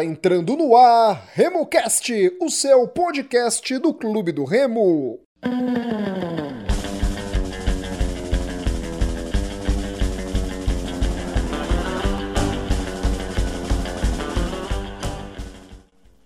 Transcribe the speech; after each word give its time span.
Está 0.00 0.04
entrando 0.04 0.56
no 0.56 0.74
ar 0.74 1.26
RemoCast, 1.34 2.32
o 2.40 2.48
seu 2.48 2.88
podcast 2.88 3.78
do 3.78 3.92
Clube 3.92 4.32
do 4.32 4.44
Remo. 4.44 5.20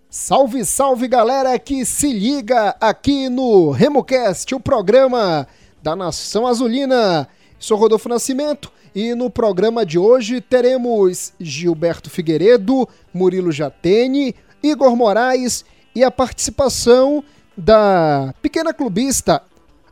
Salve, 0.08 0.64
salve 0.64 1.08
galera 1.08 1.58
que 1.58 1.84
se 1.84 2.12
liga 2.12 2.76
aqui 2.80 3.28
no 3.28 3.72
RemoCast, 3.72 4.54
o 4.54 4.60
programa 4.60 5.48
da 5.82 5.96
Nação 5.96 6.46
Azulina. 6.46 7.28
Sou 7.64 7.78
Rodolfo 7.78 8.10
Nascimento 8.10 8.70
e 8.94 9.14
no 9.14 9.30
programa 9.30 9.86
de 9.86 9.98
hoje 9.98 10.38
teremos 10.38 11.32
Gilberto 11.40 12.10
Figueiredo, 12.10 12.86
Murilo 13.10 13.50
Jatene, 13.50 14.34
Igor 14.62 14.94
Moraes 14.94 15.64
e 15.94 16.04
a 16.04 16.10
participação 16.10 17.24
da 17.56 18.34
pequena 18.42 18.74
clubista. 18.74 19.40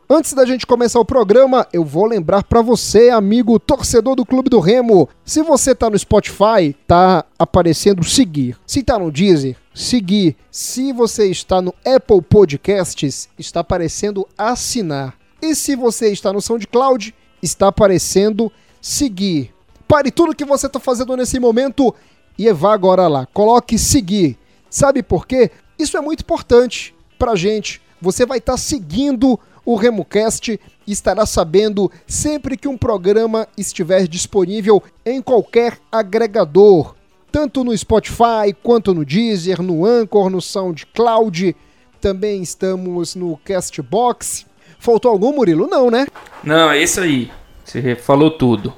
Antes 0.07 0.33
da 0.33 0.45
gente 0.45 0.67
começar 0.67 0.99
o 0.99 1.05
programa, 1.05 1.67
eu 1.73 1.83
vou 1.83 2.05
lembrar 2.05 2.43
para 2.43 2.61
você, 2.61 3.09
amigo 3.09 3.59
torcedor 3.59 4.15
do 4.15 4.23
Clube 4.23 4.51
do 4.51 4.59
Remo, 4.59 5.09
se 5.25 5.41
você 5.41 5.73
tá 5.73 5.89
no 5.89 5.97
Spotify, 5.97 6.75
tá 6.85 7.25
aparecendo 7.39 8.03
seguir. 8.03 8.55
Se 8.67 8.83
tá 8.83 8.99
no 8.99 9.11
Deezer, 9.11 9.57
seguir. 9.73 10.35
Se 10.51 10.93
você 10.93 11.25
está 11.25 11.59
no 11.59 11.73
Apple 11.83 12.21
Podcasts, 12.21 13.27
está 13.39 13.61
aparecendo 13.61 14.27
assinar. 14.37 15.17
E 15.41 15.55
se 15.55 15.75
você 15.75 16.11
está 16.11 16.31
no 16.31 16.39
SoundCloud, 16.39 17.15
está 17.43 17.67
aparecendo 17.67 18.51
seguir. 18.81 19.53
Pare 19.87 20.09
tudo 20.09 20.35
que 20.35 20.45
você 20.45 20.67
está 20.67 20.79
fazendo 20.79 21.15
nesse 21.15 21.39
momento 21.39 21.93
e 22.37 22.51
vá 22.51 22.73
agora 22.73 23.07
lá. 23.07 23.25
Coloque 23.27 23.77
seguir. 23.77 24.37
Sabe 24.69 25.03
por 25.03 25.27
quê? 25.27 25.51
Isso 25.77 25.97
é 25.97 26.01
muito 26.01 26.21
importante 26.21 26.95
pra 27.19 27.35
gente. 27.35 27.81
Você 28.01 28.25
vai 28.25 28.39
estar 28.39 28.53
tá 28.53 28.57
seguindo 28.57 29.39
o 29.65 29.75
RemoCast 29.75 30.59
e 30.85 30.91
estará 30.91 31.25
sabendo 31.25 31.91
sempre 32.07 32.57
que 32.57 32.67
um 32.67 32.77
programa 32.77 33.47
estiver 33.57 34.07
disponível 34.07 34.83
em 35.05 35.21
qualquer 35.21 35.77
agregador, 35.91 36.95
tanto 37.31 37.63
no 37.63 37.75
Spotify 37.77 38.53
quanto 38.61 38.93
no 38.93 39.05
Deezer, 39.05 39.61
no 39.61 39.85
Anchor, 39.85 40.29
no 40.29 40.41
SoundCloud. 40.41 41.55
Também 42.01 42.41
estamos 42.41 43.15
no 43.15 43.37
Castbox. 43.37 44.45
Faltou 44.83 45.09
algum, 45.09 45.31
Murilo? 45.31 45.65
Não, 45.65 45.89
né? 45.89 46.05
Não, 46.43 46.69
é 46.69 46.83
isso 46.83 46.99
aí. 46.99 47.31
Você 47.63 47.95
falou 47.95 48.29
tudo. 48.29 48.73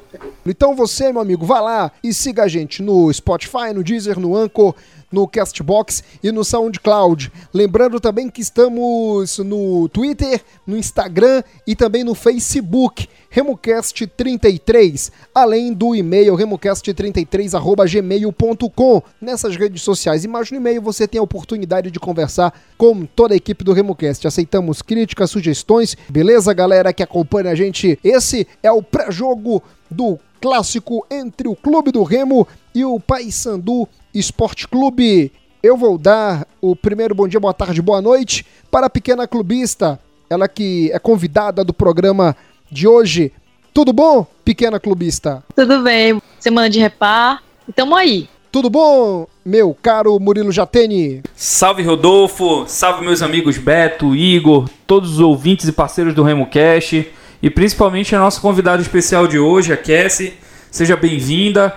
Então 0.45 0.75
você, 0.75 1.11
meu 1.11 1.19
amigo, 1.19 1.43
vá 1.47 1.59
lá 1.59 1.91
e 2.03 2.13
siga 2.13 2.43
a 2.43 2.47
gente 2.47 2.83
no 2.83 3.11
Spotify, 3.11 3.73
no 3.73 3.83
Deezer, 3.83 4.19
no 4.19 4.37
Anchor, 4.37 4.75
no 5.11 5.27
Castbox 5.27 6.03
e 6.23 6.31
no 6.31 6.43
SoundCloud. 6.43 7.31
Lembrando 7.53 7.99
também 7.99 8.27
que 8.29 8.41
estamos 8.41 9.37
no 9.39 9.89
Twitter, 9.89 10.41
no 10.65 10.77
Instagram 10.77 11.43
e 11.65 11.75
também 11.75 12.03
no 12.03 12.15
Facebook, 12.15 13.07
RemoCast33, 13.31 15.11
além 15.33 15.73
do 15.73 15.95
e-mail 15.95 16.35
remocast33@gmail.com. 16.35 19.01
Nessas 19.21 19.55
redes 19.55 19.81
sociais 19.81 20.23
e 20.23 20.27
mais 20.27 20.51
no 20.51 20.57
e-mail 20.57 20.81
você 20.81 21.07
tem 21.07 21.19
a 21.19 21.23
oportunidade 21.23 21.89
de 21.91 21.99
conversar 21.99 22.53
com 22.77 23.05
toda 23.05 23.33
a 23.33 23.37
equipe 23.37 23.63
do 23.63 23.73
RemoCast. 23.73 24.27
Aceitamos 24.27 24.81
críticas, 24.81 25.31
sugestões. 25.31 25.95
Beleza, 26.09 26.53
galera 26.53 26.93
que 26.93 27.03
acompanha 27.03 27.51
a 27.51 27.55
gente? 27.55 27.99
Esse 28.03 28.47
é 28.63 28.71
o 28.71 28.81
pré-jogo 28.81 29.61
do 29.89 30.17
clássico 30.41 31.05
entre 31.09 31.47
o 31.47 31.55
Clube 31.55 31.91
do 31.91 32.03
Remo 32.03 32.47
e 32.75 32.83
o 32.83 32.99
Paysandu 32.99 33.87
Esporte 34.13 34.67
Clube. 34.67 35.31
Eu 35.63 35.77
vou 35.77 35.97
dar 35.97 36.45
o 36.61 36.75
primeiro 36.75 37.15
bom 37.15 37.27
dia, 37.27 37.39
boa 37.39 37.53
tarde, 37.53 37.81
boa 37.81 38.01
noite 38.01 38.45
para 38.69 38.87
a 38.87 38.89
pequena 38.89 39.25
clubista, 39.25 39.97
ela 40.29 40.49
que 40.49 40.91
é 40.91 40.99
convidada 40.99 41.63
do 41.63 41.73
programa 41.73 42.35
de 42.69 42.85
hoje. 42.85 43.31
Tudo 43.73 43.93
bom, 43.93 44.27
pequena 44.43 44.79
clubista? 44.79 45.41
Tudo 45.55 45.81
bem, 45.81 46.21
semana 46.39 46.69
de 46.69 46.79
repar, 46.79 47.41
e 47.67 47.71
tamo 47.71 47.95
aí. 47.95 48.27
Tudo 48.51 48.69
bom, 48.69 49.27
meu 49.45 49.75
caro 49.81 50.19
Murilo 50.19 50.51
Jatene? 50.51 51.23
Salve 51.35 51.83
Rodolfo, 51.83 52.65
salve 52.67 53.05
meus 53.05 53.21
amigos 53.21 53.57
Beto, 53.57 54.15
Igor, 54.15 54.69
todos 54.85 55.13
os 55.13 55.19
ouvintes 55.19 55.67
e 55.67 55.71
parceiros 55.71 56.13
do 56.13 56.23
Remo 56.23 56.47
Cash 56.47 57.05
e 57.41 57.49
principalmente 57.49 58.15
a 58.15 58.19
nossa 58.19 58.39
convidada 58.39 58.81
especial 58.81 59.27
de 59.27 59.39
hoje, 59.39 59.73
a 59.73 59.77
Cassie. 59.77 60.33
Seja 60.71 60.95
bem-vinda, 60.95 61.73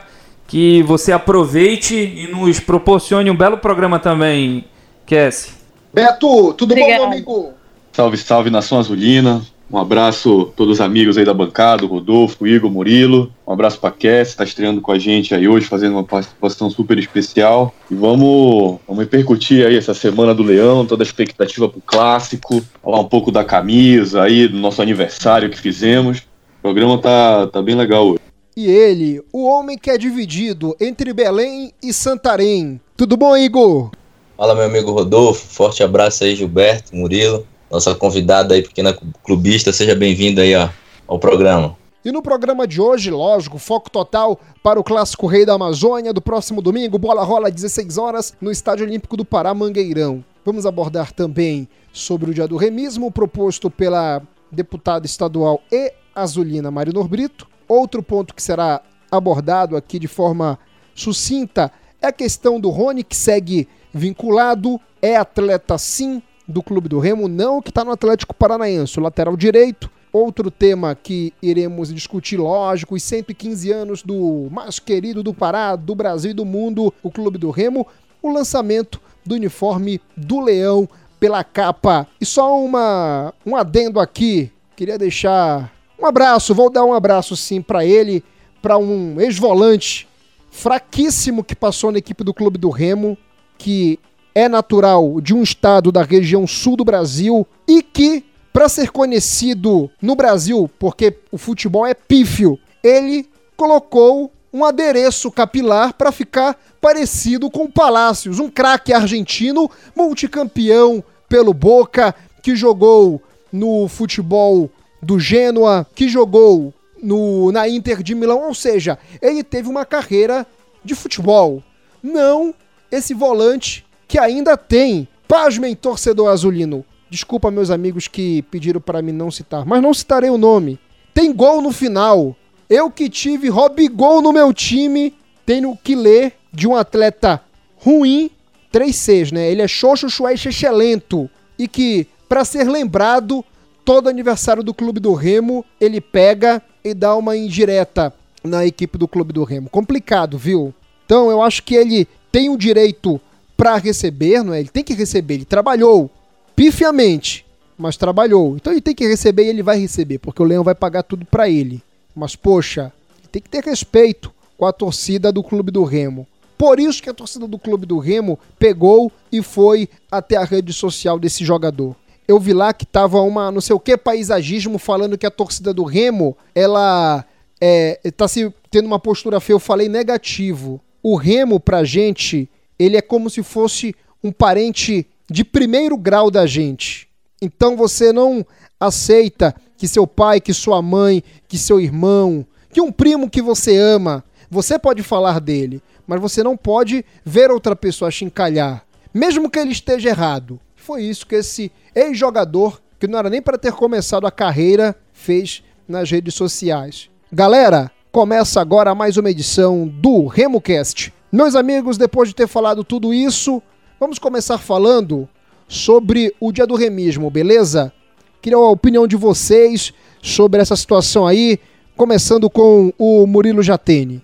que 0.48 0.82
você 0.82 1.12
aproveite 1.12 1.94
e 1.94 2.26
nos 2.28 2.58
proporcione 2.58 3.30
um 3.30 3.36
belo 3.36 3.58
programa 3.58 3.98
também, 3.98 4.64
Cassie. 5.06 5.52
Beto, 5.92 6.54
tudo 6.54 6.72
Obrigada. 6.72 7.04
bom, 7.04 7.08
meu 7.10 7.12
amigo? 7.12 7.52
Salve, 7.92 8.16
salve, 8.16 8.50
Nação 8.50 8.78
Azulina. 8.78 9.42
Um 9.70 9.76
abraço 9.76 10.48
a 10.50 10.56
todos 10.56 10.74
os 10.76 10.80
amigos 10.80 11.18
aí 11.18 11.26
da 11.26 11.34
bancada, 11.34 11.84
Rodolfo, 11.84 12.46
Igor, 12.46 12.70
Murilo. 12.70 13.30
Um 13.46 13.52
abraço 13.52 13.78
para 13.78 13.90
Cass, 13.90 14.28
está 14.28 14.42
estreando 14.42 14.80
com 14.80 14.90
a 14.90 14.98
gente 14.98 15.34
aí 15.34 15.46
hoje, 15.46 15.66
fazendo 15.66 15.92
uma 15.92 16.04
participação 16.04 16.70
super 16.70 16.98
especial. 16.98 17.74
E 17.90 17.94
vamos, 17.94 18.78
vamos 18.88 19.04
repercutir 19.04 19.66
aí 19.66 19.76
essa 19.76 19.92
semana 19.92 20.34
do 20.34 20.42
Leão, 20.42 20.86
toda 20.86 21.02
a 21.02 21.04
expectativa 21.04 21.68
pro 21.68 21.82
clássico, 21.84 22.62
falar 22.82 23.00
um 23.00 23.04
pouco 23.04 23.30
da 23.30 23.44
camisa 23.44 24.22
aí, 24.22 24.48
do 24.48 24.56
nosso 24.56 24.80
aniversário 24.80 25.50
que 25.50 25.58
fizemos. 25.58 26.20
O 26.60 26.62
programa 26.62 26.96
tá, 26.96 27.46
tá 27.48 27.60
bem 27.60 27.74
legal 27.74 28.06
hoje. 28.06 28.27
E 28.58 28.66
ele, 28.66 29.22
o 29.32 29.46
homem 29.46 29.78
que 29.78 29.88
é 29.88 29.96
dividido 29.96 30.76
entre 30.80 31.12
Belém 31.12 31.72
e 31.80 31.92
Santarém. 31.92 32.80
Tudo 32.96 33.16
bom, 33.16 33.36
Igor? 33.36 33.92
Fala, 34.36 34.52
meu 34.56 34.64
amigo 34.64 34.90
Rodolfo. 34.90 35.46
Forte 35.46 35.84
abraço 35.84 36.24
aí, 36.24 36.34
Gilberto, 36.34 36.96
Murilo 36.96 37.46
nossa 37.70 37.94
convidada 37.94 38.54
aí, 38.54 38.62
pequena 38.62 38.96
clubista, 39.22 39.72
seja 39.72 39.94
bem-vinda 39.94 40.42
aí 40.42 40.54
ó, 40.54 40.68
ao 41.06 41.18
programa. 41.18 41.76
E 42.04 42.10
no 42.10 42.22
programa 42.22 42.66
de 42.66 42.80
hoje, 42.80 43.10
lógico, 43.10 43.58
foco 43.58 43.90
total 43.90 44.40
para 44.62 44.80
o 44.80 44.84
Clássico 44.84 45.26
Rei 45.26 45.44
da 45.44 45.54
Amazônia 45.54 46.12
do 46.12 46.22
próximo 46.22 46.62
domingo, 46.62 46.98
bola 46.98 47.22
rola 47.22 47.50
16 47.50 47.98
horas 47.98 48.34
no 48.40 48.50
Estádio 48.50 48.86
Olímpico 48.86 49.16
do 49.16 49.24
Pará, 49.24 49.52
Mangueirão. 49.52 50.24
Vamos 50.44 50.64
abordar 50.64 51.12
também 51.12 51.68
sobre 51.92 52.30
o 52.30 52.34
dia 52.34 52.48
do 52.48 52.56
remismo 52.56 53.10
proposto 53.10 53.70
pela 53.70 54.22
deputada 54.50 55.04
estadual 55.04 55.60
e 55.70 55.92
azulina 56.14 56.70
Marinor 56.70 57.06
Brito. 57.08 57.46
Outro 57.68 58.02
ponto 58.02 58.34
que 58.34 58.42
será 58.42 58.80
abordado 59.10 59.76
aqui 59.76 59.98
de 59.98 60.08
forma 60.08 60.58
sucinta 60.94 61.70
é 62.00 62.06
a 62.08 62.12
questão 62.12 62.58
do 62.58 62.70
Rony, 62.70 63.04
que 63.04 63.16
segue 63.16 63.68
vinculado, 63.92 64.80
é 65.02 65.16
atleta 65.16 65.76
sim, 65.76 66.22
do 66.46 66.62
Clube 66.62 66.88
do 66.88 66.98
Remo, 66.98 67.28
não 67.28 67.60
que 67.60 67.68
está 67.68 67.84
no 67.84 67.90
Atlético 67.90 68.34
Paranaense, 68.34 68.98
o 68.98 69.02
lateral 69.02 69.36
direito. 69.36 69.90
Outro 70.10 70.50
tema 70.50 70.94
que 70.94 71.34
iremos 71.42 71.92
discutir, 71.92 72.38
lógico, 72.38 72.94
os 72.94 73.02
115 73.02 73.70
anos 73.70 74.02
do 74.02 74.48
mais 74.50 74.78
querido 74.78 75.22
do 75.22 75.34
Pará, 75.34 75.76
do 75.76 75.94
Brasil 75.94 76.30
e 76.30 76.34
do 76.34 76.46
mundo, 76.46 76.92
o 77.02 77.10
Clube 77.10 77.36
do 77.36 77.50
Remo, 77.50 77.86
o 78.22 78.30
lançamento 78.30 78.98
do 79.26 79.34
uniforme 79.34 80.00
do 80.16 80.40
Leão 80.40 80.88
pela 81.20 81.44
capa. 81.44 82.06
E 82.18 82.24
só 82.24 82.58
uma 82.58 83.34
um 83.44 83.54
adendo 83.54 84.00
aqui, 84.00 84.50
queria 84.74 84.96
deixar 84.96 85.70
um 85.98 86.06
abraço, 86.06 86.54
vou 86.54 86.70
dar 86.70 86.84
um 86.84 86.92
abraço 86.92 87.36
sim 87.36 87.60
para 87.60 87.84
ele, 87.84 88.22
para 88.62 88.78
um 88.78 89.20
ex-volante 89.20 90.08
fraquíssimo 90.50 91.44
que 91.44 91.54
passou 91.54 91.90
na 91.90 91.98
equipe 91.98 92.24
do 92.24 92.32
Clube 92.32 92.58
do 92.58 92.70
Remo, 92.70 93.16
que 93.56 93.98
é 94.34 94.48
natural 94.48 95.20
de 95.20 95.34
um 95.34 95.42
estado 95.42 95.90
da 95.90 96.02
região 96.02 96.46
sul 96.46 96.76
do 96.76 96.84
Brasil 96.84 97.46
e 97.66 97.82
que, 97.82 98.24
para 98.52 98.68
ser 98.68 98.90
conhecido 98.90 99.90
no 100.00 100.14
Brasil, 100.14 100.70
porque 100.78 101.16
o 101.32 101.38
futebol 101.38 101.86
é 101.86 101.94
pífio, 101.94 102.58
ele 102.82 103.28
colocou 103.56 104.32
um 104.52 104.64
adereço 104.64 105.30
capilar 105.30 105.92
para 105.94 106.12
ficar 106.12 106.56
parecido 106.80 107.50
com 107.50 107.64
o 107.64 107.72
Palácios, 107.72 108.38
um 108.38 108.48
craque 108.48 108.92
argentino, 108.92 109.70
multicampeão 109.94 111.02
pelo 111.28 111.52
Boca, 111.52 112.14
que 112.42 112.54
jogou 112.56 113.20
no 113.52 113.88
futebol 113.88 114.70
do 115.02 115.18
Genoa, 115.18 115.86
que 115.94 116.08
jogou 116.08 116.72
no, 117.02 117.52
na 117.52 117.68
Inter 117.68 118.02
de 118.02 118.14
Milão, 118.14 118.46
ou 118.46 118.54
seja, 118.54 118.98
ele 119.20 119.42
teve 119.42 119.68
uma 119.68 119.84
carreira 119.84 120.46
de 120.84 120.94
futebol. 120.94 121.62
Não 122.02 122.54
esse 122.90 123.14
volante 123.14 123.84
que 124.06 124.18
ainda 124.18 124.56
tem, 124.56 125.06
pasmem, 125.26 125.74
torcedor 125.76 126.28
azulino. 126.28 126.84
Desculpa, 127.10 127.50
meus 127.50 127.70
amigos 127.70 128.08
que 128.08 128.42
pediram 128.42 128.80
para 128.80 129.02
mim 129.02 129.12
não 129.12 129.30
citar, 129.30 129.64
mas 129.64 129.82
não 129.82 129.94
citarei 129.94 130.30
o 130.30 130.38
nome. 130.38 130.78
Tem 131.14 131.32
gol 131.32 131.62
no 131.62 131.72
final. 131.72 132.36
Eu 132.68 132.90
que 132.90 133.08
tive 133.08 133.48
Robigol 133.48 134.20
no 134.20 134.32
meu 134.32 134.52
time, 134.52 135.14
tenho 135.46 135.76
que 135.82 135.94
ler 135.94 136.34
de 136.52 136.68
um 136.68 136.76
atleta 136.76 137.42
ruim, 137.76 138.30
3 138.70 138.94
Cs, 138.94 139.32
né? 139.32 139.50
Ele 139.50 139.62
é 139.62 139.68
xoxo, 139.68 140.10
chué 140.10 140.34
e 140.34 140.68
lento. 140.70 141.30
E 141.58 141.66
que, 141.66 142.06
para 142.28 142.44
ser 142.44 142.68
lembrado, 142.68 143.44
todo 143.88 144.10
aniversário 144.10 144.62
do 144.62 144.74
Clube 144.74 145.00
do 145.00 145.14
Remo, 145.14 145.64
ele 145.80 145.98
pega 145.98 146.60
e 146.84 146.92
dá 146.92 147.16
uma 147.16 147.34
indireta 147.34 148.12
na 148.44 148.66
equipe 148.66 148.98
do 148.98 149.08
Clube 149.08 149.32
do 149.32 149.44
Remo. 149.44 149.70
Complicado, 149.70 150.36
viu? 150.36 150.74
Então 151.06 151.30
eu 151.30 151.40
acho 151.40 151.62
que 151.62 151.74
ele 151.74 152.06
tem 152.30 152.50
o 152.50 152.58
direito 152.58 153.18
para 153.56 153.78
receber, 153.78 154.44
não 154.44 154.52
é? 154.52 154.60
Ele 154.60 154.68
tem 154.68 154.84
que 154.84 154.92
receber, 154.92 155.36
ele 155.36 155.46
trabalhou 155.46 156.10
pifiamente, 156.54 157.46
mas 157.78 157.96
trabalhou. 157.96 158.56
Então 158.56 158.74
ele 158.74 158.82
tem 158.82 158.94
que 158.94 159.08
receber 159.08 159.44
e 159.44 159.48
ele 159.48 159.62
vai 159.62 159.78
receber, 159.78 160.18
porque 160.18 160.42
o 160.42 160.44
Leão 160.44 160.62
vai 160.62 160.74
pagar 160.74 161.02
tudo 161.02 161.24
para 161.24 161.48
ele. 161.48 161.80
Mas 162.14 162.36
poxa, 162.36 162.92
ele 163.20 163.28
tem 163.32 163.40
que 163.40 163.48
ter 163.48 163.64
respeito 163.64 164.30
com 164.58 164.66
a 164.66 164.72
torcida 164.72 165.32
do 165.32 165.42
Clube 165.42 165.70
do 165.70 165.82
Remo. 165.84 166.26
Por 166.58 166.78
isso 166.78 167.02
que 167.02 167.08
a 167.08 167.14
torcida 167.14 167.48
do 167.48 167.58
Clube 167.58 167.86
do 167.86 167.98
Remo 167.98 168.38
pegou 168.58 169.10
e 169.32 169.40
foi 169.40 169.88
até 170.12 170.36
a 170.36 170.44
rede 170.44 170.74
social 170.74 171.18
desse 171.18 171.42
jogador. 171.42 171.96
Eu 172.28 172.38
vi 172.38 172.52
lá 172.52 172.74
que 172.74 172.84
tava 172.84 173.20
uma, 173.22 173.50
não 173.50 173.60
sei 173.60 173.74
o 173.74 173.80
que, 173.80 173.96
paisagismo 173.96 174.78
falando 174.78 175.16
que 175.16 175.26
a 175.26 175.30
torcida 175.30 175.72
do 175.72 175.82
Remo, 175.82 176.36
ela 176.54 177.24
é, 177.58 177.98
tá 178.14 178.28
se 178.28 178.52
tendo 178.70 178.86
uma 178.86 178.98
postura 178.98 179.40
feia. 179.40 179.54
Eu 179.54 179.58
falei 179.58 179.88
negativo. 179.88 180.78
O 181.02 181.16
Remo, 181.16 181.58
pra 181.58 181.84
gente, 181.84 182.46
ele 182.78 182.98
é 182.98 183.02
como 183.02 183.30
se 183.30 183.42
fosse 183.42 183.94
um 184.22 184.30
parente 184.30 185.06
de 185.30 185.42
primeiro 185.42 185.96
grau 185.96 186.30
da 186.30 186.46
gente. 186.46 187.08
Então 187.40 187.76
você 187.76 188.12
não 188.12 188.44
aceita 188.78 189.54
que 189.76 189.88
seu 189.88 190.06
pai, 190.06 190.40
que 190.40 190.52
sua 190.52 190.82
mãe, 190.82 191.22
que 191.46 191.56
seu 191.56 191.80
irmão, 191.80 192.44
que 192.72 192.80
um 192.80 192.92
primo 192.92 193.30
que 193.30 193.40
você 193.40 193.76
ama, 193.76 194.24
você 194.50 194.78
pode 194.78 195.02
falar 195.02 195.40
dele, 195.40 195.82
mas 196.06 196.20
você 196.20 196.42
não 196.42 196.56
pode 196.56 197.04
ver 197.24 197.50
outra 197.50 197.76
pessoa 197.76 198.10
chincalhar, 198.10 198.84
mesmo 199.14 199.50
que 199.50 199.58
ele 199.58 199.72
esteja 199.72 200.10
errado. 200.10 200.60
Foi 200.74 201.02
isso 201.02 201.26
que 201.26 201.34
esse 201.34 201.70
ex-jogador, 201.98 202.80
que 202.98 203.08
não 203.08 203.18
era 203.18 203.28
nem 203.28 203.42
para 203.42 203.58
ter 203.58 203.72
começado 203.72 204.26
a 204.26 204.30
carreira, 204.30 204.94
fez 205.12 205.62
nas 205.86 206.10
redes 206.10 206.34
sociais. 206.34 207.10
Galera, 207.32 207.90
começa 208.12 208.60
agora 208.60 208.94
mais 208.94 209.16
uma 209.16 209.30
edição 209.30 209.86
do 209.86 210.26
RemoCast. 210.26 211.12
Meus 211.30 211.54
amigos, 211.54 211.98
depois 211.98 212.28
de 212.28 212.34
ter 212.34 212.46
falado 212.46 212.84
tudo 212.84 213.12
isso, 213.12 213.62
vamos 213.98 214.18
começar 214.18 214.58
falando 214.58 215.28
sobre 215.66 216.34
o 216.40 216.52
dia 216.52 216.66
do 216.66 216.74
remismo, 216.76 217.30
beleza? 217.30 217.92
Queria 218.40 218.56
a 218.56 218.70
opinião 218.70 219.06
de 219.06 219.16
vocês 219.16 219.92
sobre 220.22 220.60
essa 220.60 220.76
situação 220.76 221.26
aí, 221.26 221.58
começando 221.96 222.48
com 222.48 222.92
o 222.96 223.26
Murilo 223.26 223.62
Jatene. 223.62 224.22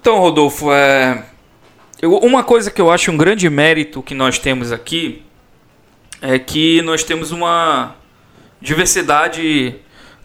Então, 0.00 0.18
Rodolfo, 0.18 0.72
é... 0.72 1.24
Eu, 2.00 2.16
uma 2.18 2.44
coisa 2.44 2.70
que 2.70 2.80
eu 2.80 2.90
acho 2.90 3.10
um 3.10 3.16
grande 3.16 3.50
mérito 3.50 4.02
que 4.02 4.14
nós 4.14 4.38
temos 4.38 4.70
aqui 4.72 5.22
é 6.20 6.38
que 6.38 6.82
nós 6.82 7.04
temos 7.04 7.30
uma 7.30 7.94
diversidade 8.60 9.76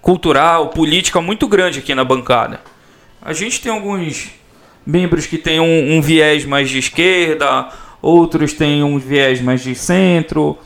cultural, 0.02 0.70
política 0.70 1.22
muito 1.22 1.48
grande 1.48 1.80
aqui 1.80 1.96
na 1.96 2.04
bancada. 2.04 2.60
A 3.22 3.32
gente 3.32 3.62
tem 3.62 3.72
alguns 3.72 4.32
membros 4.86 5.26
que 5.26 5.38
têm 5.38 5.60
um, 5.60 5.96
um 5.96 6.02
viés 6.02 6.46
mais 6.46 6.70
de 6.70 6.78
esquerda, 6.78 7.70
outros 8.02 8.54
têm 8.54 8.84
um 8.84 9.00
viés 9.00 9.40
mais 9.42 9.64
de 9.64 9.74
centro. 9.76 10.58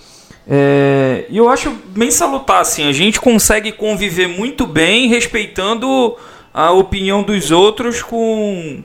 É, 0.50 1.25
e 1.29 1.38
eu 1.38 1.50
acho 1.50 1.71
bem 1.88 2.09
salutar, 2.09 2.62
assim, 2.62 2.88
a 2.88 2.91
gente 2.91 3.19
consegue 3.19 3.71
conviver 3.71 4.27
muito 4.27 4.65
bem 4.65 5.07
respeitando 5.07 6.15
a 6.53 6.71
opinião 6.71 7.21
dos 7.21 7.51
outros 7.51 8.01
com, 8.01 8.83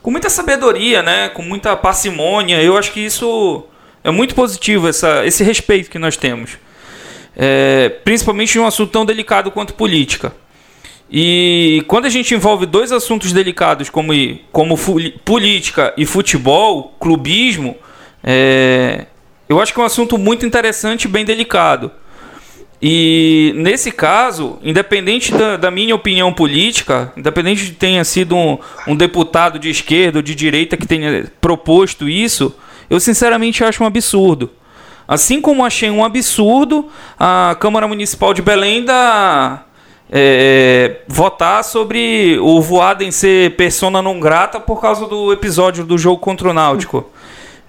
com 0.00 0.10
muita 0.10 0.30
sabedoria, 0.30 1.02
né? 1.02 1.28
Com 1.28 1.42
muita 1.42 1.76
parcimônia. 1.76 2.62
Eu 2.62 2.78
acho 2.78 2.92
que 2.92 3.00
isso 3.00 3.64
é 4.04 4.10
muito 4.10 4.34
positivo, 4.34 4.88
essa, 4.88 5.24
esse 5.24 5.44
respeito 5.44 5.90
que 5.90 5.98
nós 5.98 6.16
temos. 6.16 6.58
É, 7.36 7.88
principalmente 8.04 8.56
em 8.56 8.60
um 8.60 8.66
assunto 8.66 8.90
tão 8.90 9.04
delicado 9.04 9.50
quanto 9.50 9.74
política. 9.74 10.34
E 11.10 11.84
quando 11.86 12.06
a 12.06 12.08
gente 12.08 12.34
envolve 12.34 12.64
dois 12.64 12.90
assuntos 12.90 13.32
delicados 13.32 13.90
como, 13.90 14.12
como 14.50 14.76
política 15.24 15.92
e 15.96 16.06
futebol, 16.06 16.94
clubismo, 16.98 17.76
é, 18.24 19.06
eu 19.48 19.60
acho 19.60 19.74
que 19.74 19.80
é 19.80 19.82
um 19.82 19.86
assunto 19.86 20.16
muito 20.16 20.46
interessante 20.46 21.04
e 21.04 21.08
bem 21.08 21.24
delicado. 21.24 21.90
E 22.80 23.52
nesse 23.56 23.92
caso, 23.92 24.58
independente 24.62 25.32
da, 25.32 25.56
da, 25.56 25.70
minha 25.70 25.94
opinião 25.94 26.32
política, 26.32 27.12
independente 27.16 27.66
de 27.66 27.72
tenha 27.72 28.02
sido 28.04 28.34
um, 28.34 28.58
um, 28.88 28.96
deputado 28.96 29.56
de 29.56 29.70
esquerda 29.70 30.18
ou 30.18 30.22
de 30.22 30.34
direita 30.34 30.76
que 30.76 30.86
tenha 30.86 31.30
proposto 31.40 32.08
isso, 32.08 32.56
eu 32.92 33.00
sinceramente 33.00 33.64
acho 33.64 33.82
um 33.82 33.86
absurdo. 33.86 34.50
Assim 35.08 35.40
como 35.40 35.64
achei 35.64 35.88
um 35.88 36.04
absurdo 36.04 36.90
a 37.18 37.56
Câmara 37.58 37.88
Municipal 37.88 38.34
de 38.34 38.42
Belém 38.42 38.84
da, 38.84 39.64
é, 40.10 41.00
votar 41.08 41.64
sobre 41.64 42.38
o 42.38 42.60
Voaden 42.60 43.10
ser 43.10 43.56
persona 43.56 44.02
não 44.02 44.20
grata 44.20 44.60
por 44.60 44.78
causa 44.78 45.06
do 45.06 45.32
episódio 45.32 45.86
do 45.86 45.96
jogo 45.96 46.18
contra 46.18 46.50
o 46.50 46.52
Náutico. 46.52 47.10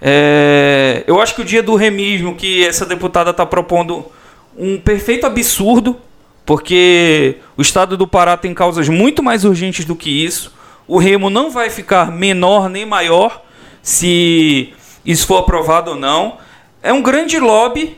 É, 0.02 1.06
eu 1.08 1.22
acho 1.22 1.36
que 1.36 1.42
o 1.42 1.46
dia 1.46 1.64
do 1.64 1.76
remismo 1.76 2.36
que 2.36 2.66
essa 2.66 2.86
deputada 2.86 3.30
está 3.30 3.46
propondo 3.46 4.06
um 4.58 4.78
perfeito 4.78 5.26
absurdo, 5.26 5.96
porque 6.46 7.38
o 7.56 7.62
estado 7.62 7.96
do 7.96 8.06
Pará 8.06 8.36
tem 8.36 8.54
causas 8.54 8.90
muito 8.90 9.24
mais 9.24 9.46
urgentes 9.46 9.86
do 9.86 9.96
que 9.96 10.10
isso. 10.10 10.52
O 10.86 10.98
Remo 10.98 11.30
não 11.30 11.50
vai 11.50 11.70
ficar 11.70 12.12
menor 12.12 12.68
nem 12.68 12.86
maior 12.86 13.42
se 13.82 14.74
isso 15.06 15.28
for 15.28 15.38
aprovado 15.38 15.92
ou 15.92 15.98
não. 15.98 16.38
É 16.82 16.92
um 16.92 17.02
grande 17.02 17.40
lobby 17.40 17.98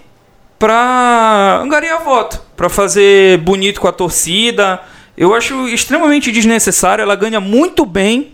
para 0.57 1.59
angariar 1.61 2.03
voto, 2.03 2.41
para 2.55 2.69
fazer 2.69 3.37
bonito 3.39 3.81
com 3.81 3.87
a 3.87 3.91
torcida. 3.91 4.81
Eu 5.17 5.33
acho 5.33 5.67
extremamente 5.67 6.31
desnecessário. 6.31 7.01
Ela 7.01 7.15
ganha 7.15 7.39
muito 7.39 7.85
bem 7.85 8.33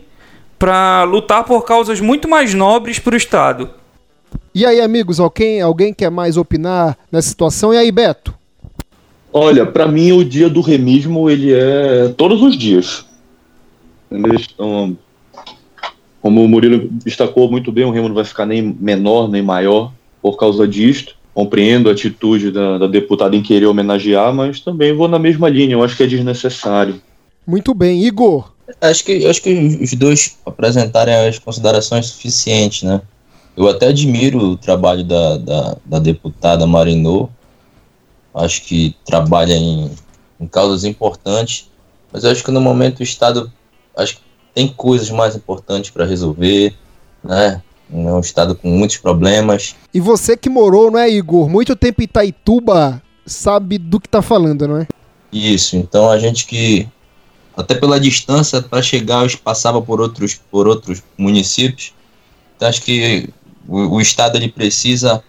para 0.57 1.03
lutar 1.03 1.43
por 1.43 1.63
causas 1.65 1.99
muito 1.99 2.27
mais 2.27 2.53
nobres 2.53 2.99
para 2.99 3.13
o 3.13 3.17
Estado. 3.17 3.69
E 4.53 4.65
aí, 4.65 4.81
amigos, 4.81 5.19
alguém, 5.19 5.61
alguém 5.61 5.93
quer 5.93 6.09
mais 6.09 6.37
opinar 6.37 6.97
nessa 7.11 7.29
situação? 7.29 7.73
E 7.73 7.77
aí, 7.77 7.91
Beto? 7.91 8.33
Olha, 9.33 9.65
para 9.65 9.87
mim 9.87 10.11
o 10.11 10.25
dia 10.25 10.49
do 10.49 10.59
remismo 10.59 11.29
ele 11.29 11.53
é 11.53 12.09
todos 12.17 12.41
os 12.41 12.57
dias. 12.57 13.05
Então, 14.11 14.97
como 16.21 16.43
o 16.43 16.47
Murilo 16.47 16.87
destacou 17.03 17.49
muito 17.49 17.71
bem, 17.71 17.83
o 17.83 17.91
Remo 17.91 18.07
não 18.07 18.15
vai 18.15 18.23
ficar 18.23 18.45
nem 18.45 18.61
menor 18.61 19.27
nem 19.27 19.41
maior 19.41 19.91
por 20.21 20.37
causa 20.37 20.67
disto. 20.67 21.15
Compreendo 21.33 21.89
a 21.89 21.93
atitude 21.93 22.51
da, 22.51 22.77
da 22.77 22.87
deputada 22.87 23.35
em 23.35 23.41
querer 23.41 23.65
homenagear, 23.65 24.33
mas 24.33 24.59
também 24.59 24.93
vou 24.93 25.07
na 25.07 25.17
mesma 25.17 25.47
linha, 25.47 25.73
eu 25.73 25.83
acho 25.83 25.95
que 25.95 26.03
é 26.03 26.07
desnecessário. 26.07 27.01
Muito 27.47 27.73
bem, 27.73 28.03
Igor. 28.03 28.51
Acho 28.81 29.03
que, 29.03 29.25
acho 29.25 29.41
que 29.41 29.79
os 29.81 29.93
dois 29.93 30.37
apresentarem 30.45 31.13
as 31.13 31.39
considerações 31.39 32.07
suficientes, 32.07 32.83
né? 32.83 33.01
Eu 33.55 33.67
até 33.67 33.87
admiro 33.87 34.39
o 34.39 34.57
trabalho 34.57 35.03
da, 35.03 35.37
da, 35.37 35.77
da 35.85 35.99
deputada 35.99 36.67
Marinô, 36.67 37.29
acho 38.33 38.63
que 38.63 38.95
trabalha 39.05 39.53
em, 39.53 39.91
em 40.39 40.47
causas 40.47 40.83
importantes, 40.83 41.69
mas 42.11 42.25
acho 42.25 42.43
que 42.43 42.51
no 42.51 42.61
momento 42.61 42.99
o 42.99 43.03
Estado 43.03 43.51
acho 43.95 44.17
que 44.17 44.21
tem 44.53 44.67
coisas 44.67 45.09
mais 45.09 45.35
importantes 45.35 45.91
para 45.91 46.05
resolver, 46.05 46.73
né? 47.23 47.61
É 47.93 47.95
um 47.95 48.19
estado 48.19 48.55
com 48.55 48.69
muitos 48.69 48.97
problemas. 48.97 49.75
E 49.93 49.99
você 49.99 50.37
que 50.37 50.49
morou, 50.49 50.89
não 50.89 50.99
é, 50.99 51.09
Igor? 51.09 51.49
Muito 51.49 51.75
tempo 51.75 52.01
em 52.01 52.05
Itaituba, 52.05 53.01
sabe 53.25 53.77
do 53.77 53.99
que 53.99 54.07
tá 54.07 54.21
falando, 54.21 54.67
não 54.67 54.77
é? 54.77 54.87
Isso. 55.31 55.75
Então 55.75 56.09
a 56.09 56.17
gente 56.17 56.45
que 56.45 56.87
até 57.55 57.75
pela 57.75 57.99
distância 57.99 58.61
para 58.61 58.81
chegar, 58.81 59.27
passava 59.43 59.81
por 59.81 59.99
outros 59.99 60.39
por 60.49 60.67
outros 60.67 61.03
municípios. 61.17 61.93
Então 62.55 62.69
acho 62.69 62.81
que 62.81 63.29
o, 63.67 63.95
o 63.95 64.01
estado 64.01 64.37
ele 64.37 64.49
precisa 64.49 65.23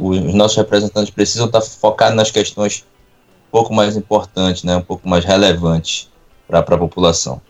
os 0.00 0.34
nossos 0.34 0.56
representantes 0.56 1.10
precisam 1.10 1.46
estar 1.46 1.60
tá 1.60 1.66
focados 1.66 2.16
nas 2.16 2.30
questões 2.30 2.84
um 3.48 3.50
pouco 3.50 3.74
mais 3.74 3.96
importantes, 3.96 4.62
né, 4.62 4.76
um 4.76 4.82
pouco 4.82 5.08
mais 5.08 5.24
relevantes 5.24 6.08
para 6.46 6.60
a 6.60 6.78
população. 6.78 7.40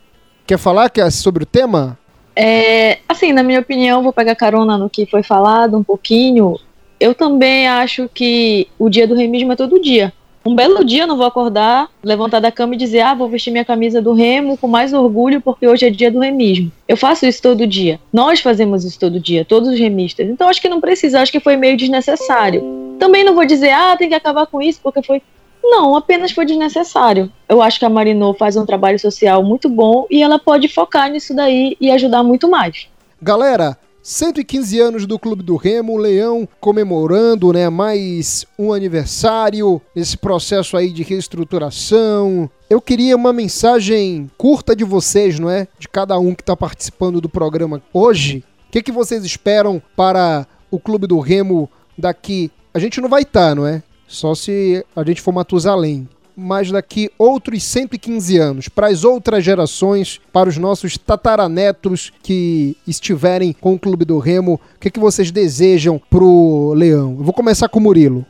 Quer 0.47 0.59
falar 0.59 0.93
é 0.97 1.11
sobre 1.11 1.43
o 1.43 1.47
tema? 1.47 1.99
É, 2.37 2.99
assim, 3.09 3.33
na 3.33 3.43
minha 3.43 3.59
opinião, 3.59 4.03
vou 4.03 4.13
pegar 4.13 4.37
carona 4.37 4.79
no 4.79 4.89
que 4.89 5.05
foi 5.07 5.23
falado 5.23 5.77
um 5.77 5.83
pouquinho. 5.83 6.57
Eu 7.01 7.15
também 7.15 7.67
acho 7.67 8.09
que 8.13 8.69
o 8.79 8.89
dia 8.89 9.09
do 9.09 9.15
remismo 9.15 9.53
é 9.53 9.57
todo 9.57 9.81
dia. 9.81 10.13
Um 10.47 10.55
belo 10.55 10.85
dia 10.85 11.03
eu 11.03 11.07
não 11.09 11.17
vou 11.17 11.27
acordar, 11.27 11.91
levantar 12.05 12.39
da 12.39 12.53
cama 12.53 12.75
e 12.75 12.79
dizer, 12.79 13.01
ah, 13.01 13.15
vou 13.15 13.29
vestir 13.29 13.51
minha 13.51 13.65
camisa 13.65 14.01
do 14.01 14.13
remo 14.13 14.57
com 14.57 14.69
mais 14.69 14.93
orgulho 14.93 15.41
porque 15.41 15.67
hoje 15.67 15.87
é 15.87 15.91
dia 15.91 16.09
do 16.09 16.21
remismo. 16.21 16.71
Eu 16.87 16.97
faço 16.97 17.27
isso 17.27 17.43
todo 17.43 17.67
dia. 17.67 17.99
Nós 18.13 18.39
fazemos 18.39 18.85
isso 18.85 19.01
todo 19.01 19.19
dia, 19.19 19.45
todos 19.45 19.69
os 19.69 19.79
remistas. 19.79 20.29
Então 20.29 20.49
acho 20.49 20.63
que 20.63 20.69
não 20.69 20.81
precisa, 20.81 21.21
acho 21.21 21.33
que 21.33 21.41
foi 21.41 21.57
meio 21.57 21.77
desnecessário. 21.77 22.63
Também 22.97 23.25
não 23.25 23.35
vou 23.35 23.45
dizer, 23.45 23.71
ah, 23.71 23.97
tem 23.97 24.09
que 24.09 24.15
acabar 24.15 24.47
com 24.47 24.63
isso 24.63 24.79
porque 24.81 25.03
foi. 25.03 25.21
Não, 25.69 25.97
apenas 25.97 26.31
foi 26.31 26.47
desnecessário. 26.47 27.31
Eu 27.49 27.61
acho 27.61 27.79
que 27.79 27.85
a 27.85 27.91
Marinô 27.91 28.35
faz 28.35 28.57
um 28.57 28.65
trabalho 28.65 28.99
social 28.99 29.43
muito 29.43 29.69
bom 29.69 30.07
e 30.09 30.23
ela 30.23 30.39
pode 30.39 30.69
focar 30.69 31.11
nisso 31.11 31.35
daí 31.35 31.77
e 31.81 31.91
ajudar 31.91 32.23
muito 32.23 32.49
mais. 32.49 32.89
Galera, 33.21 33.77
115 34.01 34.79
anos 34.79 35.07
do 35.07 35.19
Clube 35.19 35.43
do 35.43 35.57
Remo, 35.57 35.97
Leão 35.97 36.49
comemorando, 36.61 37.53
né, 37.53 37.69
mais 37.69 38.47
um 38.57 38.73
aniversário 38.73 39.83
nesse 39.93 40.17
processo 40.17 40.77
aí 40.77 40.93
de 40.93 41.03
reestruturação. 41.03 42.49
Eu 42.71 42.81
queria 42.81 43.17
uma 43.17 43.33
mensagem 43.33 44.31
curta 44.39 44.77
de 44.77 44.85
vocês, 44.85 45.41
não 45.41 45.51
é? 45.51 45.67
De 45.77 45.89
cada 45.89 46.17
um 46.21 46.37
que 46.37 46.43
está 46.43 46.57
participando 46.57 47.21
do 47.21 47.29
programa 47.29 47.83
hoje. 47.93 48.45
O 48.69 48.71
que, 48.71 48.81
que 48.81 48.93
vocês 48.93 49.25
esperam 49.25 49.83
para 49.97 50.47
o 50.71 50.79
Clube 50.79 51.09
do 51.09 51.19
Remo 51.19 51.69
daqui? 51.99 52.53
A 52.73 52.79
gente 52.79 53.01
não 53.01 53.09
vai 53.09 53.23
estar, 53.23 53.49
tá, 53.49 53.55
não 53.57 53.67
é? 53.67 53.83
Só 54.07 54.35
se 54.35 54.85
a 54.95 55.05
gente 55.05 55.21
for 55.21 55.33
Matusalém 55.33 56.09
mas 56.37 56.71
daqui 56.71 57.11
outros 57.19 57.65
115 57.65 58.37
anos, 58.37 58.69
para 58.69 58.89
as 58.89 59.05
outras 59.05 59.43
gerações, 59.43 60.21
para 60.31 60.51
os 60.51 60.59
nossos 60.59 60.99
tataranetos 60.99 62.13
que 62.23 62.77
estiverem 62.87 63.55
com 63.59 63.73
o 63.73 63.79
Clube 63.79 64.05
do 64.05 64.19
Remo, 64.19 64.61
o 64.77 64.79
que, 64.79 64.91
que 64.91 65.01
vocês 65.01 65.31
desejam 65.31 65.99
pro 66.11 66.75
Leão? 66.77 67.17
Eu 67.19 67.25
vou 67.25 67.33
começar 67.33 67.69
com 67.71 67.79
o 67.79 67.83
Murilo. 67.83 68.27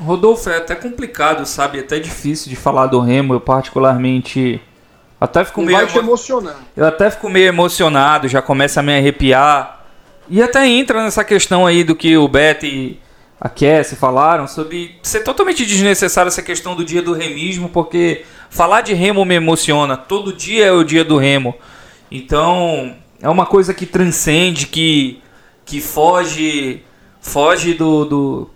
Rodolfo, 0.00 0.48
é 0.48 0.56
até 0.56 0.74
complicado, 0.74 1.44
sabe? 1.44 1.78
É 1.78 1.80
até 1.82 1.98
difícil 1.98 2.48
de 2.48 2.56
falar 2.56 2.86
do 2.86 2.98
Remo. 2.98 3.34
Eu 3.34 3.40
particularmente 3.40 4.58
até 5.20 5.44
fico 5.44 5.60
meio 5.60 5.76
vai 5.76 5.86
te 5.86 5.98
emocionar. 5.98 6.56
Eu 6.74 6.86
até 6.86 7.10
fico 7.10 7.28
meio 7.28 7.48
emocionado, 7.48 8.26
já 8.26 8.40
começa 8.40 8.80
a 8.80 8.82
me 8.82 8.96
arrepiar. 8.96 9.84
E 10.30 10.40
até 10.40 10.66
entra 10.66 11.02
nessa 11.02 11.22
questão 11.24 11.66
aí 11.66 11.84
do 11.84 11.94
que 11.94 12.16
o 12.16 12.26
Betty 12.26 12.98
a 13.40 13.48
Cassie 13.48 13.96
falaram 13.96 14.46
sobre 14.46 14.96
ser 15.02 15.20
totalmente 15.20 15.64
desnecessário 15.64 16.28
essa 16.28 16.42
questão 16.42 16.76
do 16.76 16.84
dia 16.84 17.00
do 17.00 17.14
remismo, 17.14 17.70
porque 17.70 18.24
falar 18.50 18.82
de 18.82 18.92
remo 18.92 19.24
me 19.24 19.34
emociona. 19.34 19.96
Todo 19.96 20.32
dia 20.32 20.66
é 20.66 20.72
o 20.72 20.84
dia 20.84 21.02
do 21.02 21.16
remo. 21.16 21.54
Então, 22.10 22.94
é 23.22 23.28
uma 23.30 23.46
coisa 23.46 23.72
que 23.72 23.86
transcende, 23.86 24.66
que, 24.66 25.22
que 25.64 25.80
foge 25.80 26.82
foge 27.22 27.74
do, 27.74 28.04
do 28.04 28.50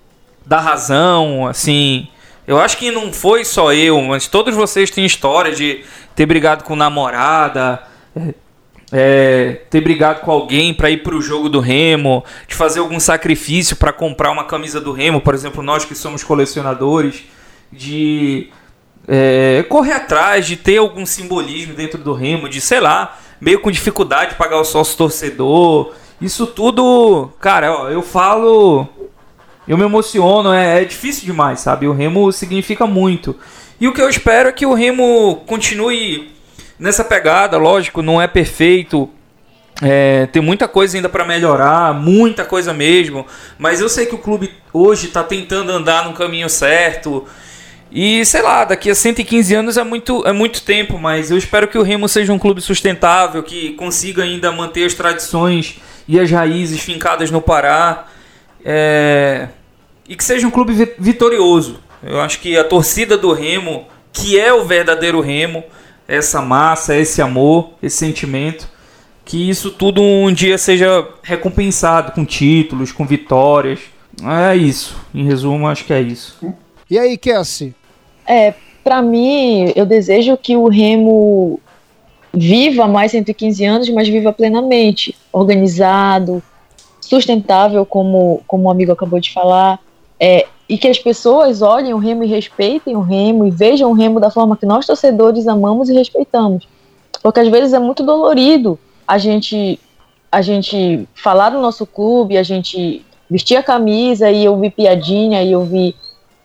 da 0.45 0.61
razão, 0.61 1.47
assim. 1.47 2.09
Eu 2.47 2.59
acho 2.59 2.77
que 2.77 2.91
não 2.91 3.11
foi 3.11 3.43
só 3.43 3.73
eu, 3.73 4.01
mas 4.03 4.27
todos 4.27 4.55
vocês 4.55 4.91
têm 4.91 5.07
história 5.07 5.53
de 5.53 5.83
ter 6.15 6.27
brigado 6.27 6.63
com 6.63 6.77
namorada, 6.77 7.83
é, 8.97 9.63
ter 9.69 9.81
brigado 9.81 10.21
com 10.21 10.31
alguém 10.31 10.73
para 10.73 10.89
ir 10.89 11.03
para 11.03 11.17
o 11.17 11.21
jogo 11.21 11.49
do 11.49 11.59
Remo, 11.59 12.25
de 12.47 12.55
fazer 12.55 12.79
algum 12.79 13.01
sacrifício 13.01 13.75
para 13.75 13.93
comprar 13.93 14.31
uma 14.31 14.45
camisa 14.45 14.81
do 14.81 14.93
Remo, 14.93 15.21
por 15.21 15.35
exemplo, 15.35 15.65
nós 15.65 15.85
que 15.85 15.97
somos 15.97 16.23
colecionadores, 16.23 17.25
de 17.73 18.51
é, 19.09 19.65
correr 19.69 19.95
atrás, 19.95 20.47
de 20.47 20.55
ter 20.57 20.77
algum 20.77 21.05
simbolismo 21.05 21.75
dentro 21.75 21.99
do 21.99 22.15
Remo, 22.15 22.49
de 22.49 22.61
sei 22.61 22.79
lá, 22.79 23.19
meio 23.41 23.59
com 23.61 23.69
dificuldade 23.69 24.31
de 24.31 24.37
pagar 24.37 24.61
o 24.61 24.65
sócio 24.65 24.97
torcedor. 24.97 25.93
Isso 26.21 26.47
tudo, 26.47 27.33
cara, 27.41 27.77
ó, 27.77 27.89
eu 27.89 28.01
falo, 28.01 28.87
eu 29.67 29.77
me 29.77 29.83
emociono, 29.83 30.53
é, 30.53 30.83
é 30.83 30.85
difícil 30.85 31.25
demais, 31.25 31.59
sabe? 31.59 31.89
O 31.89 31.93
Remo 31.93 32.31
significa 32.31 32.87
muito. 32.87 33.35
E 33.81 33.89
o 33.89 33.93
que 33.93 34.01
eu 34.01 34.09
espero 34.09 34.51
é 34.51 34.53
que 34.53 34.65
o 34.65 34.73
Remo 34.73 35.43
continue 35.49 36.33
nessa 36.79 37.05
pegada, 37.05 37.57
lógico, 37.57 38.03
não 38.03 38.21
é 38.21 38.27
perfeito. 38.27 39.11
É, 39.83 40.27
tem 40.27 40.41
muita 40.41 40.69
coisa 40.69 40.97
ainda 40.97 41.09
para 41.09 41.25
melhorar, 41.25 41.95
muita 41.95 42.45
coisa 42.45 42.73
mesmo. 42.73 43.27
Mas 43.59 43.81
eu 43.81 43.89
sei 43.89 44.07
que 44.07 44.15
o 44.15 44.19
clube 44.19 44.53
hoje 44.73 45.07
está 45.07 45.23
tentando 45.25 45.73
andar 45.73 46.05
no 46.09 46.15
caminho 46.15 46.49
certo. 46.49 47.27
E 47.91 48.25
sei 48.25 48.43
lá, 48.43 48.65
daqui 48.65 48.91
a 48.91 48.95
115 48.95 49.55
anos 49.55 49.77
é 49.77 49.85
muito, 49.85 50.27
é 50.27 50.33
muito 50.33 50.63
tempo, 50.63 50.99
mas 50.99 51.31
eu 51.31 51.39
espero 51.39 51.69
que 51.69 51.79
o 51.79 51.83
Remo 51.83 52.09
seja 52.09 52.33
um 52.33 52.39
clube 52.39 52.61
sustentável, 52.61 53.43
que 53.43 53.75
consiga 53.75 54.25
ainda 54.25 54.51
manter 54.51 54.85
as 54.85 54.95
tradições 54.95 55.81
e 56.09 56.19
as 56.19 56.31
raízes 56.31 56.81
fincadas 56.81 57.31
no 57.31 57.41
Pará. 57.41 58.07
É, 58.65 59.49
e 60.09 60.17
que 60.17 60.25
seja 60.25 60.47
um 60.47 60.51
clube 60.51 60.73
vitorioso. 60.99 61.81
Eu 62.03 62.21
acho 62.21 62.41
que 62.41 62.57
a 62.57 62.65
torcida 62.65 63.17
do 63.17 63.33
Remo, 63.33 63.87
que 64.13 64.39
é 64.39 64.53
o 64.53 64.65
verdadeiro 64.65 65.21
Remo, 65.21 65.65
essa 66.07 66.41
massa, 66.41 66.97
esse 66.97 67.21
amor, 67.23 67.71
esse 67.83 67.97
sentimento, 67.97 68.69
que 69.25 69.49
isso 69.49 69.71
tudo 69.71 70.03
um 70.03 70.33
dia 70.33 70.59
seja 70.59 71.09
recompensado 71.23 72.13
com 72.13 72.25
títulos, 72.25 72.93
com 72.93 73.07
vitórias. 73.07 73.81
É 74.23 74.55
isso. 74.55 74.97
Em 75.15 75.25
resumo, 75.25 75.67
acho 75.67 75.85
que 75.85 75.93
é 75.93 76.01
isso. 76.01 76.39
E 76.91 76.99
aí, 76.99 77.17
Cassie? 77.17 77.75
É, 78.27 78.55
para 78.83 79.01
mim, 79.01 79.73
eu 79.75 79.87
desejo 79.87 80.37
que 80.37 80.57
o 80.57 80.69
Remo 80.69 81.59
viva 82.33 82.87
mais 82.87 83.13
115 83.13 83.65
anos, 83.65 83.89
mas 83.91 84.09
viva 84.09 84.33
plenamente, 84.33 85.17
organizado, 85.33 86.43
sustentável, 87.01 87.87
como, 87.87 88.43
como 88.47 88.65
o 88.65 88.71
amigo 88.71 88.93
acabou 88.93 89.21
de 89.21 89.33
falar, 89.33 89.79
é, 90.19 90.47
e 90.69 90.79
que 90.79 90.89
as 90.89 90.99
pessoas 90.99 91.63
olhem 91.63 91.93
o 91.93 91.99
remo 91.99 92.25
e 92.25 92.27
respeitem 92.27 92.97
o 92.97 93.01
remo 93.01 93.47
e 93.47 93.51
vejam 93.51 93.91
o 93.91 93.95
remo 93.95 94.19
da 94.19 94.31
forma 94.31 94.57
que 94.57 94.65
nós 94.67 94.87
torcedores 94.87 95.47
amamos 95.47 95.89
e 95.89 95.95
respeitamos. 95.95 96.67
Porque 97.23 97.41
às 97.41 97.49
vezes 97.49 97.73
é 97.73 97.79
muito 97.79 98.03
dolorido 98.03 98.79
a 99.07 99.19
gente 99.19 99.79
a 100.31 100.43
gente 100.43 101.09
falar 101.15 101.51
do 101.51 101.61
nosso 101.61 101.87
clube, 101.87 102.37
a 102.37 102.43
gente 102.43 103.07
vestir 103.31 103.57
a 103.57 103.63
camisa 103.63 104.31
e 104.31 104.49
ouvir 104.49 104.71
piadinha 104.71 105.45
e 105.45 105.55
ouvir 105.55 105.95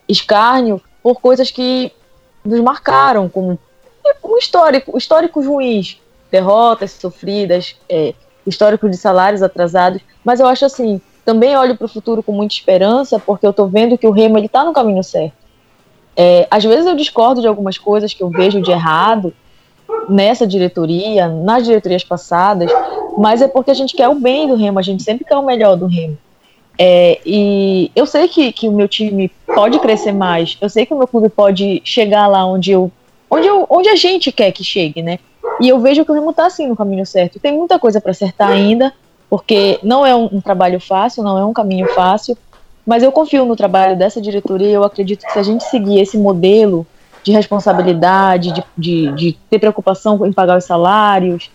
escárnio 0.08 0.80
por 1.02 1.20
coisas 1.20 1.50
que 1.50 1.92
nos 2.46 2.60
marcaram, 2.60 3.28
como 3.28 3.58
um 4.24 4.38
histórico, 4.38 4.96
históricos 4.96 5.46
ruins, 5.46 6.00
derrotas 6.30 6.92
sofridas, 6.92 7.76
é, 7.90 8.14
histórico 8.46 8.88
de 8.88 8.96
salários 8.96 9.42
atrasados. 9.42 10.02
Mas 10.24 10.40
eu 10.40 10.46
acho 10.46 10.66
assim, 10.66 11.02
também 11.30 11.56
olho 11.56 11.78
para 11.78 11.86
o 11.86 11.88
futuro 11.88 12.24
com 12.24 12.32
muita 12.32 12.56
esperança, 12.56 13.20
porque 13.20 13.46
eu 13.46 13.52
estou 13.52 13.68
vendo 13.68 14.00
que 14.00 14.08
o 14.08 14.12
Remo 14.12 14.40
está 14.40 14.64
no 14.64 14.74
caminho 14.74 15.04
certo. 15.04 15.34
É, 16.18 16.48
às 16.50 16.64
vezes 16.64 16.88
eu 16.88 16.96
discordo 16.96 17.40
de 17.40 17.48
algumas 17.48 17.78
coisas 17.78 18.12
que 18.16 18.24
eu 18.24 18.30
vejo 18.30 18.60
de 18.60 18.72
errado 18.72 19.32
nessa 20.10 20.48
diretoria, 20.48 21.28
nas 21.28 21.66
diretorias 21.66 22.04
passadas, 22.04 22.72
mas 23.16 23.44
é 23.44 23.48
porque 23.48 23.70
a 23.70 23.76
gente 23.76 23.96
quer 23.96 24.10
o 24.10 24.16
bem 24.16 24.48
do 24.48 24.56
Remo, 24.56 24.80
a 24.80 24.82
gente 24.82 25.04
sempre 25.04 25.24
quer 25.24 25.38
o 25.38 25.46
melhor 25.46 25.76
do 25.78 25.86
Remo. 25.86 26.18
É, 26.80 27.20
e 27.24 27.92
eu 27.96 28.08
sei 28.08 28.28
que, 28.28 28.52
que 28.52 28.68
o 28.68 28.72
meu 28.72 28.88
time 28.88 29.32
pode 29.46 29.78
crescer 29.78 30.12
mais, 30.12 30.58
eu 30.60 30.68
sei 30.68 30.84
que 30.84 30.96
o 30.96 30.98
meu 30.98 31.08
clube 31.08 31.30
pode 31.30 31.80
chegar 31.86 32.26
lá 32.26 32.44
onde 32.44 32.72
eu, 32.72 32.92
onde 33.30 33.46
eu, 33.46 33.68
onde 33.70 33.88
a 33.88 33.96
gente 33.96 34.32
quer 34.32 34.52
que 34.52 34.64
chegue, 34.64 35.04
né? 35.04 35.20
E 35.62 35.70
eu 35.70 35.80
vejo 35.80 36.04
que 36.04 36.12
o 36.12 36.16
Remo 36.16 36.32
está 36.32 36.48
assim 36.48 36.68
no 36.68 36.76
caminho 36.76 37.06
certo. 37.06 37.40
Tem 37.40 37.54
muita 37.54 37.78
coisa 37.78 38.02
para 38.02 38.12
acertar 38.12 38.50
ainda, 38.50 38.92
porque 39.30 39.80
não 39.84 40.06
é 40.06 40.16
um, 40.16 40.26
um, 40.34 40.42
trabalho 40.42 40.80
fácil, 40.80 41.24
não 41.24 41.38
é 41.38 41.46
um 41.46 41.54
caminho 41.54 41.88
fácil, 41.94 42.38
mas 42.86 43.04
eu 43.04 43.12
confio 43.12 43.46
no 43.46 43.56
trabalho 43.56 43.98
dessa 43.98 44.20
diretoria 44.20 44.70
e 44.70 44.74
eu 44.74 44.84
acredito 44.84 45.26
que 45.26 45.32
se 45.32 45.40
a 45.40 45.44
gente 45.44 45.64
seguir 45.66 46.00
esse 46.00 46.18
modelo 46.18 46.86
de 47.24 47.32
responsabilidade, 47.32 48.52
de, 48.52 48.64
de, 48.78 49.12
de 49.12 49.38
ter 49.50 49.60
preocupação 49.60 50.26
em 50.26 50.34
pagar 50.34 50.58
os 50.58 50.64
salários, 50.64 51.52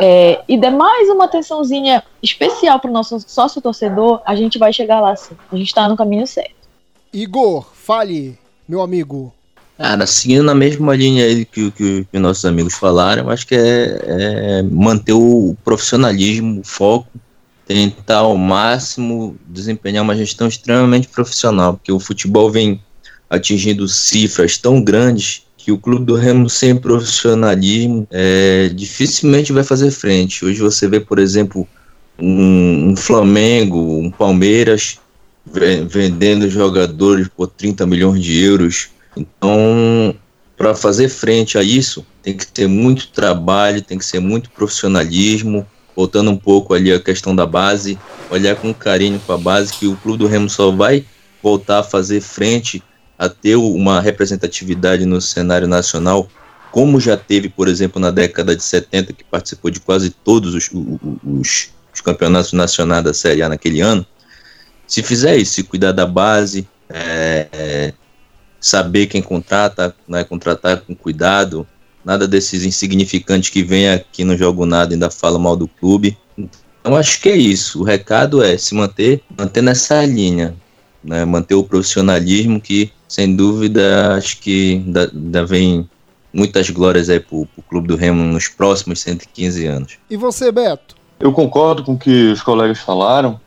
é, 0.00 0.40
e 0.48 0.56
der 0.56 0.70
mais 0.70 1.08
uma 1.08 1.24
atençãozinha 1.24 2.02
especial 2.22 2.78
para 2.78 2.90
o 2.90 2.92
nosso 2.92 3.18
sócio 3.20 3.60
torcedor, 3.60 4.22
a 4.24 4.34
gente 4.34 4.58
vai 4.58 4.72
chegar 4.72 5.00
lá 5.00 5.14
sim. 5.16 5.36
A 5.50 5.56
gente 5.56 5.68
está 5.68 5.88
no 5.88 5.96
caminho 5.96 6.26
certo. 6.26 6.54
Igor, 7.12 7.66
fale, 7.74 8.38
meu 8.68 8.80
amigo. 8.80 9.32
Cara, 9.78 10.08
seguindo 10.08 10.42
na 10.42 10.56
mesma 10.56 10.96
linha 10.96 11.24
aí 11.24 11.44
que, 11.44 11.70
que, 11.70 12.04
que 12.10 12.18
nossos 12.18 12.44
amigos 12.44 12.74
falaram, 12.74 13.30
acho 13.30 13.46
que 13.46 13.54
é, 13.54 14.00
é, 14.06 14.62
manter 14.64 15.12
o 15.12 15.56
profissionalismo, 15.64 16.62
o 16.62 16.64
foco, 16.64 17.08
tentar 17.64 18.18
ao 18.18 18.36
máximo 18.36 19.38
desempenhar 19.46 20.02
uma 20.02 20.16
gestão 20.16 20.48
extremamente 20.48 21.06
profissional, 21.06 21.74
porque 21.74 21.92
o 21.92 22.00
futebol 22.00 22.50
vem 22.50 22.82
atingindo 23.30 23.86
cifras 23.86 24.58
tão 24.58 24.82
grandes 24.82 25.46
que 25.56 25.70
o 25.70 25.78
clube 25.78 26.04
do 26.04 26.16
Remo 26.16 26.50
sem 26.50 26.74
profissionalismo 26.74 28.04
é, 28.10 28.70
dificilmente 28.74 29.52
vai 29.52 29.62
fazer 29.62 29.92
frente. 29.92 30.44
Hoje 30.44 30.60
você 30.60 30.88
vê, 30.88 30.98
por 30.98 31.20
exemplo, 31.20 31.68
um, 32.18 32.90
um 32.90 32.96
Flamengo, 32.96 34.00
um 34.00 34.10
Palmeiras 34.10 34.98
vendendo 35.88 36.50
jogadores 36.50 37.28
por 37.28 37.46
30 37.46 37.86
milhões 37.86 38.24
de 38.24 38.42
euros 38.42 38.90
então, 39.18 40.14
para 40.56 40.74
fazer 40.74 41.08
frente 41.08 41.58
a 41.58 41.62
isso, 41.62 42.06
tem 42.22 42.36
que 42.36 42.46
ter 42.46 42.68
muito 42.68 43.08
trabalho, 43.08 43.82
tem 43.82 43.98
que 43.98 44.04
ser 44.04 44.20
muito 44.20 44.50
profissionalismo, 44.50 45.66
voltando 45.94 46.30
um 46.30 46.36
pouco 46.36 46.74
ali 46.74 46.92
a 46.92 47.00
questão 47.00 47.34
da 47.34 47.44
base, 47.44 47.98
olhar 48.30 48.54
com 48.54 48.72
carinho 48.72 49.18
para 49.18 49.34
a 49.34 49.38
base, 49.38 49.72
que 49.72 49.86
o 49.86 49.96
Clube 49.96 50.18
do 50.18 50.26
Remo 50.28 50.48
só 50.48 50.70
vai 50.70 51.04
voltar 51.42 51.80
a 51.80 51.82
fazer 51.82 52.20
frente 52.20 52.82
a 53.18 53.28
ter 53.28 53.56
uma 53.56 54.00
representatividade 54.00 55.04
no 55.04 55.20
cenário 55.20 55.66
nacional, 55.66 56.28
como 56.70 57.00
já 57.00 57.16
teve, 57.16 57.48
por 57.48 57.66
exemplo, 57.66 58.00
na 58.00 58.10
década 58.10 58.54
de 58.54 58.62
70, 58.62 59.12
que 59.12 59.24
participou 59.24 59.70
de 59.70 59.80
quase 59.80 60.10
todos 60.10 60.54
os, 60.54 60.70
os, 61.24 61.70
os 61.92 62.00
campeonatos 62.00 62.52
nacionais 62.52 63.02
da 63.02 63.12
Série 63.12 63.42
A 63.42 63.48
naquele 63.48 63.80
ano. 63.80 64.06
Se 64.86 65.02
fizer 65.02 65.36
isso, 65.36 65.54
se 65.54 65.62
cuidar 65.64 65.92
da 65.92 66.06
base, 66.06 66.68
é, 66.88 67.48
é, 67.52 67.94
saber 68.60 69.06
quem 69.06 69.22
contrata, 69.22 69.94
né, 70.06 70.24
contratar 70.24 70.80
com 70.80 70.94
cuidado, 70.94 71.66
nada 72.04 72.26
desses 72.26 72.64
insignificantes 72.64 73.50
que 73.50 73.62
vem 73.62 73.88
aqui 73.88 74.24
não 74.24 74.36
jogo 74.36 74.64
nada 74.64 74.94
ainda 74.94 75.10
fala 75.10 75.38
mal 75.38 75.56
do 75.56 75.68
clube. 75.68 76.16
Então 76.36 76.52
Então 76.80 76.96
acho 76.96 77.20
que 77.20 77.28
é 77.28 77.36
isso. 77.36 77.80
O 77.80 77.84
recado 77.84 78.42
é 78.42 78.56
se 78.56 78.74
manter, 78.74 79.22
manter 79.36 79.62
nessa 79.62 80.04
linha, 80.04 80.54
né? 81.04 81.24
manter 81.24 81.54
o 81.54 81.62
profissionalismo 81.62 82.60
que, 82.60 82.90
sem 83.06 83.36
dúvida, 83.36 84.14
acho 84.14 84.38
que 84.40 84.82
ainda 84.86 85.44
vem 85.44 85.88
muitas 86.32 86.70
glórias 86.70 87.10
aí 87.10 87.20
pro, 87.20 87.46
pro 87.46 87.62
Clube 87.62 87.88
do 87.88 87.96
Remo 87.96 88.24
nos 88.24 88.48
próximos 88.48 89.00
115 89.00 89.66
anos. 89.66 89.98
E 90.08 90.16
você, 90.16 90.50
Beto? 90.50 90.96
Eu 91.20 91.32
concordo 91.32 91.82
com 91.84 91.94
o 91.94 91.98
que 91.98 92.32
os 92.32 92.42
colegas 92.42 92.78
falaram. 92.78 93.40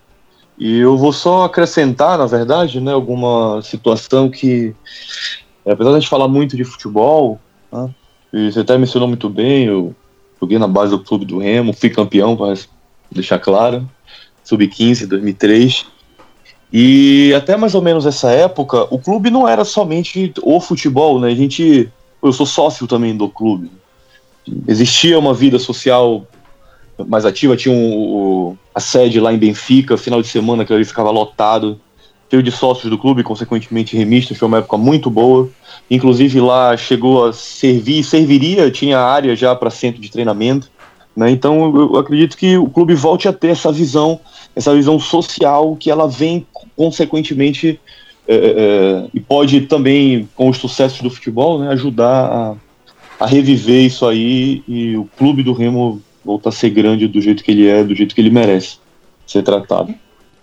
E 0.57 0.77
eu 0.77 0.97
vou 0.97 1.11
só 1.11 1.45
acrescentar, 1.45 2.17
na 2.17 2.25
verdade, 2.25 2.79
né, 2.79 2.91
alguma 2.91 3.61
situação 3.63 4.29
que, 4.29 4.75
apesar 5.65 5.89
de 5.89 5.97
a 5.97 5.99
gente 5.99 6.09
falar 6.09 6.27
muito 6.27 6.55
de 6.55 6.63
futebol, 6.63 7.39
né, 7.71 7.89
e 8.33 8.51
você 8.51 8.59
até 8.61 8.77
mencionou 8.77 9.07
muito 9.07 9.29
bem, 9.29 9.65
eu 9.65 9.95
joguei 10.39 10.57
na 10.57 10.67
base 10.67 10.91
do 10.91 11.03
clube 11.03 11.25
do 11.25 11.39
Remo, 11.39 11.73
fui 11.73 11.89
campeão, 11.89 12.35
para 12.37 12.53
deixar 13.11 13.39
claro, 13.39 13.89
sub-15, 14.43 15.07
2003. 15.07 15.85
E 16.73 17.33
até 17.35 17.57
mais 17.57 17.75
ou 17.75 17.81
menos 17.81 18.05
essa 18.05 18.31
época, 18.31 18.87
o 18.89 18.97
clube 18.97 19.29
não 19.29 19.47
era 19.47 19.65
somente 19.65 20.33
o 20.41 20.59
futebol, 20.61 21.19
né? 21.19 21.27
A 21.27 21.35
gente, 21.35 21.91
eu 22.23 22.31
sou 22.31 22.45
sócio 22.45 22.87
também 22.87 23.15
do 23.15 23.27
clube. 23.27 23.69
Existia 24.67 25.19
uma 25.19 25.33
vida 25.33 25.59
social 25.59 26.25
mais 27.07 27.25
ativa, 27.25 27.55
tinha 27.55 27.73
um, 27.73 28.55
a 28.73 28.79
sede 28.79 29.19
lá 29.19 29.33
em 29.33 29.37
Benfica, 29.37 29.97
final 29.97 30.21
de 30.21 30.27
semana 30.27 30.65
que 30.65 30.73
ali 30.73 30.85
ficava 30.85 31.11
lotado, 31.11 31.79
cheio 32.29 32.41
de 32.41 32.51
sócios 32.51 32.89
do 32.89 32.97
clube, 32.97 33.23
consequentemente 33.23 33.97
remistas, 33.97 34.37
foi 34.37 34.47
uma 34.47 34.59
época 34.59 34.77
muito 34.77 35.09
boa. 35.09 35.49
Inclusive 35.89 36.39
lá 36.39 36.77
chegou 36.77 37.25
a 37.25 37.33
servir, 37.33 38.03
serviria, 38.03 38.71
tinha 38.71 38.99
área 38.99 39.35
já 39.35 39.53
para 39.53 39.69
centro 39.69 40.01
de 40.01 40.09
treinamento. 40.09 40.71
Né? 41.13 41.29
Então 41.29 41.75
eu 41.75 41.97
acredito 41.97 42.37
que 42.37 42.57
o 42.57 42.69
clube 42.69 42.95
volte 42.95 43.27
a 43.27 43.33
ter 43.33 43.49
essa 43.49 43.71
visão, 43.71 44.19
essa 44.55 44.73
visão 44.73 44.97
social 44.97 45.75
que 45.75 45.91
ela 45.91 46.07
vem 46.07 46.45
consequentemente 46.75 47.79
é, 48.25 48.35
é, 48.35 49.07
e 49.13 49.19
pode 49.19 49.61
também, 49.61 50.29
com 50.35 50.47
os 50.47 50.57
sucessos 50.57 51.01
do 51.01 51.09
futebol, 51.09 51.59
né, 51.59 51.67
ajudar 51.69 52.25
a, 52.25 52.55
a 53.19 53.25
reviver 53.25 53.83
isso 53.85 54.05
aí 54.05 54.63
e 54.67 54.95
o 54.95 55.05
clube 55.17 55.43
do 55.43 55.51
Remo 55.51 56.01
voltar 56.23 56.49
a 56.49 56.53
ser 56.53 56.69
grande 56.69 57.07
do 57.07 57.21
jeito 57.21 57.43
que 57.43 57.51
ele 57.51 57.67
é, 57.67 57.83
do 57.83 57.95
jeito 57.95 58.13
que 58.15 58.21
ele 58.21 58.29
merece 58.29 58.77
ser 59.25 59.43
tratado. 59.43 59.93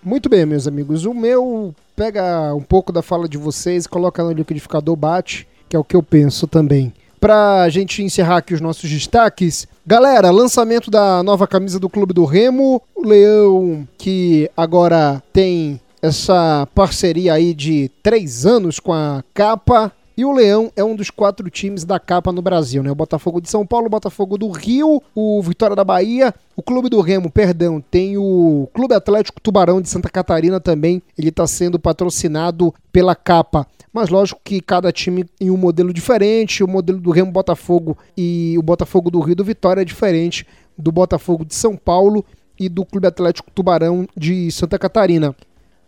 Muito 0.03 0.29
bem, 0.29 0.45
meus 0.45 0.67
amigos. 0.67 1.05
O 1.05 1.13
meu 1.13 1.75
pega 1.95 2.53
um 2.55 2.61
pouco 2.61 2.93
da 2.93 3.01
fala 3.01 3.27
de 3.27 3.37
vocês, 3.37 3.85
coloca 3.85 4.23
no 4.23 4.31
liquidificador, 4.31 4.95
bate, 4.95 5.47
que 5.67 5.75
é 5.75 5.79
o 5.79 5.83
que 5.83 5.95
eu 5.95 6.01
penso 6.01 6.47
também. 6.47 6.93
Pra 7.19 7.67
gente 7.67 8.01
encerrar 8.01 8.37
aqui 8.37 8.53
os 8.53 8.61
nossos 8.61 8.89
destaques, 8.89 9.67
galera, 9.85 10.31
lançamento 10.31 10.89
da 10.89 11.21
nova 11.21 11.45
camisa 11.45 11.77
do 11.77 11.89
Clube 11.89 12.13
do 12.13 12.23
Remo, 12.23 12.81
o 12.95 13.05
Leão 13.05 13.85
que 13.97 14.49
agora 14.55 15.21
tem 15.33 15.81
essa 16.01 16.65
parceria 16.73 17.33
aí 17.33 17.53
de 17.53 17.91
três 18.01 18.45
anos 18.45 18.79
com 18.79 18.93
a 18.93 19.21
capa, 19.33 19.91
e 20.19 20.25
o 20.25 20.33
Leão 20.33 20.69
é 20.75 20.83
um 20.83 20.97
dos 20.97 21.09
quatro 21.09 21.49
times 21.49 21.85
da 21.85 21.97
capa 21.97 22.29
no 22.33 22.41
Brasil, 22.41 22.83
né? 22.83 22.91
O 22.91 22.95
Botafogo 22.95 23.39
de 23.39 23.49
São 23.49 23.65
Paulo, 23.65 23.87
o 23.87 23.89
Botafogo 23.89 24.37
do 24.37 24.49
Rio, 24.49 25.01
o 25.15 25.41
Vitória 25.41 25.77
da 25.77 25.83
Bahia, 25.85 26.35
o 26.57 26.61
Clube 26.61 26.89
do 26.89 26.99
Remo, 26.99 27.31
perdão, 27.31 27.79
tem 27.79 28.17
o 28.17 28.67
Clube 28.73 28.93
Atlético 28.93 29.39
Tubarão 29.39 29.79
de 29.79 29.87
Santa 29.87 30.09
Catarina 30.09 30.59
também. 30.59 31.01
Ele 31.17 31.29
está 31.29 31.47
sendo 31.47 31.79
patrocinado 31.79 32.75
pela 32.91 33.15
capa. 33.15 33.65
Mas 33.93 34.09
lógico 34.09 34.41
que 34.43 34.59
cada 34.59 34.91
time 34.91 35.25
em 35.39 35.49
um 35.49 35.55
modelo 35.55 35.93
diferente. 35.93 36.65
O 36.65 36.67
modelo 36.67 36.99
do 36.99 37.11
Remo 37.11 37.31
Botafogo 37.31 37.97
e 38.17 38.57
o 38.59 38.61
Botafogo 38.61 39.09
do 39.09 39.21
Rio 39.21 39.37
do 39.37 39.45
Vitória 39.45 39.83
é 39.83 39.85
diferente 39.85 40.45
do 40.77 40.91
Botafogo 40.91 41.45
de 41.45 41.55
São 41.55 41.77
Paulo 41.77 42.25
e 42.59 42.67
do 42.67 42.85
Clube 42.85 43.07
Atlético 43.07 43.49
Tubarão 43.51 44.05
de 44.17 44.51
Santa 44.51 44.77
Catarina 44.77 45.33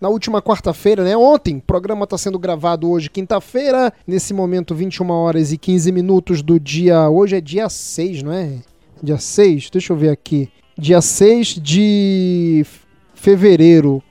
na 0.01 0.09
última 0.09 0.41
quarta-feira, 0.41 1.03
né? 1.03 1.15
Ontem, 1.15 1.57
o 1.57 1.61
programa 1.61 2.05
está 2.05 2.17
sendo 2.17 2.39
gravado 2.39 2.89
hoje, 2.89 3.07
quinta-feira, 3.07 3.93
nesse 4.07 4.33
momento, 4.33 4.73
21 4.73 5.07
horas 5.11 5.53
e 5.53 5.59
15 5.59 5.91
minutos 5.91 6.41
do 6.41 6.59
dia. 6.59 7.07
Hoje 7.07 7.35
é 7.35 7.41
dia 7.41 7.69
6, 7.69 8.23
não 8.23 8.33
é? 8.33 8.55
Dia 9.01 9.19
6, 9.19 9.69
deixa 9.69 9.93
eu 9.93 9.97
ver 9.97 10.09
aqui. 10.09 10.49
Dia 10.75 11.01
6 11.01 11.59
de 11.61 12.65
fevereiro. 13.13 14.01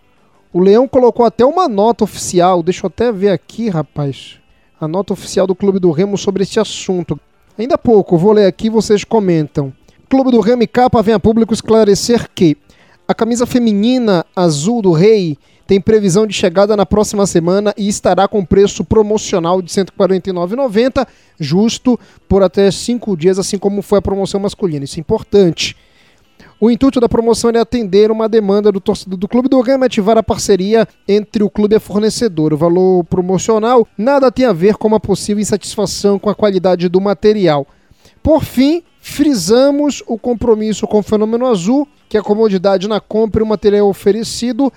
O 0.53 0.61
Leão 0.61 0.87
colocou 0.87 1.27
até 1.27 1.45
uma 1.45 1.69
nota 1.69 2.05
oficial, 2.05 2.63
deixa 2.63 2.87
eu 2.87 2.89
até 2.89 3.11
ver 3.11 3.31
aqui, 3.31 3.69
rapaz. 3.69 4.39
A 4.81 4.87
nota 4.87 5.13
oficial 5.13 5.47
do 5.47 5.57
Clube 5.57 5.81
do 5.81 5.91
Remo 5.91 6.17
sobre 6.17 6.45
esse 6.45 6.61
assunto. 6.61 7.19
Ainda 7.59 7.75
há 7.75 7.79
pouco, 7.79 8.17
vou 8.17 8.33
ler 8.33 8.47
aqui 8.47 8.71
vocês 8.71 9.03
comentam. 9.03 9.73
Clube 10.09 10.31
do 10.31 10.41
Remo 10.41 10.63
e 10.63 10.67
Capa 10.69 11.03
vem 11.03 11.15
a 11.15 11.21
público 11.21 11.53
esclarecer 11.53 12.29
que 12.33 12.57
a 13.07 13.15
camisa 13.15 13.45
feminina 13.45 14.25
azul 14.37 14.81
do 14.81 14.93
Rei 14.93 15.37
tem 15.71 15.81
previsão 15.81 16.27
de 16.27 16.35
chegada 16.35 16.77
na 16.77 16.85
próxima 16.85 17.25
semana 17.29 17.73
e 17.79 17.87
estará 17.87 18.27
com 18.27 18.45
preço 18.45 18.85
promocional 18.85 19.63
de 19.63 19.73
R$ 19.73 19.85
149,90, 19.85 21.07
justo 21.39 21.97
por 22.29 22.43
até 22.43 22.69
cinco 22.73 23.17
dias, 23.17 23.39
assim 23.39 23.57
como 23.57 23.81
foi 23.81 24.01
a 24.01 24.03
promoção 24.03 24.41
masculina. 24.41 24.85
Isso 24.85 24.99
é 24.99 25.01
importante. 25.01 25.77
O 26.61 26.73
intuito 26.73 26.99
da 26.99 27.09
promoção 27.09 27.53
é 27.55 27.61
atender 27.61 28.11
uma 28.11 28.29
demanda 28.29 28.73
do 28.73 28.81
torcedor 28.81 29.17
do 29.17 29.29
Clube 29.29 29.49
do 29.49 29.63
Gama 29.63 29.85
e 29.85 29.87
ativar 29.87 30.19
a 30.19 30.25
parceria 30.25 30.89
entre 31.07 31.45
o 31.45 31.49
clube 31.49 31.75
e 31.75 31.77
a 31.77 31.81
fornecedor. 31.81 32.53
O 32.53 32.57
valor 32.57 33.05
promocional 33.05 33.87
nada 33.97 34.33
tem 34.33 34.47
a 34.47 34.53
ver 34.53 34.75
com 34.75 34.89
uma 34.89 34.99
possível 34.99 35.41
insatisfação 35.41 36.19
com 36.19 36.29
a 36.29 36.35
qualidade 36.35 36.89
do 36.89 37.01
material. 37.01 37.65
Por 38.21 38.43
fim, 38.43 38.83
frisamos 39.01 40.03
o 40.09 40.19
compromisso 40.19 40.85
com 40.89 40.99
o 40.99 41.03
Fenômeno 41.05 41.47
Azul, 41.47 41.87
que 42.09 42.19
a 42.19 42.23
comodidade 42.23 42.89
na 42.89 42.99
compra 42.99 43.41
e 43.41 43.45
o 43.45 43.47
material 43.47 43.89
oferecido 43.89 44.73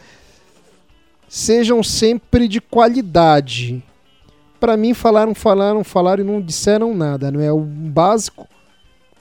sejam 1.34 1.82
sempre 1.82 2.48
de 2.48 2.62
qualidade. 2.62 3.84
Para 4.60 4.78
mim, 4.78 4.94
falaram, 4.94 5.34
falaram, 5.34 5.84
falaram 5.84 6.24
e 6.24 6.28
não 6.28 6.40
disseram 6.40 6.94
nada, 6.94 7.32
não 7.32 7.42
é 7.42 7.52
o 7.52 7.60
básico. 7.60 8.48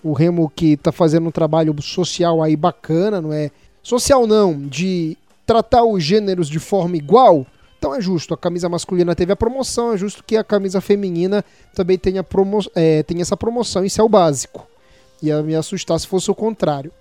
O 0.05 0.13
Remo 0.13 0.53
que 0.55 0.75
está 0.75 0.93
fazendo 0.93 1.29
um 1.29 1.31
trabalho 1.31 1.75
social 1.81 2.43
aí 2.43 2.55
bacana, 2.55 3.19
não 3.19 3.33
é? 3.33 3.51
Social 3.83 4.27
não, 4.27 4.61
de 4.69 5.17
tratar 5.47 5.85
os 5.85 6.05
gêneros 6.05 6.51
de 6.51 6.59
forma 6.59 6.99
igual. 6.99 7.47
Então 7.79 7.95
é 7.95 8.01
justo, 8.01 8.35
a 8.35 8.37
camisa 8.37 8.69
masculina 8.69 9.15
teve 9.15 9.33
a 9.33 9.37
promoção, 9.37 9.95
é 9.95 9.97
justo 9.97 10.23
que 10.23 10.37
a 10.37 10.45
camisa 10.45 10.83
feminina 10.83 11.43
também 11.75 11.97
tenha, 11.97 12.23
promo 12.23 12.59
é, 12.75 13.03
tenha 13.03 13.23
essa 13.23 13.39
promoção, 13.39 13.87
isso 13.87 14.03
é 14.03 14.05
o 14.05 14.09
básico. 14.09 14.69
Ia 15.23 15.43
me 15.43 15.55
assustar 15.55 15.99
se 15.99 16.07
fosse 16.07 16.31
o 16.31 16.35
contrário. 16.35 16.93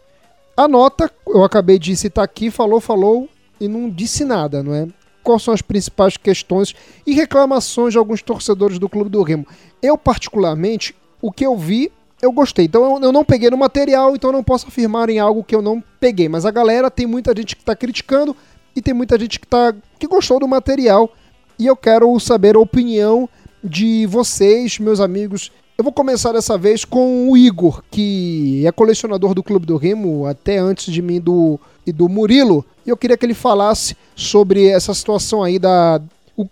A 0.56 0.70
nota, 0.70 1.12
eu 1.28 1.44
acabei 1.44 1.78
de 1.78 1.94
citar 1.98 2.24
aqui, 2.24 2.50
falou, 2.50 2.80
falou 2.80 3.28
e 3.60 3.68
não 3.68 3.90
disse 3.90 4.24
nada, 4.24 4.64
não 4.64 4.74
é? 4.74 4.88
Quais 5.24 5.44
são 5.44 5.54
as 5.54 5.62
principais 5.62 6.18
questões 6.18 6.74
e 7.06 7.14
reclamações 7.14 7.94
de 7.94 7.98
alguns 7.98 8.22
torcedores 8.22 8.80
do 8.80 8.90
Clube 8.90 9.10
do 9.10 9.22
Remo. 9.24 9.46
Eu, 9.82 9.98
particularmente, 9.98 10.96
o 11.22 11.32
que 11.32 11.46
eu 11.46 11.58
vi, 11.58 11.92
eu 12.22 12.32
gostei. 12.32 12.66
Então 12.66 12.98
eu, 12.98 13.04
eu 13.04 13.12
não 13.12 13.26
peguei 13.26 13.50
no 13.50 13.58
material, 13.58 14.16
então 14.16 14.30
eu 14.30 14.34
não 14.34 14.44
posso 14.44 14.68
afirmar 14.68 15.10
em 15.10 15.20
algo 15.20 15.44
que 15.44 15.56
eu 15.56 15.62
não 15.62 15.84
peguei. 16.00 16.30
Mas 16.30 16.46
a 16.46 16.52
galera 16.52 16.92
tem 16.92 17.08
muita 17.08 17.34
gente 17.36 17.56
que 17.56 17.62
está 17.62 17.76
criticando 17.76 18.36
e 18.76 18.82
tem 18.82 18.94
muita 18.94 19.20
gente 19.20 19.40
que, 19.40 19.48
tá, 19.48 19.74
que 20.00 20.08
gostou 20.08 20.40
do 20.40 20.48
material. 20.48 21.12
E 21.58 21.66
eu 21.68 21.76
quero 21.76 22.18
saber 22.20 22.56
a 22.56 22.60
opinião 22.60 23.28
de 23.64 24.06
vocês, 24.08 24.80
meus 24.80 25.00
amigos. 25.00 25.52
Eu 25.82 25.84
vou 25.84 25.92
começar 25.92 26.32
dessa 26.32 26.60
vez 26.60 26.86
com 26.86 27.28
o 27.28 27.36
Igor, 27.36 27.82
que 27.90 28.64
é 28.68 28.72
colecionador 28.72 29.34
do 29.34 29.42
Clube 29.42 29.66
do 29.66 29.78
Remo, 29.78 30.28
até 30.28 30.60
antes 30.60 30.94
de 30.94 31.02
mim 31.02 31.20
do, 31.20 31.60
e 31.88 31.92
do 31.92 32.08
Murilo. 32.08 32.64
E 32.86 32.92
eu 32.92 32.96
queria 32.96 33.18
que 33.18 33.26
ele 33.26 33.34
falasse 33.34 33.98
sobre 34.16 34.68
essa 34.68 34.94
situação 34.94 35.42
aí 35.42 35.58
da, 35.58 36.00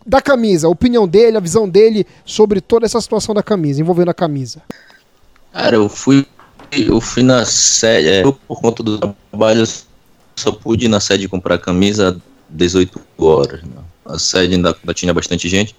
da 0.03 0.19
camisa, 0.19 0.65
a 0.65 0.69
opinião 0.71 1.07
dele, 1.07 1.37
a 1.37 1.39
visão 1.39 1.69
dele 1.69 2.07
sobre 2.25 2.59
toda 2.59 2.87
essa 2.87 2.99
situação 2.99 3.35
da 3.35 3.43
camisa, 3.43 3.79
envolvendo 3.79 4.09
a 4.09 4.15
camisa. 4.15 4.63
Cara, 5.53 5.75
eu 5.75 5.87
fui, 5.87 6.25
eu 6.71 6.99
fui 6.99 7.21
na 7.21 7.45
sede, 7.45 8.07
é, 8.07 8.23
por 8.23 8.59
conta 8.59 8.81
do 8.81 9.15
trabalho, 9.29 9.63
só 10.35 10.51
pude 10.51 10.85
ir 10.85 10.89
na 10.89 10.99
sede 10.99 11.27
comprar 11.27 11.59
camisa 11.59 12.19
18 12.49 12.99
horas. 13.19 13.61
Né? 13.61 13.75
A 14.07 14.17
sede 14.17 14.55
ainda, 14.55 14.75
ainda 14.75 14.93
tinha 14.95 15.13
bastante 15.13 15.47
gente. 15.47 15.75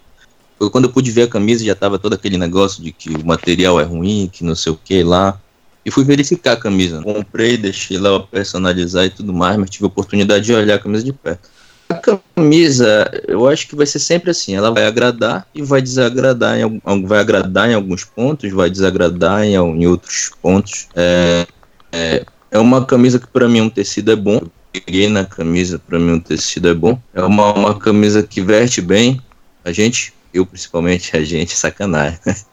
Quando 0.68 0.84
eu 0.84 0.92
pude 0.92 1.10
ver 1.10 1.22
a 1.22 1.28
camisa, 1.28 1.64
já 1.64 1.74
tava 1.74 1.98
todo 1.98 2.12
aquele 2.12 2.36
negócio 2.36 2.82
de 2.82 2.92
que 2.92 3.08
o 3.08 3.24
material 3.24 3.80
é 3.80 3.84
ruim, 3.84 4.28
que 4.30 4.44
não 4.44 4.54
sei 4.54 4.72
o 4.72 4.76
que 4.76 5.02
lá 5.02 5.40
e 5.84 5.90
fui 5.90 6.04
verificar 6.04 6.52
a 6.52 6.56
camisa. 6.56 7.02
Comprei, 7.02 7.56
deixei 7.56 7.98
lá 7.98 8.20
personalizar 8.20 9.04
e 9.04 9.10
tudo 9.10 9.32
mais, 9.32 9.56
mas 9.56 9.70
tive 9.70 9.84
a 9.84 9.88
oportunidade 9.88 10.44
de 10.44 10.52
olhar 10.52 10.74
a 10.74 10.78
camisa 10.78 11.04
de 11.04 11.12
perto. 11.12 11.48
A 11.88 11.94
camisa, 11.94 13.10
eu 13.26 13.48
acho 13.48 13.66
que 13.66 13.74
vai 13.74 13.86
ser 13.86 13.98
sempre 13.98 14.30
assim, 14.30 14.54
ela 14.54 14.70
vai 14.70 14.86
agradar 14.86 15.44
e 15.52 15.60
vai 15.60 15.82
desagradar, 15.82 16.56
em, 16.56 16.80
vai 17.04 17.18
agradar 17.18 17.68
em 17.68 17.74
alguns 17.74 18.04
pontos, 18.04 18.52
vai 18.52 18.70
desagradar 18.70 19.42
em, 19.42 19.54
em 19.54 19.86
outros 19.86 20.30
pontos. 20.40 20.86
É, 20.94 21.46
é, 21.90 22.24
é 22.52 22.58
uma 22.58 22.84
camisa 22.84 23.18
que 23.18 23.26
para 23.26 23.48
mim 23.48 23.62
um 23.62 23.70
tecido 23.70 24.12
é 24.12 24.16
bom, 24.16 24.36
eu 24.36 24.50
peguei 24.72 25.08
na 25.08 25.24
camisa, 25.24 25.80
para 25.80 25.98
mim 25.98 26.12
um 26.12 26.20
tecido 26.20 26.68
é 26.68 26.74
bom. 26.74 27.00
É 27.12 27.24
uma, 27.24 27.52
uma 27.54 27.76
camisa 27.76 28.22
que 28.22 28.40
veste 28.40 28.80
bem, 28.80 29.20
a 29.64 29.72
gente, 29.72 30.12
eu 30.32 30.46
principalmente, 30.46 31.16
a 31.16 31.24
gente, 31.24 31.56
sacanagem. 31.56 32.18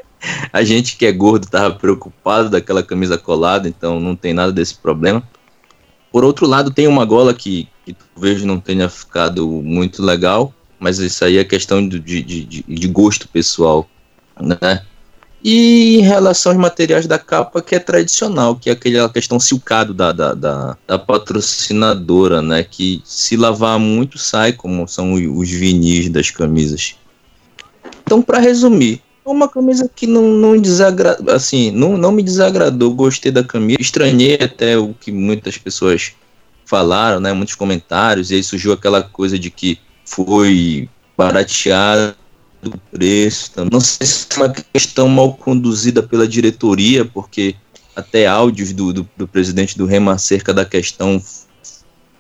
A 0.52 0.64
gente 0.64 0.98
que 0.98 1.06
é 1.06 1.12
gordo 1.12 1.48
tava 1.48 1.76
preocupado 1.76 2.50
daquela 2.50 2.82
camisa 2.82 3.20
colada, 3.20 3.70
então 3.70 4.00
não 4.00 4.16
tem 4.16 4.34
nada 4.34 4.52
desse 4.52 4.74
problema. 4.74 5.22
Por 6.12 6.24
outro 6.24 6.48
lado, 6.48 6.72
tem 6.72 6.88
uma 6.88 7.06
gola 7.06 7.36
que, 7.36 7.70
que 7.86 7.94
talvez 7.94 8.44
não 8.44 8.60
tenha 8.60 8.90
ficado 8.90 9.48
muito 9.48 10.02
legal, 10.02 10.52
mas 10.80 10.98
isso 10.98 11.24
aí 11.24 11.38
é 11.38 11.44
questão 11.44 11.88
de, 11.88 12.00
de, 12.00 12.24
de, 12.24 12.64
de 12.64 12.88
gosto 12.88 13.28
pessoal, 13.28 13.88
né? 14.40 14.82
E 15.44 16.00
em 16.00 16.02
relação 16.02 16.52
aos 16.52 16.60
materiais 16.60 17.06
da 17.06 17.20
capa, 17.20 17.62
que 17.62 17.76
é 17.76 17.80
tradicional, 17.80 18.56
que 18.56 18.70
é 18.70 18.74
aquela 18.74 19.10
questão 19.10 19.40
silcado 19.40 19.94
da, 19.94 20.12
da, 20.12 20.34
da, 20.34 20.78
da 20.88 21.00
patrocinadora, 21.00 22.42
né? 22.42 22.64
Que 22.64 23.02
se 23.06 23.38
lavar 23.38 23.80
muito 23.80 24.18
sai, 24.18 24.54
como 24.54 24.88
são 24.88 25.14
os 25.14 25.50
vinis 25.50 26.10
das 26.10 26.32
camisas. 26.32 26.96
Então, 28.08 28.22
para 28.22 28.40
resumir, 28.40 29.02
é 29.26 29.30
uma 29.30 29.50
camisa 29.50 29.92
que 29.94 30.08
não, 30.08 30.30
não 30.30 30.58
desagra... 30.58 31.18
assim, 31.28 31.72
não, 31.72 31.98
não 31.98 32.10
me 32.10 32.24
desagradou, 32.24 32.94
gostei 32.94 33.34
da 33.34 33.44
camisa, 33.44 33.82
estranhei 33.82 34.36
até 34.36 34.78
o 34.78 34.94
que 34.94 35.12
muitas 35.12 35.58
pessoas 35.58 36.14
falaram, 36.66 37.20
né? 37.20 37.34
Muitos 37.34 37.56
comentários, 37.56 38.32
e 38.32 38.36
aí 38.36 38.44
surgiu 38.44 38.72
aquela 38.72 39.04
coisa 39.04 39.38
de 39.38 39.52
que 39.52 39.78
foi 40.06 40.88
barateado 41.18 42.16
do 42.62 42.78
preço. 42.92 43.52
Não 43.70 43.82
sei 43.82 44.08
se 44.08 44.26
é 44.32 44.36
uma 44.38 44.50
questão 44.50 45.10
mal 45.10 45.34
conduzida 45.34 46.02
pela 46.02 46.26
diretoria, 46.26 47.04
porque 47.04 47.56
até 47.94 48.26
áudios 48.26 48.72
do, 48.72 48.94
do, 48.94 49.10
do 49.18 49.28
presidente 49.28 49.78
do 49.78 49.86
Rema 49.86 50.14
acerca 50.14 50.54
da 50.54 50.64
questão 50.64 51.22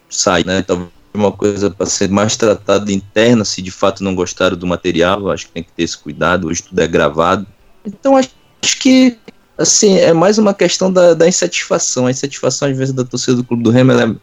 sai, 0.10 0.44
né? 0.44 0.62
Talvez 0.64 0.97
uma 1.18 1.32
coisa 1.32 1.70
para 1.70 1.86
ser 1.86 2.10
mais 2.10 2.36
tratada 2.36 2.92
interna, 2.92 3.44
se 3.44 3.62
de 3.62 3.72
fato 3.72 4.04
não 4.04 4.16
gostaram 4.16 4.56
do 4.56 4.68
material, 4.68 5.30
acho 5.30 5.48
que 5.48 5.52
tem 5.52 5.64
que 5.64 5.72
ter 5.72 5.84
esse 5.84 5.98
cuidado, 5.98 6.48
hoje 6.48 6.64
tudo 6.64 6.80
é 6.80 6.88
gravado. 6.88 7.46
Então 7.86 8.16
acho, 8.16 8.30
que 8.80 9.18
assim, 9.58 9.98
é 9.98 10.14
mais 10.14 10.38
uma 10.38 10.54
questão 10.54 10.92
da, 10.92 11.14
da, 11.14 11.28
insatisfação. 11.28 12.08
A 12.08 12.12
insatisfação, 12.12 12.68
às 12.68 12.78
vezes, 12.78 12.94
da 12.94 13.04
torcida 13.04 13.38
do 13.38 13.44
Clube 13.44 13.64
do 13.64 13.70
Remo, 13.70 13.92
ela 13.92 14.04
é, 14.04 14.16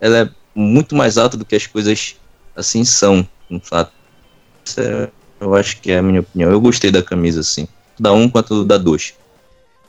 ela 0.00 0.18
é 0.18 0.30
muito 0.54 0.94
mais 0.94 1.16
alta 1.18 1.36
do 1.36 1.44
que 1.44 1.54
as 1.54 1.66
coisas 1.66 2.16
assim 2.56 2.84
são, 2.84 3.26
no 3.48 3.60
fato. 3.60 3.92
É, 4.76 5.08
eu 5.40 5.54
acho 5.54 5.80
que 5.80 5.92
é 5.92 5.98
a 5.98 6.02
minha 6.02 6.20
opinião. 6.20 6.50
Eu 6.50 6.60
gostei 6.60 6.90
da 6.90 7.02
camisa, 7.02 7.40
assim. 7.40 7.68
Da 7.98 8.12
um 8.12 8.28
quanto 8.28 8.64
da 8.64 8.78
dois. 8.78 9.14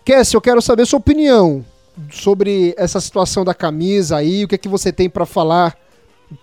Cassie, 0.06 0.36
eu 0.36 0.42
quero 0.42 0.62
saber 0.62 0.86
sua 0.86 1.00
opinião 1.00 1.66
sobre 2.12 2.74
essa 2.78 3.00
situação 3.00 3.44
da 3.44 3.54
camisa 3.54 4.18
aí, 4.18 4.44
o 4.44 4.48
que 4.48 4.56
é 4.56 4.58
que 4.58 4.68
você 4.68 4.92
tem 4.92 5.10
para 5.10 5.26
falar 5.26 5.78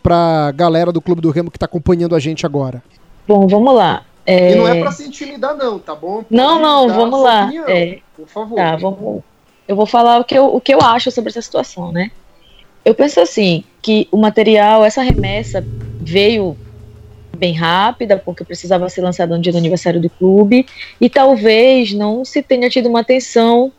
pra 0.03 0.53
galera 0.55 0.93
do 0.93 1.01
Clube 1.01 1.21
do 1.21 1.31
Remo 1.31 1.51
que 1.51 1.59
tá 1.59 1.67
acompanhando 1.67 2.15
a 2.15 2.19
gente 2.19 2.45
agora. 2.45 2.83
Bom, 3.27 3.47
vamos 3.47 3.75
lá. 3.75 4.05
É... 4.25 4.53
E 4.53 4.55
não 4.57 4.69
é 4.69 4.81
pra 4.81 4.93
se 4.93 5.07
intimidar, 5.07 5.57
não, 5.57 5.79
tá 5.79 5.95
bom? 5.95 6.23
Pode 6.23 6.27
não, 6.31 6.61
não, 6.61 6.89
vamos 6.89 7.23
lá. 7.23 7.51
É... 7.67 8.01
Por 8.17 8.29
favor. 8.29 8.57
Tá, 8.57 8.77
vamos. 8.77 9.23
Eu 9.67 9.77
vou 9.77 9.87
falar 9.87 10.19
o 10.19 10.25
que 10.25 10.37
eu, 10.37 10.55
o 10.55 10.61
que 10.61 10.75
eu 10.75 10.81
acho 10.81 11.11
sobre 11.11 11.31
essa 11.31 11.43
situação, 11.43 11.93
né? 11.93 12.11
Eu 12.85 12.95
penso 12.95 13.21
assim, 13.21 13.65
que 13.83 14.09
o 14.11 14.17
material, 14.17 14.85
essa 14.85 15.03
remessa 15.03 15.65
veio 16.01 16.57
bem 17.37 17.55
rápida, 17.55 18.17
porque 18.17 18.45
precisava 18.45 18.89
ser 18.89 19.03
lançada 19.03 19.37
no 19.37 19.43
dia 19.43 19.53
do 19.53 19.59
aniversário 19.59 20.01
do 20.01 20.11
clube, 20.11 20.67
e 21.01 21.09
talvez 21.09 21.93
não 21.93 22.25
se 22.25 22.43
tenha 22.43 22.69
tido 22.69 22.89
uma 22.89 23.01
atenção, 23.01 23.71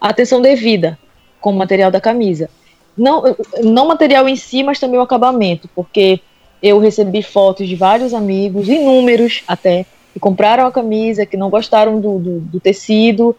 atenção 0.00 0.42
devida 0.42 0.98
com 1.40 1.50
o 1.50 1.56
material 1.56 1.90
da 1.90 2.00
camisa. 2.00 2.50
Não, 2.96 3.36
não 3.62 3.86
material 3.86 4.28
em 4.28 4.36
si, 4.36 4.62
mas 4.62 4.78
também 4.78 4.98
o 4.98 5.02
acabamento, 5.02 5.68
porque 5.74 6.20
eu 6.62 6.78
recebi 6.78 7.22
fotos 7.22 7.68
de 7.68 7.76
vários 7.76 8.14
amigos, 8.14 8.68
inúmeros 8.68 9.42
até, 9.46 9.84
que 10.12 10.18
compraram 10.18 10.66
a 10.66 10.72
camisa, 10.72 11.26
que 11.26 11.36
não 11.36 11.50
gostaram 11.50 12.00
do, 12.00 12.18
do, 12.18 12.40
do 12.40 12.60
tecido, 12.60 13.36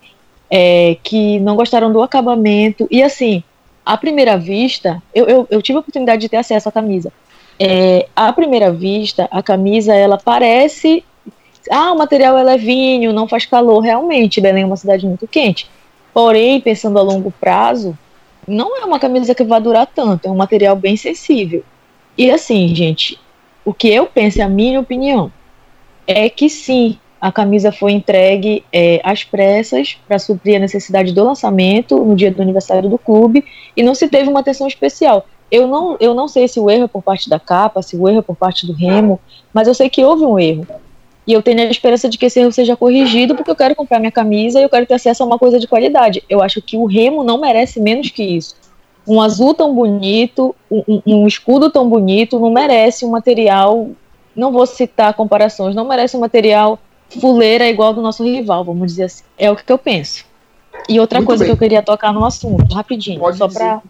é, 0.49 0.97
que 1.03 1.39
não 1.39 1.55
gostaram 1.55 1.91
do 1.91 2.01
acabamento, 2.01 2.87
e 2.91 3.01
assim, 3.01 3.43
à 3.87 3.97
primeira 3.97 4.37
vista, 4.37 5.01
eu, 5.15 5.25
eu, 5.25 5.47
eu 5.49 5.61
tive 5.61 5.77
a 5.77 5.79
oportunidade 5.79 6.21
de 6.21 6.29
ter 6.29 6.37
acesso 6.37 6.67
à 6.67 6.71
camisa. 6.71 7.11
É, 7.59 8.07
à 8.15 8.31
primeira 8.33 8.71
vista, 8.71 9.27
a 9.31 9.41
camisa 9.41 9.95
ela 9.95 10.17
parece. 10.17 11.03
Ah, 11.71 11.91
o 11.91 11.97
material 11.97 12.37
é 12.37 12.43
levinho, 12.43 13.13
não 13.13 13.27
faz 13.27 13.45
calor. 13.45 13.79
Realmente, 13.79 14.41
Belém 14.41 14.63
é 14.63 14.65
uma 14.65 14.75
cidade 14.75 15.05
muito 15.05 15.27
quente. 15.27 15.69
Porém, 16.13 16.59
pensando 16.61 16.99
a 16.99 17.01
longo 17.01 17.31
prazo, 17.31 17.97
não 18.47 18.81
é 18.81 18.85
uma 18.85 18.99
camisa 18.99 19.35
que 19.35 19.43
vai 19.43 19.59
durar 19.59 19.87
tanto, 19.87 20.27
é 20.27 20.31
um 20.31 20.35
material 20.35 20.75
bem 20.75 20.95
sensível. 20.95 21.63
E 22.17 22.31
assim, 22.31 22.73
gente, 22.73 23.19
o 23.65 23.73
que 23.73 23.89
eu 23.89 24.05
penso, 24.05 24.41
a 24.41 24.47
minha 24.47 24.79
opinião, 24.79 25.31
é 26.07 26.29
que 26.29 26.49
sim, 26.49 26.97
a 27.19 27.31
camisa 27.31 27.71
foi 27.71 27.91
entregue 27.91 28.63
é, 28.71 29.01
às 29.03 29.23
pressas 29.23 29.97
para 30.07 30.17
suprir 30.17 30.55
a 30.55 30.59
necessidade 30.59 31.11
do 31.11 31.23
lançamento 31.23 31.97
no 31.97 32.15
dia 32.15 32.31
do 32.31 32.41
aniversário 32.41 32.89
do 32.89 32.97
clube 32.97 33.43
e 33.75 33.83
não 33.83 33.93
se 33.93 34.07
teve 34.07 34.29
uma 34.29 34.39
atenção 34.39 34.67
especial. 34.67 35.25
Eu 35.51 35.67
não, 35.67 35.97
eu 35.99 36.13
não 36.13 36.27
sei 36.27 36.47
se 36.47 36.59
o 36.59 36.69
erro 36.69 36.85
é 36.85 36.87
por 36.87 37.01
parte 37.01 37.29
da 37.29 37.39
capa, 37.39 37.81
se 37.81 37.95
o 37.95 38.07
erro 38.07 38.19
é 38.19 38.21
por 38.21 38.35
parte 38.35 38.65
do 38.65 38.73
Remo, 38.73 39.19
mas 39.53 39.67
eu 39.67 39.73
sei 39.73 39.89
que 39.89 40.03
houve 40.03 40.23
um 40.23 40.37
erro. 40.39 40.67
E 41.27 41.33
eu 41.33 41.43
tenho 41.43 41.59
a 41.59 41.65
esperança 41.65 42.07
de 42.07 42.17
que 42.17 42.25
esse 42.25 42.39
erro 42.39 42.53
seja 42.53 42.77
corrigido, 42.77 43.35
porque 43.35 43.51
eu 43.51 43.55
quero 43.55 43.75
comprar 43.75 43.99
minha 43.99 44.11
camisa 44.11 44.59
e 44.59 44.63
eu 44.63 44.69
quero 44.69 44.85
ter 44.85 44.93
acesso 44.93 45.21
a 45.21 45.25
uma 45.25 45.37
coisa 45.37 45.59
de 45.59 45.67
qualidade. 45.67 46.23
Eu 46.29 46.41
acho 46.41 46.61
que 46.61 46.77
o 46.77 46.85
Remo 46.85 47.21
não 47.21 47.37
merece 47.37 47.81
menos 47.81 48.09
que 48.09 48.23
isso. 48.23 48.55
Um 49.05 49.21
azul 49.21 49.53
tão 49.53 49.75
bonito, 49.75 50.55
um, 50.71 51.01
um 51.05 51.27
escudo 51.27 51.69
tão 51.69 51.89
bonito, 51.89 52.39
não 52.39 52.49
merece 52.49 53.05
um 53.05 53.09
material. 53.09 53.89
Não 54.33 54.53
vou 54.53 54.65
citar 54.65 55.13
comparações, 55.15 55.75
não 55.75 55.85
merece 55.85 56.15
um 56.15 56.21
material 56.21 56.79
fuleira 57.09 57.67
igual 57.67 57.93
do 57.93 58.01
nosso 58.01 58.23
rival, 58.23 58.63
vamos 58.63 58.87
dizer 58.87 59.03
assim. 59.03 59.23
É 59.37 59.51
o 59.51 59.55
que 59.55 59.69
eu 59.71 59.77
penso. 59.77 60.25
E 60.87 60.99
outra 60.99 61.19
Muito 61.19 61.27
coisa 61.27 61.43
bem. 61.43 61.49
que 61.49 61.53
eu 61.53 61.57
queria 61.59 61.83
tocar 61.83 62.13
no 62.13 62.23
assunto, 62.23 62.73
rapidinho, 62.73 63.19
Pode 63.19 63.37
só 63.37 63.49
para 63.49 63.81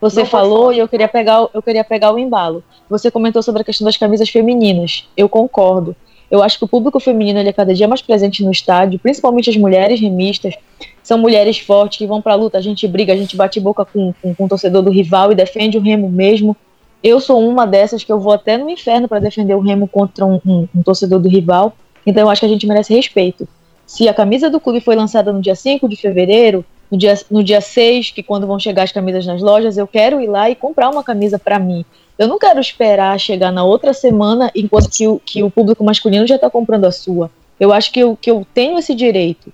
você 0.00 0.20
não 0.20 0.26
falou 0.26 0.72
e 0.72 0.78
eu 0.78 0.86
queria 0.86 1.08
pegar 1.08 1.48
eu 1.54 1.62
queria 1.62 1.82
pegar 1.82 2.12
o 2.12 2.18
embalo. 2.18 2.62
Você 2.88 3.10
comentou 3.10 3.42
sobre 3.42 3.62
a 3.62 3.64
questão 3.64 3.84
das 3.84 3.96
camisas 3.96 4.28
femininas. 4.28 5.08
Eu 5.16 5.28
concordo. 5.28 5.96
Eu 6.30 6.42
acho 6.42 6.58
que 6.58 6.64
o 6.64 6.68
público 6.68 6.98
feminino 6.98 7.38
ele 7.38 7.48
é 7.48 7.52
cada 7.52 7.72
dia 7.72 7.86
mais 7.86 8.02
presente 8.02 8.44
no 8.44 8.50
estádio, 8.50 8.98
principalmente 8.98 9.48
as 9.50 9.56
mulheres 9.56 10.00
remistas. 10.00 10.54
São 11.02 11.18
mulheres 11.18 11.58
fortes 11.58 11.98
que 11.98 12.06
vão 12.06 12.20
para 12.20 12.32
a 12.32 12.36
luta, 12.36 12.58
a 12.58 12.60
gente 12.60 12.86
briga, 12.88 13.12
a 13.12 13.16
gente 13.16 13.36
bate 13.36 13.60
boca 13.60 13.84
com, 13.84 14.12
com, 14.20 14.34
com 14.34 14.44
o 14.44 14.48
torcedor 14.48 14.82
do 14.82 14.90
rival 14.90 15.30
e 15.30 15.36
defende 15.36 15.78
o 15.78 15.80
Remo 15.80 16.08
mesmo. 16.08 16.56
Eu 17.02 17.20
sou 17.20 17.40
uma 17.46 17.64
dessas 17.64 18.02
que 18.02 18.10
eu 18.10 18.18
vou 18.18 18.32
até 18.32 18.58
no 18.58 18.68
inferno 18.68 19.06
para 19.06 19.20
defender 19.20 19.54
o 19.54 19.60
Remo 19.60 19.86
contra 19.86 20.26
um, 20.26 20.40
um, 20.44 20.68
um, 20.74 20.82
torcedor 20.82 21.20
do 21.20 21.28
rival. 21.28 21.76
Então 22.04 22.24
eu 22.24 22.30
acho 22.30 22.40
que 22.40 22.46
a 22.46 22.48
gente 22.48 22.66
merece 22.66 22.92
respeito. 22.92 23.46
Se 23.86 24.08
a 24.08 24.14
camisa 24.14 24.50
do 24.50 24.58
clube 24.58 24.80
foi 24.80 24.96
lançada 24.96 25.32
no 25.32 25.40
dia 25.40 25.54
5 25.54 25.88
de 25.88 25.94
fevereiro, 25.94 26.64
no 26.90 26.96
dia, 26.96 27.14
no 27.30 27.42
dia 27.42 27.60
6, 27.60 28.12
que 28.12 28.22
quando 28.22 28.46
vão 28.46 28.58
chegar 28.58 28.82
as 28.82 28.92
camisas 28.92 29.26
nas 29.26 29.42
lojas, 29.42 29.76
eu 29.76 29.86
quero 29.86 30.20
ir 30.20 30.28
lá 30.28 30.48
e 30.48 30.54
comprar 30.54 30.90
uma 30.90 31.02
camisa 31.02 31.38
para 31.38 31.58
mim. 31.58 31.84
Eu 32.18 32.28
não 32.28 32.38
quero 32.38 32.60
esperar 32.60 33.18
chegar 33.18 33.52
na 33.52 33.64
outra 33.64 33.92
semana 33.92 34.50
enquanto 34.54 34.88
que 34.88 35.06
o, 35.06 35.20
que 35.24 35.42
o 35.42 35.50
público 35.50 35.84
masculino 35.84 36.26
já 36.26 36.36
está 36.36 36.48
comprando 36.48 36.84
a 36.84 36.92
sua. 36.92 37.30
Eu 37.58 37.72
acho 37.72 37.92
que 37.92 38.00
eu, 38.00 38.16
que 38.16 38.30
eu 38.30 38.46
tenho 38.54 38.78
esse 38.78 38.94
direito. 38.94 39.52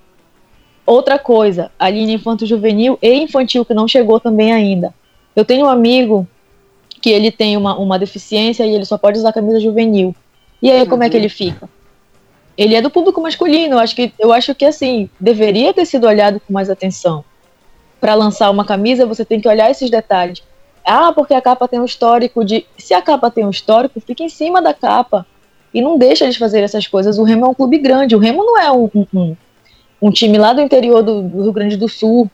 Outra 0.85 1.19
coisa, 1.19 1.71
a 1.79 1.89
linha 1.89 2.15
infanto-juvenil 2.15 2.99
e 3.01 3.15
infantil 3.15 3.65
que 3.65 3.75
não 3.75 3.89
chegou 3.89 4.21
também 4.21 4.53
ainda. 4.53 4.93
Eu 5.35 5.45
tenho 5.45 5.67
um 5.67 5.69
amigo 5.69 6.27
que 7.01 7.11
ele 7.11 7.31
tem 7.31 7.57
uma, 7.57 7.77
uma 7.77 7.99
deficiência 7.99 8.65
e 8.65 8.75
ele 8.75 8.85
só 8.85 8.99
pode 8.99 9.19
usar 9.19 9.33
camisa 9.33 9.59
juvenil. 9.61 10.15
E 10.61 10.71
aí, 10.71 10.87
como 10.87 11.03
é 11.03 11.11
que 11.11 11.17
ele 11.17 11.29
fica? 11.29 11.69
Ele 12.57 12.75
é 12.75 12.83
do 12.83 12.91
público 12.91 13.21
masculino. 13.21 13.77
Eu 13.77 13.79
acho 13.79 13.95
que, 13.95 14.13
eu 14.19 14.33
acho 14.33 14.55
que 14.55 14.65
assim, 14.65 15.09
deveria 15.19 15.73
ter 15.73 15.87
sido 15.87 16.07
olhado 16.07 16.41
com 16.41 16.53
mais 16.53 16.69
atenção. 16.69 17.25
Para 18.01 18.15
lançar 18.15 18.51
uma 18.51 18.65
camisa, 18.65 19.07
você 19.07 19.25
tem 19.25 19.41
que 19.41 19.49
olhar 19.49 19.71
esses 19.71 19.91
detalhes. 19.91 20.43
Ah, 20.85 21.13
porque 21.13 21.35
a 21.35 21.41
capa 21.41 21.69
tem 21.69 21.81
um 21.81 21.85
histórico 21.85 22.45
de. 22.45 22.67
Se 22.77 22.93
a 22.93 23.01
capa 23.01 23.31
tem 23.31 23.47
um 23.47 23.51
histórico, 23.51 24.01
fica 24.01 24.23
em 24.23 24.29
cima 24.29 24.61
da 24.61 24.75
capa. 24.75 25.27
E 25.73 25.81
não 25.81 25.97
deixa 25.97 26.25
eles 26.25 26.37
fazer 26.37 26.61
essas 26.61 26.87
coisas. 26.87 27.19
O 27.19 27.23
Remo 27.23 27.47
é 27.47 27.49
um 27.49 27.55
clube 27.55 27.79
grande. 27.79 28.15
O 28.15 28.19
Remo 28.19 28.45
não 28.45 28.59
é 28.59 28.71
um, 28.71 28.91
um, 29.15 29.37
um 30.03 30.11
time 30.11 30.37
lá 30.37 30.53
do 30.53 30.61
interior 30.61 31.03
do, 31.03 31.23
do, 31.23 31.43
Rio 31.43 31.53
Grande 31.53 31.77
do 31.77 31.89
Sul, 31.89 32.31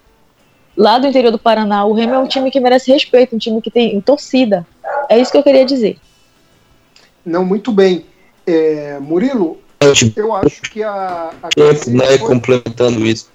lá 0.77 0.99
do 0.99 1.07
interior 1.07 1.31
do 1.31 1.39
Paraná. 1.39 1.85
O 1.85 1.93
Remo 1.93 2.15
é 2.15 2.19
um 2.19 2.27
time 2.27 2.51
que 2.51 2.59
merece 2.59 2.91
respeito, 2.91 3.37
um 3.37 3.39
time 3.39 3.61
que 3.61 3.71
tem 3.71 4.01
torcida. 4.01 4.67
É 5.09 5.19
isso 5.19 5.31
que 5.31 5.39
eu 5.39 5.43
queria 5.43 5.65
dizer. 5.65 5.99
Não, 7.25 7.45
muito 7.45 7.71
bem. 7.71 8.07
É, 8.47 8.99
Murilo, 8.99 9.59
eu 10.17 10.35
acho 10.35 10.63
que 10.63 10.83
a. 10.83 11.31
a 11.43 11.49
né, 11.87 12.19
foi... 12.19 12.19
complementando 12.19 13.07
isso. 13.07 13.29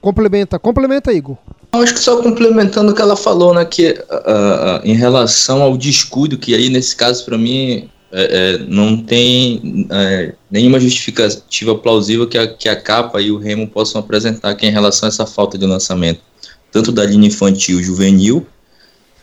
Complementa, 0.00 0.58
complementa, 0.58 1.12
Igor. 1.12 1.36
Eu 1.72 1.82
acho 1.82 1.94
que 1.94 2.00
só 2.00 2.20
complementando 2.22 2.90
o 2.90 2.94
que 2.94 3.02
ela 3.02 3.16
falou, 3.16 3.54
né, 3.54 3.64
que 3.64 3.90
uh, 3.90 3.94
uh, 3.94 4.80
em 4.82 4.94
relação 4.94 5.62
ao 5.62 5.76
descuido, 5.76 6.36
que 6.36 6.54
aí 6.54 6.68
nesse 6.68 6.96
caso 6.96 7.24
para 7.24 7.38
mim 7.38 7.88
é, 8.12 8.54
é, 8.54 8.58
não 8.58 8.96
tem 8.96 9.86
é, 9.88 10.34
nenhuma 10.50 10.80
justificativa 10.80 11.76
plausível 11.76 12.26
que 12.26 12.36
a, 12.36 12.46
que 12.48 12.68
a 12.68 12.74
capa 12.74 13.20
e 13.20 13.30
o 13.30 13.38
Remo 13.38 13.68
possam 13.68 14.00
apresentar 14.00 14.54
que 14.56 14.66
em 14.66 14.70
relação 14.70 15.06
a 15.06 15.10
essa 15.10 15.26
falta 15.26 15.56
de 15.56 15.64
lançamento, 15.64 16.20
tanto 16.72 16.90
da 16.90 17.04
linha 17.04 17.28
infantil 17.28 17.80
juvenil, 17.80 18.44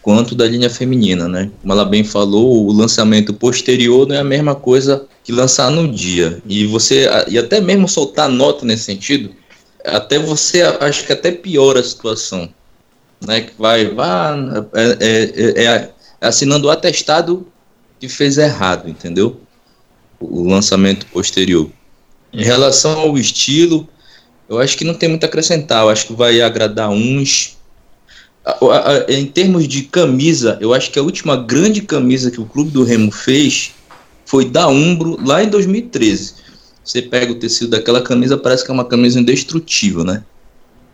quanto 0.01 0.33
da 0.33 0.47
linha 0.47 0.69
feminina, 0.69 1.27
né? 1.27 1.51
Como 1.61 1.73
ela 1.73 1.83
bem 1.83 2.05
falou, 2.05 2.65
o 2.65 2.71
lançamento 2.71 3.33
posterior 3.33 4.07
não 4.07 4.15
é 4.15 4.19
a 4.19 4.23
mesma 4.23 4.55
coisa 4.55 5.05
que 5.27 5.33
lançar 5.33 5.69
no 5.69 5.89
dia. 5.91 6.41
E 6.45 6.65
você, 6.65 7.05
e 7.27 7.37
até 7.37 7.59
mesmo 7.59 7.85
soltar 7.85 8.29
nota 8.29 8.65
nesse 8.65 8.85
sentido, 8.85 9.35
até 9.83 10.17
você, 10.17 10.61
acho 10.61 11.05
que 11.05 11.11
até 11.11 11.31
piora 11.31 11.81
a 11.81 11.83
situação. 11.83 12.49
né, 13.19 13.41
que 13.41 13.51
vai, 13.59 13.93
vai 13.93 14.39
é, 14.73 14.97
é, 15.01 15.65
é, 15.65 15.89
assinando 16.21 16.67
o 16.67 16.69
atestado 16.69 17.45
que 17.99 18.07
fez 18.07 18.37
errado, 18.37 18.89
entendeu? 18.89 19.41
O 20.17 20.47
lançamento 20.47 21.05
posterior. 21.07 21.69
Em 22.31 22.45
relação 22.45 22.97
ao 22.97 23.17
estilo, 23.17 23.85
eu 24.47 24.59
acho 24.59 24.77
que 24.77 24.85
não 24.85 24.93
tem 24.93 25.09
muito 25.09 25.25
a 25.25 25.27
acrescentar. 25.27 25.83
Eu 25.83 25.89
acho 25.89 26.07
que 26.07 26.13
vai 26.13 26.39
agradar 26.39 26.89
uns. 26.89 27.57
Em 29.09 29.25
termos 29.25 29.67
de 29.67 29.83
camisa, 29.83 30.57
eu 30.61 30.73
acho 30.73 30.89
que 30.89 30.97
a 30.97 31.03
última 31.03 31.35
grande 31.35 31.81
camisa 31.81 32.31
que 32.31 32.39
o 32.39 32.45
Clube 32.45 32.71
do 32.71 32.85
Remo 32.85 33.11
fez 33.11 33.73
foi 34.27 34.43
da 34.43 34.67
Umbro 34.67 35.17
lá 35.25 35.41
em 35.41 35.47
2013. 35.47 36.35
Você 36.83 37.01
pega 37.01 37.31
o 37.31 37.35
tecido 37.35 37.71
daquela 37.71 38.01
camisa, 38.01 38.37
parece 38.37 38.63
que 38.63 38.69
é 38.69 38.73
uma 38.73 38.83
camisa 38.83 39.17
indestrutível, 39.17 40.03
né? 40.03 40.21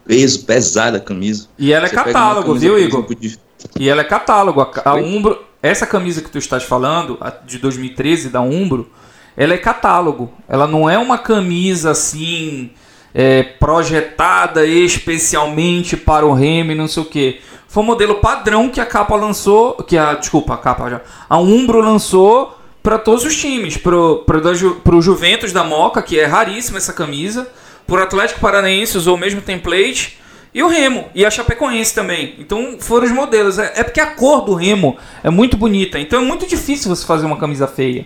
Peso, 0.05 0.45
pesada 0.45 0.99
a 0.99 1.01
camisa. 1.01 1.47
E 1.57 1.73
ela 1.73 1.87
é 1.87 1.89
Você 1.89 1.95
catálogo, 1.95 2.53
viu, 2.53 2.77
Igor? 2.77 3.03
De... 3.15 3.39
E 3.79 3.89
ela 3.89 4.01
é 4.01 4.03
catálogo. 4.03 4.61
A, 4.61 4.71
a 4.85 4.93
Umbro, 4.93 5.41
essa 5.63 5.87
camisa 5.87 6.21
que 6.21 6.29
tu 6.29 6.37
estás 6.37 6.63
falando, 6.63 7.17
de 7.43 7.57
2013 7.57 8.29
da 8.29 8.39
Umbro, 8.39 8.91
ela 9.35 9.55
é 9.55 9.57
catálogo. 9.57 10.31
Ela 10.47 10.67
não 10.67 10.87
é 10.87 10.99
uma 10.99 11.17
camisa 11.17 11.89
assim 11.89 12.69
é, 13.15 13.41
projetada 13.41 14.63
especialmente 14.63 15.97
para 15.97 16.23
o 16.23 16.33
Remy, 16.33 16.75
não 16.75 16.87
sei 16.87 17.01
o 17.01 17.05
que. 17.07 17.41
Foi 17.67 17.81
o 17.81 17.85
modelo 17.85 18.15
padrão 18.15 18.69
que 18.69 18.79
a 18.79 18.85
capa 18.85 19.15
lançou, 19.15 19.73
que 19.77 19.97
a 19.97 20.13
desculpa, 20.13 20.53
a 20.53 20.57
capa 20.57 20.87
já, 20.87 21.01
a 21.27 21.39
Umbro 21.39 21.81
lançou 21.81 22.59
para 22.83 22.99
todos 22.99 23.23
os 23.23 23.35
times, 23.37 23.77
pro, 23.77 24.25
pro, 24.25 24.75
pro 24.83 25.01
Juventus 25.01 25.53
da 25.53 25.63
Moca, 25.63 26.01
que 26.01 26.19
é 26.19 26.25
raríssima 26.25 26.77
essa 26.77 26.91
camisa, 26.91 27.47
pro 27.87 28.03
Atlético 28.03 28.41
Paranaense 28.41 28.97
usou 28.97 29.15
o 29.15 29.17
mesmo 29.17 29.41
template, 29.41 30.17
e 30.53 30.61
o 30.61 30.67
Remo, 30.67 31.05
e 31.15 31.25
a 31.25 31.31
Chapecoense 31.31 31.95
também. 31.95 32.35
Então 32.37 32.77
foram 32.79 33.07
os 33.07 33.11
modelos. 33.11 33.57
É, 33.57 33.73
é 33.77 33.83
porque 33.83 33.99
a 33.99 34.07
cor 34.07 34.41
do 34.41 34.53
Remo 34.53 34.97
é 35.23 35.29
muito 35.29 35.57
bonita, 35.57 35.97
então 35.97 36.21
é 36.21 36.23
muito 36.23 36.45
difícil 36.45 36.93
você 36.93 37.05
fazer 37.05 37.25
uma 37.25 37.37
camisa 37.37 37.65
feia. 37.67 38.05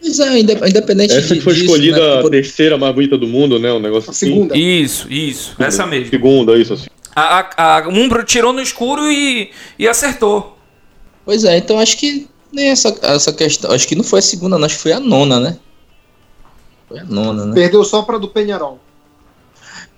Mas 0.00 0.20
é, 0.20 0.38
independente 0.38 1.14
Essa 1.14 1.34
que 1.34 1.40
foi 1.40 1.54
disso, 1.54 1.66
escolhida 1.66 2.16
né? 2.16 2.26
a 2.26 2.30
terceira 2.30 2.76
mais 2.76 2.94
bonita 2.94 3.16
do 3.16 3.26
mundo, 3.26 3.58
né? 3.58 3.72
Um 3.72 3.80
negócio 3.80 4.10
a 4.10 4.12
assim. 4.12 4.26
Segunda. 4.26 4.56
Isso, 4.56 5.10
isso. 5.10 5.54
Essa 5.58 5.86
mesmo. 5.86 6.10
Segunda, 6.10 6.58
isso 6.58 6.74
assim. 6.74 6.88
A, 7.14 7.46
a, 7.56 7.78
a 7.78 7.88
Umbro 7.88 8.24
tirou 8.24 8.52
no 8.52 8.60
escuro 8.60 9.10
e, 9.10 9.50
e 9.78 9.88
acertou. 9.88 10.58
Pois 11.24 11.44
é, 11.44 11.56
então 11.56 11.78
acho 11.78 11.96
que 11.98 12.28
nem 12.52 12.68
essa, 12.68 12.94
essa 13.02 13.32
questão. 13.32 13.70
Acho 13.72 13.88
que 13.88 13.94
não 13.94 14.04
foi 14.04 14.18
a 14.18 14.22
segunda, 14.22 14.58
não, 14.58 14.66
acho 14.66 14.76
que 14.76 14.82
foi 14.82 14.92
a 14.92 15.00
nona, 15.00 15.40
né? 15.40 15.58
Foi 16.88 16.98
a 16.98 17.04
nona, 17.04 17.46
né? 17.46 17.54
Perdeu 17.54 17.84
só 17.84 18.02
para 18.02 18.18
do 18.18 18.28
Penharol. 18.28 18.78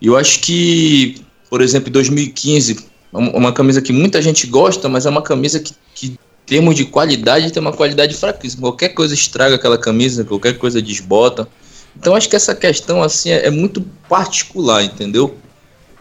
Eu 0.01 0.17
acho 0.17 0.41
que, 0.41 1.23
por 1.51 1.61
exemplo, 1.61 1.89
em 1.89 1.93
2015, 1.93 2.87
uma 3.13 3.53
camisa 3.53 3.81
que 3.81 3.93
muita 3.93 4.21
gente 4.21 4.47
gosta, 4.47 4.89
mas 4.89 5.07
é 5.07 5.11
uma 5.11 5.23
camisa 5.23 5.61
que, 5.61 5.75
que 5.95 6.19
termos 6.47 6.75
de 6.75 6.85
qualidade, 6.85 7.53
tem 7.53 7.61
uma 7.61 7.73
qualidade 7.73 8.15
fraquíssima. 8.15 8.63
Qualquer 8.63 8.91
coisa 8.91 9.15
estraga 9.15 9.55
aquela 9.55 9.79
camisa, 9.79 10.25
qualquer 10.25 10.59
coisa 10.59 10.83
desbota. 10.83 11.49
Então 11.97 12.15
acho 12.15 12.29
que 12.29 12.37
essa 12.37 12.55
questão 12.55 13.03
assim 13.03 13.31
é, 13.31 13.47
é 13.47 13.51
muito 13.51 13.81
particular, 14.09 14.85
entendeu? 14.85 15.37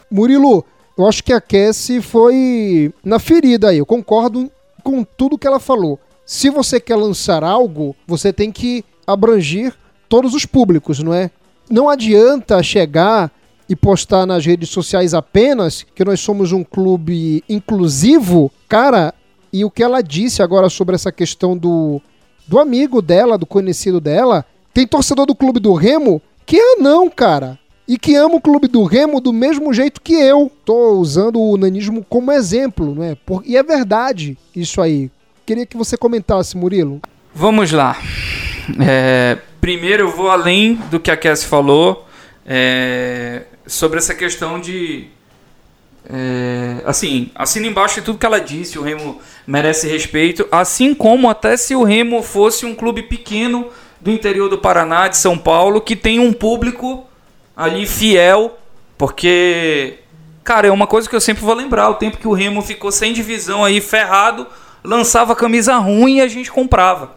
Murilo, 0.10 0.66
eu 0.98 1.08
acho 1.08 1.24
que 1.24 1.34
a 1.34 1.42
Cassie 1.42 2.02
foi 2.02 2.94
na 3.04 3.20
ferida 3.20 3.70
aí. 3.70 3.78
Eu 3.78 3.86
concordo 3.86 4.52
com 4.84 5.04
tudo 5.04 5.38
que 5.38 5.48
ela 5.48 5.60
falou. 5.60 6.00
Se 6.26 6.50
você 6.50 6.80
quer 6.80 6.96
lançar 6.96 7.44
algo, 7.44 7.96
você 8.08 8.32
tem 8.32 8.52
que 8.52 8.84
abranger 9.06 9.74
todos 10.08 10.34
os 10.34 10.46
públicos, 10.46 11.00
não 11.00 11.14
é? 11.14 11.30
Não 11.70 11.90
adianta 11.90 12.62
chegar 12.64 13.32
e 13.68 13.76
postar 13.76 14.26
nas 14.26 14.46
redes 14.46 14.70
sociais 14.70 15.14
apenas 15.14 15.86
que 15.96 16.06
nós 16.06 16.20
somos 16.20 16.52
um 16.52 16.64
clube 16.64 17.44
inclusivo. 17.50 18.52
Cara, 18.68 19.14
e 19.52 19.66
o 19.66 19.72
que 19.72 19.84
ela 19.84 20.02
disse 20.02 20.42
agora 20.42 20.70
sobre 20.70 20.96
essa 20.96 21.12
questão 21.12 21.58
do, 21.58 22.02
do 22.48 22.60
amigo 22.60 23.02
dela, 23.02 23.38
do 23.38 23.46
conhecido 23.46 24.00
dela, 24.00 24.46
tem 24.74 24.88
torcedor 24.88 25.26
do 25.26 25.36
clube 25.36 25.60
do 25.60 25.74
Remo 25.74 26.22
que 26.46 26.58
é 26.58 26.76
não, 26.76 27.10
cara. 27.10 27.60
E 27.88 27.98
que 27.98 28.16
ama 28.16 28.36
o 28.36 28.42
clube 28.42 28.68
do 28.68 28.84
Remo 28.84 29.20
do 29.20 29.34
mesmo 29.34 29.74
jeito 29.74 30.02
que 30.02 30.14
eu. 30.14 30.52
Tô 30.64 30.94
usando 30.94 31.40
o 31.40 31.58
nanismo 31.58 32.06
como 32.08 32.32
exemplo, 32.32 32.96
né? 32.96 33.18
Por, 33.26 33.44
e 33.46 33.58
é 33.58 33.64
verdade 33.64 34.38
isso 34.56 34.82
aí. 34.82 35.12
Queria 35.46 35.66
que 35.66 35.76
você 35.76 35.98
comentasse, 35.98 36.56
Murilo. 36.56 37.02
Vamos 37.34 37.72
lá. 37.72 37.98
É, 38.80 39.38
primeiro 39.60 40.04
eu 40.04 40.12
vou 40.12 40.30
além 40.30 40.76
do 40.90 41.00
que 41.00 41.12
a 41.12 41.18
Cass 41.18 41.44
falou 41.44 42.08
é, 42.46 43.44
sobre 43.68 43.98
essa 44.00 44.16
questão 44.16 44.60
de 44.60 45.10
é, 46.10 46.82
assim, 46.86 47.32
assina 47.34 47.68
embaixo 47.68 48.02
tudo 48.02 48.18
que 48.18 48.26
ela 48.26 48.40
disse. 48.40 48.78
O 48.78 48.84
Remo 48.84 49.20
merece 49.48 49.88
respeito, 49.88 50.48
assim 50.52 50.94
como 50.94 51.30
até 51.30 51.56
se 51.58 51.76
o 51.76 51.84
Remo 51.84 52.22
fosse 52.22 52.66
um 52.66 52.76
clube 52.76 53.04
pequeno 53.04 53.70
do 54.00 54.12
interior 54.12 54.50
do 54.50 54.58
Paraná, 54.58 55.08
de 55.08 55.18
São 55.18 55.38
Paulo, 55.38 55.82
que 55.82 55.96
tem 55.96 56.20
um 56.20 56.34
público 56.34 57.06
ali 57.56 57.86
fiel, 57.86 58.58
porque, 58.98 60.00
cara, 60.44 60.68
é 60.68 60.72
uma 60.72 60.88
coisa 60.88 61.10
que 61.10 61.16
eu 61.16 61.22
sempre 61.22 61.44
vou 61.44 61.54
lembrar: 61.54 61.90
o 61.90 61.96
tempo 61.96 62.18
que 62.18 62.28
o 62.28 62.34
Remo 62.34 62.62
ficou 62.62 62.92
sem 62.92 63.14
divisão 63.14 63.64
aí, 63.64 63.80
ferrado, 63.80 64.46
lançava 64.84 65.36
camisa 65.36 65.76
ruim 65.78 66.18
e 66.18 66.22
a 66.22 66.28
gente 66.28 66.52
comprava. 66.52 67.16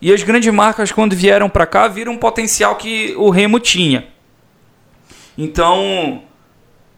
E 0.00 0.12
as 0.12 0.22
grandes 0.22 0.52
marcas, 0.52 0.92
quando 0.92 1.16
vieram 1.16 1.48
para 1.48 1.66
cá, 1.66 1.88
viram 1.88 2.12
um 2.12 2.18
potencial 2.18 2.76
que 2.76 3.14
o 3.16 3.30
Remo 3.30 3.58
tinha. 3.58 4.06
Então, 5.36 6.22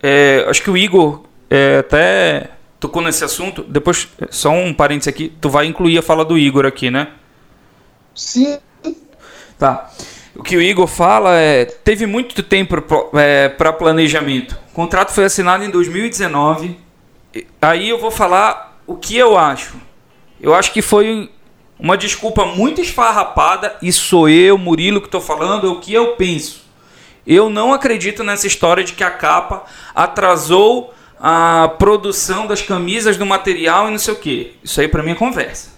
é, 0.02 0.44
acho 0.48 0.62
que 0.62 0.70
o 0.70 0.76
Igor 0.76 1.24
é, 1.48 1.78
até 1.78 2.50
tocou 2.78 3.02
nesse 3.02 3.24
assunto. 3.24 3.62
Depois, 3.62 4.08
só 4.30 4.50
um 4.50 4.74
parênteses 4.74 5.08
aqui. 5.08 5.32
Tu 5.40 5.48
vai 5.48 5.66
incluir 5.66 5.98
a 5.98 6.02
fala 6.02 6.24
do 6.24 6.36
Igor 6.36 6.66
aqui, 6.66 6.90
né? 6.90 7.08
Sim. 8.14 8.58
Tá. 9.58 9.90
O 10.34 10.42
que 10.42 10.56
o 10.56 10.62
Igor 10.62 10.86
fala 10.86 11.36
é. 11.36 11.64
Teve 11.64 12.06
muito 12.06 12.42
tempo 12.42 12.76
é, 13.14 13.48
para 13.48 13.72
planejamento. 13.72 14.56
O 14.70 14.74
contrato 14.74 15.12
foi 15.12 15.24
assinado 15.24 15.64
em 15.64 15.70
2019. 15.70 16.78
Aí 17.60 17.88
eu 17.88 17.98
vou 17.98 18.10
falar 18.10 18.77
o 18.88 18.96
que 18.96 19.16
eu 19.16 19.36
acho. 19.36 19.76
Eu 20.40 20.54
acho 20.54 20.72
que 20.72 20.80
foi 20.80 21.30
uma 21.78 21.96
desculpa 21.96 22.46
muito 22.46 22.80
esfarrapada. 22.80 23.76
E 23.82 23.92
sou 23.92 24.28
eu, 24.28 24.56
Murilo, 24.56 25.00
que 25.00 25.06
estou 25.06 25.20
falando. 25.20 25.66
É 25.66 25.70
o 25.70 25.78
que 25.78 25.92
eu 25.92 26.16
penso. 26.16 26.62
Eu 27.26 27.50
não 27.50 27.74
acredito 27.74 28.24
nessa 28.24 28.46
história 28.46 28.82
de 28.82 28.94
que 28.94 29.04
a 29.04 29.10
capa 29.10 29.64
atrasou 29.94 30.94
a 31.20 31.68
produção 31.78 32.46
das 32.46 32.62
camisas 32.62 33.18
do 33.18 33.26
material 33.26 33.88
e 33.88 33.90
não 33.90 33.98
sei 33.98 34.14
o 34.14 34.16
que. 34.16 34.56
Isso 34.64 34.80
aí 34.80 34.88
para 34.88 35.02
mim 35.02 35.10
é 35.10 35.14
conversa. 35.14 35.76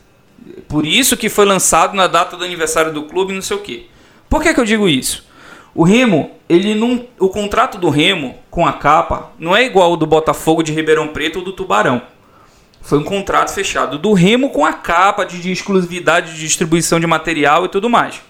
Por 0.69 0.87
isso 0.87 1.17
que 1.17 1.29
foi 1.29 1.45
lançado 1.45 1.97
na 1.97 2.07
data 2.07 2.37
do 2.37 2.45
aniversário 2.45 2.93
do 2.93 3.03
clube, 3.03 3.33
não 3.33 3.43
sei 3.43 3.57
o 3.57 3.61
que. 3.61 3.91
Por 4.29 4.41
que, 4.41 4.55
que 4.55 4.61
eu 4.61 4.65
digo 4.65 4.89
isso? 4.89 5.27
O 5.75 5.83
Remo, 5.83 6.31
ele 6.49 6.75
não, 6.75 7.05
o 7.19 7.29
contrato 7.29 7.77
do 7.79 7.91
Remo 7.91 8.37
com 8.49 8.65
a 8.65 8.73
capa 8.73 9.33
não 9.37 9.57
é 9.57 9.65
igual 9.65 9.91
ao 9.91 9.97
do 9.97 10.07
Botafogo 10.07 10.63
de 10.63 10.73
Ribeirão 10.73 11.09
Preto 11.09 11.41
ou 11.41 11.45
do 11.45 11.53
Tubarão. 11.53 12.03
Foi 12.81 12.99
um 12.99 13.05
contrato 13.05 13.53
fechado 13.53 13.99
do 13.99 14.13
Remo 14.13 14.51
com 14.51 14.65
a 14.65 14.73
capa 14.73 15.25
de, 15.25 15.41
de 15.41 15.53
exclusividade 15.53 16.33
de 16.35 16.41
distribuição 16.41 16.99
de 16.99 17.07
material 17.07 17.65
e 17.65 17.69
tudo 17.69 17.89
mais. 17.89 18.21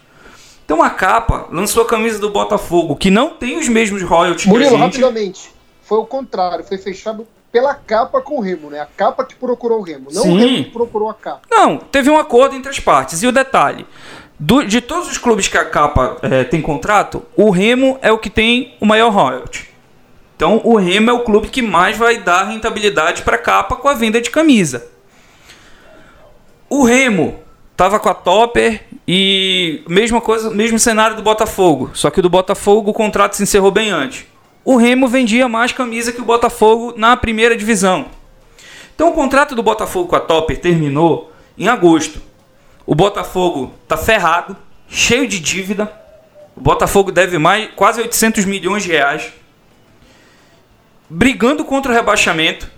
Então 0.64 0.82
a 0.82 0.90
capa 0.90 1.48
lançou 1.50 1.82
a 1.82 1.86
camisa 1.86 2.18
do 2.18 2.30
Botafogo, 2.30 2.94
que 2.94 3.10
não 3.10 3.30
tem 3.30 3.58
os 3.58 3.68
mesmos 3.68 4.02
royalties 4.02 4.46
Murilo, 4.46 4.70
que 4.70 4.76
a 4.76 4.78
gente... 4.78 5.00
rapidamente. 5.00 5.50
Foi 5.82 5.98
o 5.98 6.04
contrário, 6.04 6.64
foi 6.64 6.78
fechado 6.78 7.26
pela 7.50 7.74
capa 7.74 8.20
com 8.20 8.38
o 8.38 8.40
Remo, 8.40 8.70
né? 8.70 8.80
A 8.80 8.86
capa 8.86 9.24
que 9.24 9.34
procurou 9.34 9.80
o 9.80 9.82
Remo, 9.82 10.08
não 10.12 10.22
Sim. 10.22 10.32
o 10.32 10.38
Remo 10.38 10.64
que 10.64 10.70
procurou 10.70 11.10
a 11.10 11.14
capa. 11.14 11.40
Não, 11.50 11.78
teve 11.78 12.08
um 12.08 12.16
acordo 12.16 12.54
entre 12.54 12.70
as 12.70 12.78
partes. 12.78 13.22
E 13.22 13.26
o 13.26 13.32
detalhe, 13.32 13.84
do, 14.38 14.62
de 14.62 14.80
todos 14.80 15.10
os 15.10 15.18
clubes 15.18 15.48
que 15.48 15.58
a 15.58 15.64
capa 15.64 16.16
é, 16.22 16.44
tem 16.44 16.62
contrato, 16.62 17.22
o 17.36 17.50
Remo 17.50 17.98
é 18.00 18.12
o 18.12 18.18
que 18.18 18.30
tem 18.30 18.76
o 18.80 18.86
maior 18.86 19.10
royalty. 19.10 19.68
Então 20.40 20.58
o 20.64 20.78
Remo 20.78 21.10
é 21.10 21.12
o 21.12 21.20
clube 21.20 21.48
que 21.48 21.60
mais 21.60 21.98
vai 21.98 22.16
dar 22.16 22.44
rentabilidade 22.44 23.20
para 23.20 23.36
a 23.36 23.38
capa 23.38 23.76
com 23.76 23.86
a 23.86 23.92
venda 23.92 24.22
de 24.22 24.30
camisa. 24.30 24.90
O 26.66 26.82
Remo 26.82 27.38
tava 27.76 28.00
com 28.00 28.08
a 28.08 28.14
Topper 28.14 28.82
e 29.06 29.82
mesma 29.86 30.18
coisa, 30.18 30.48
mesmo 30.48 30.78
cenário 30.78 31.14
do 31.14 31.20
Botafogo, 31.20 31.90
só 31.92 32.08
que 32.08 32.22
do 32.22 32.30
Botafogo 32.30 32.90
o 32.90 32.94
contrato 32.94 33.36
se 33.36 33.42
encerrou 33.42 33.70
bem 33.70 33.90
antes. 33.90 34.24
O 34.64 34.78
Remo 34.78 35.08
vendia 35.08 35.46
mais 35.46 35.72
camisa 35.72 36.10
que 36.10 36.22
o 36.22 36.24
Botafogo 36.24 36.94
na 36.96 37.14
primeira 37.18 37.54
divisão. 37.54 38.06
Então 38.94 39.10
o 39.10 39.14
contrato 39.14 39.54
do 39.54 39.62
Botafogo 39.62 40.08
com 40.08 40.16
a 40.16 40.20
Topper 40.20 40.58
terminou 40.58 41.30
em 41.58 41.68
agosto. 41.68 42.18
O 42.86 42.94
Botafogo 42.94 43.74
tá 43.86 43.98
ferrado, 43.98 44.56
cheio 44.88 45.28
de 45.28 45.38
dívida. 45.38 45.92
O 46.56 46.62
Botafogo 46.62 47.12
deve 47.12 47.36
mais 47.36 47.68
quase 47.76 48.00
800 48.00 48.46
milhões 48.46 48.84
de 48.84 48.88
reais. 48.88 49.34
Brigando 51.10 51.64
contra 51.64 51.92
o 51.92 51.94
rebaixamento. 51.94 52.70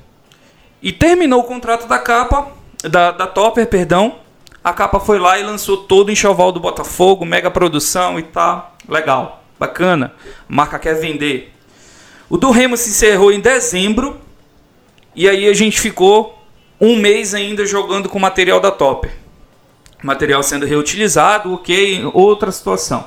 E 0.83 0.91
terminou 0.91 1.41
o 1.41 1.45
contrato 1.45 1.87
da 1.87 1.99
capa, 1.99 2.51
da, 2.83 3.13
da 3.13 3.27
Topper, 3.27 3.67
perdão, 3.69 4.17
a 4.65 4.73
capa 4.73 5.01
foi 5.01 5.19
lá 5.19 5.39
e 5.39 5.43
lançou 5.43 5.77
todo 5.77 6.09
o 6.09 6.13
enxoval 6.13 6.53
do 6.53 6.61
Botafogo, 6.61 7.25
mega 7.25 7.51
produção 7.51 8.19
e 8.19 8.23
tá 8.23 8.73
legal, 8.89 9.43
bacana. 9.59 10.15
A 10.49 10.55
marca 10.55 10.79
quer 10.79 10.95
vender. 10.95 11.53
O 12.29 12.37
do 12.37 12.51
Remo 12.51 12.77
se 12.77 12.91
encerrou 12.91 13.31
em 13.31 13.41
dezembro 13.41 14.19
E 15.15 15.29
aí 15.29 15.47
a 15.47 15.53
gente 15.53 15.79
ficou 15.81 16.43
um 16.81 16.97
mês 16.97 17.35
ainda 17.35 17.67
jogando 17.67 18.09
com 18.09 18.19
material 18.19 18.61
da 18.61 18.71
Topper. 18.71 19.13
Material 20.03 20.43
sendo 20.43 20.65
reutilizado, 20.65 21.53
ok, 21.55 22.09
outra 22.13 22.51
situação. 22.51 23.07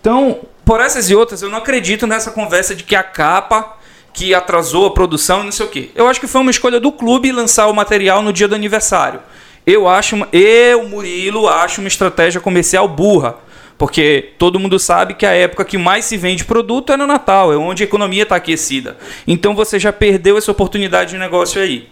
Então, 0.00 0.40
por 0.64 0.80
essas 0.80 1.08
e 1.08 1.14
outras, 1.14 1.42
eu 1.42 1.48
não 1.48 1.58
acredito 1.58 2.06
nessa 2.06 2.30
conversa 2.30 2.74
de 2.74 2.82
que 2.82 2.96
a 2.96 3.02
capa 3.02 3.78
que 4.14 4.32
atrasou 4.32 4.86
a 4.86 4.90
produção 4.92 5.40
e 5.40 5.44
não 5.44 5.52
sei 5.52 5.66
o 5.66 5.68
que. 5.68 5.90
Eu 5.94 6.06
acho 6.06 6.20
que 6.20 6.28
foi 6.28 6.40
uma 6.40 6.50
escolha 6.50 6.78
do 6.78 6.92
clube 6.92 7.32
lançar 7.32 7.66
o 7.66 7.74
material 7.74 8.22
no 8.22 8.32
dia 8.32 8.46
do 8.46 8.54
aniversário. 8.54 9.20
Eu 9.66 9.88
acho, 9.88 10.16
eu, 10.32 10.88
Murilo, 10.88 11.48
acho 11.48 11.80
uma 11.80 11.88
estratégia 11.88 12.40
comercial 12.40 12.86
burra. 12.86 13.36
Porque 13.76 14.32
todo 14.38 14.60
mundo 14.60 14.78
sabe 14.78 15.14
que 15.14 15.26
a 15.26 15.32
época 15.32 15.64
que 15.64 15.76
mais 15.76 16.04
se 16.04 16.16
vende 16.16 16.44
produto 16.44 16.92
é 16.92 16.96
no 16.96 17.08
Natal, 17.08 17.52
é 17.52 17.56
onde 17.56 17.82
a 17.82 17.86
economia 17.86 18.22
está 18.22 18.36
aquecida. 18.36 18.96
Então 19.26 19.52
você 19.52 19.80
já 19.80 19.92
perdeu 19.92 20.38
essa 20.38 20.52
oportunidade 20.52 21.10
de 21.10 21.18
negócio 21.18 21.60
aí. 21.60 21.88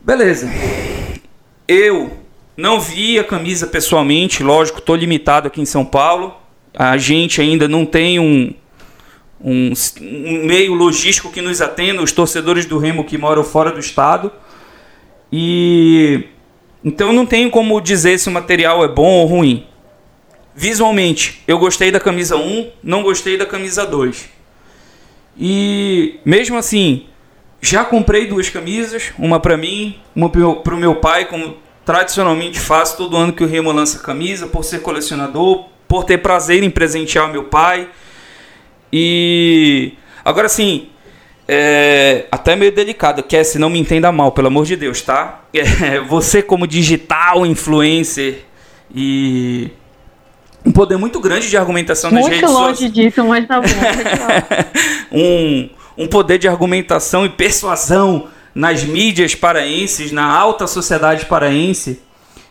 Beleza. 0.00 0.50
Eu 1.68 2.18
não 2.56 2.80
vi 2.80 3.20
a 3.20 3.24
camisa 3.24 3.68
pessoalmente, 3.68 4.42
lógico, 4.42 4.80
estou 4.80 4.96
limitado 4.96 5.46
aqui 5.46 5.60
em 5.60 5.64
São 5.64 5.84
Paulo. 5.84 6.34
A 6.74 6.96
gente 6.96 7.40
ainda 7.40 7.68
não 7.68 7.86
tem 7.86 8.18
um, 8.18 8.52
um, 9.42 9.72
um, 10.00 10.46
meio 10.46 10.74
logístico 10.74 11.30
que 11.30 11.42
nos 11.42 11.60
atenda, 11.60 12.02
os 12.02 12.12
torcedores 12.12 12.66
do 12.66 12.78
Remo 12.78 13.04
que 13.04 13.18
moram 13.18 13.42
fora 13.42 13.70
do 13.70 13.80
estado. 13.80 14.32
E 15.32 16.24
então 16.84 17.12
não 17.12 17.26
tenho 17.26 17.50
como 17.50 17.80
dizer 17.80 18.18
se 18.18 18.28
o 18.28 18.32
material 18.32 18.84
é 18.84 18.88
bom 18.88 19.20
ou 19.20 19.26
ruim. 19.26 19.66
Visualmente, 20.54 21.42
eu 21.48 21.58
gostei 21.58 21.90
da 21.90 21.98
camisa 21.98 22.36
1, 22.36 22.70
não 22.82 23.02
gostei 23.02 23.36
da 23.38 23.46
camisa 23.46 23.86
2. 23.86 24.28
E 25.38 26.20
mesmo 26.24 26.58
assim, 26.58 27.06
já 27.60 27.84
comprei 27.84 28.26
duas 28.26 28.50
camisas, 28.50 29.12
uma 29.18 29.40
para 29.40 29.56
mim, 29.56 29.96
uma 30.14 30.28
para 30.28 30.74
o 30.74 30.76
meu 30.76 30.96
pai, 30.96 31.24
como 31.24 31.56
tradicionalmente 31.84 32.60
faço 32.60 32.96
todo 32.96 33.16
ano 33.16 33.32
que 33.32 33.42
o 33.42 33.46
Remo 33.46 33.72
lança 33.72 33.98
camisa, 34.00 34.46
por 34.46 34.64
ser 34.64 34.82
colecionador, 34.82 35.66
por 35.88 36.04
ter 36.04 36.18
prazer 36.18 36.62
em 36.62 36.70
presentear 36.70 37.30
meu 37.32 37.44
pai. 37.44 37.88
E 38.92 39.94
agora 40.24 40.48
sim, 40.48 40.88
é 41.48 42.26
até 42.30 42.54
meio 42.54 42.72
delicado, 42.72 43.22
que 43.22 43.36
é, 43.36 43.42
se 43.42 43.58
não 43.58 43.70
me 43.70 43.78
entenda 43.78 44.12
mal, 44.12 44.32
pelo 44.32 44.48
amor 44.48 44.64
de 44.64 44.76
Deus, 44.76 45.00
tá? 45.02 45.40
É, 45.52 46.00
você 46.00 46.42
como 46.42 46.66
digital 46.66 47.44
influencer 47.44 48.44
e 48.94 49.70
um 50.64 50.72
poder 50.72 50.96
muito 50.96 51.20
grande 51.20 51.48
de 51.50 51.56
argumentação 51.56 52.10
muito 52.10 52.24
nas 52.24 52.30
redes 52.30 52.48
sociais. 52.48 52.78
Muito 52.80 52.80
longe 52.80 52.92
disso, 52.92 53.24
mas 53.24 53.46
tá 53.46 53.60
bom. 53.60 53.68
um, 55.12 55.70
um 55.98 56.06
poder 56.06 56.38
de 56.38 56.48
argumentação 56.48 57.26
e 57.26 57.28
persuasão 57.28 58.28
nas 58.54 58.84
mídias 58.84 59.34
paraenses, 59.34 60.12
na 60.12 60.24
alta 60.24 60.66
sociedade 60.66 61.26
paraense. 61.26 62.00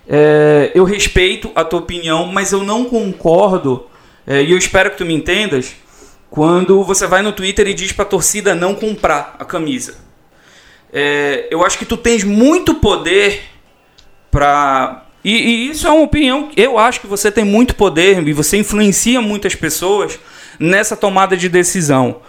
É, 0.07 0.71
eu 0.75 0.83
respeito 0.83 1.51
a 1.55 1.63
tua 1.63 1.79
opinião, 1.79 2.27
mas 2.27 2.51
eu 2.51 2.63
não 2.63 2.85
concordo, 2.85 3.85
é, 4.27 4.43
e 4.43 4.51
eu 4.51 4.57
espero 4.57 4.91
que 4.91 4.97
tu 4.97 5.05
me 5.05 5.13
entendas, 5.13 5.75
quando 6.31 6.81
você 6.85 7.05
vai 7.05 7.21
no 7.21 7.33
Twitter 7.33 7.67
e 7.67 7.73
diz 7.73 7.91
para 7.91 8.03
a 8.03 8.07
torcida 8.07 8.55
não 8.55 8.73
comprar 8.73 9.35
a 9.37 9.43
camisa. 9.43 9.95
É, 10.91 11.47
eu 11.51 11.63
acho 11.63 11.77
que 11.77 11.85
tu 11.85 11.97
tens 11.97 12.23
muito 12.23 12.75
poder 12.75 13.41
para 14.31 15.05
e, 15.23 15.33
e, 15.33 15.69
isso 15.69 15.85
é 15.85 15.91
uma 15.91 16.03
opinião. 16.03 16.49
Eu 16.55 16.79
acho 16.79 17.01
que 17.01 17.05
você 17.05 17.29
tem 17.29 17.43
muito 17.43 17.75
poder 17.75 18.25
e 18.25 18.31
você 18.31 18.57
influencia 18.57 19.21
muitas 19.21 19.55
pessoas 19.55 20.17
nessa 20.57 20.95
tomada 20.95 21.35
de 21.35 21.49
decisão. 21.49 22.21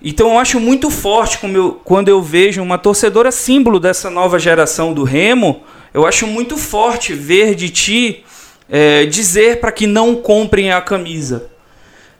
Então 0.00 0.30
eu 0.30 0.38
acho 0.38 0.60
muito 0.60 0.88
forte 0.88 1.38
eu, 1.42 1.72
quando 1.84 2.08
eu 2.08 2.22
vejo 2.22 2.62
uma 2.62 2.78
torcedora 2.78 3.32
símbolo 3.32 3.80
dessa 3.80 4.08
nova 4.08 4.38
geração 4.38 4.94
do 4.94 5.02
Remo. 5.02 5.64
Eu 5.92 6.06
acho 6.06 6.24
muito 6.24 6.56
forte 6.56 7.12
ver 7.12 7.56
de 7.56 7.68
ti 7.68 8.24
é, 8.68 9.06
dizer 9.06 9.58
para 9.58 9.72
que 9.72 9.88
não 9.88 10.14
comprem 10.14 10.70
a 10.70 10.80
camisa. 10.80 11.50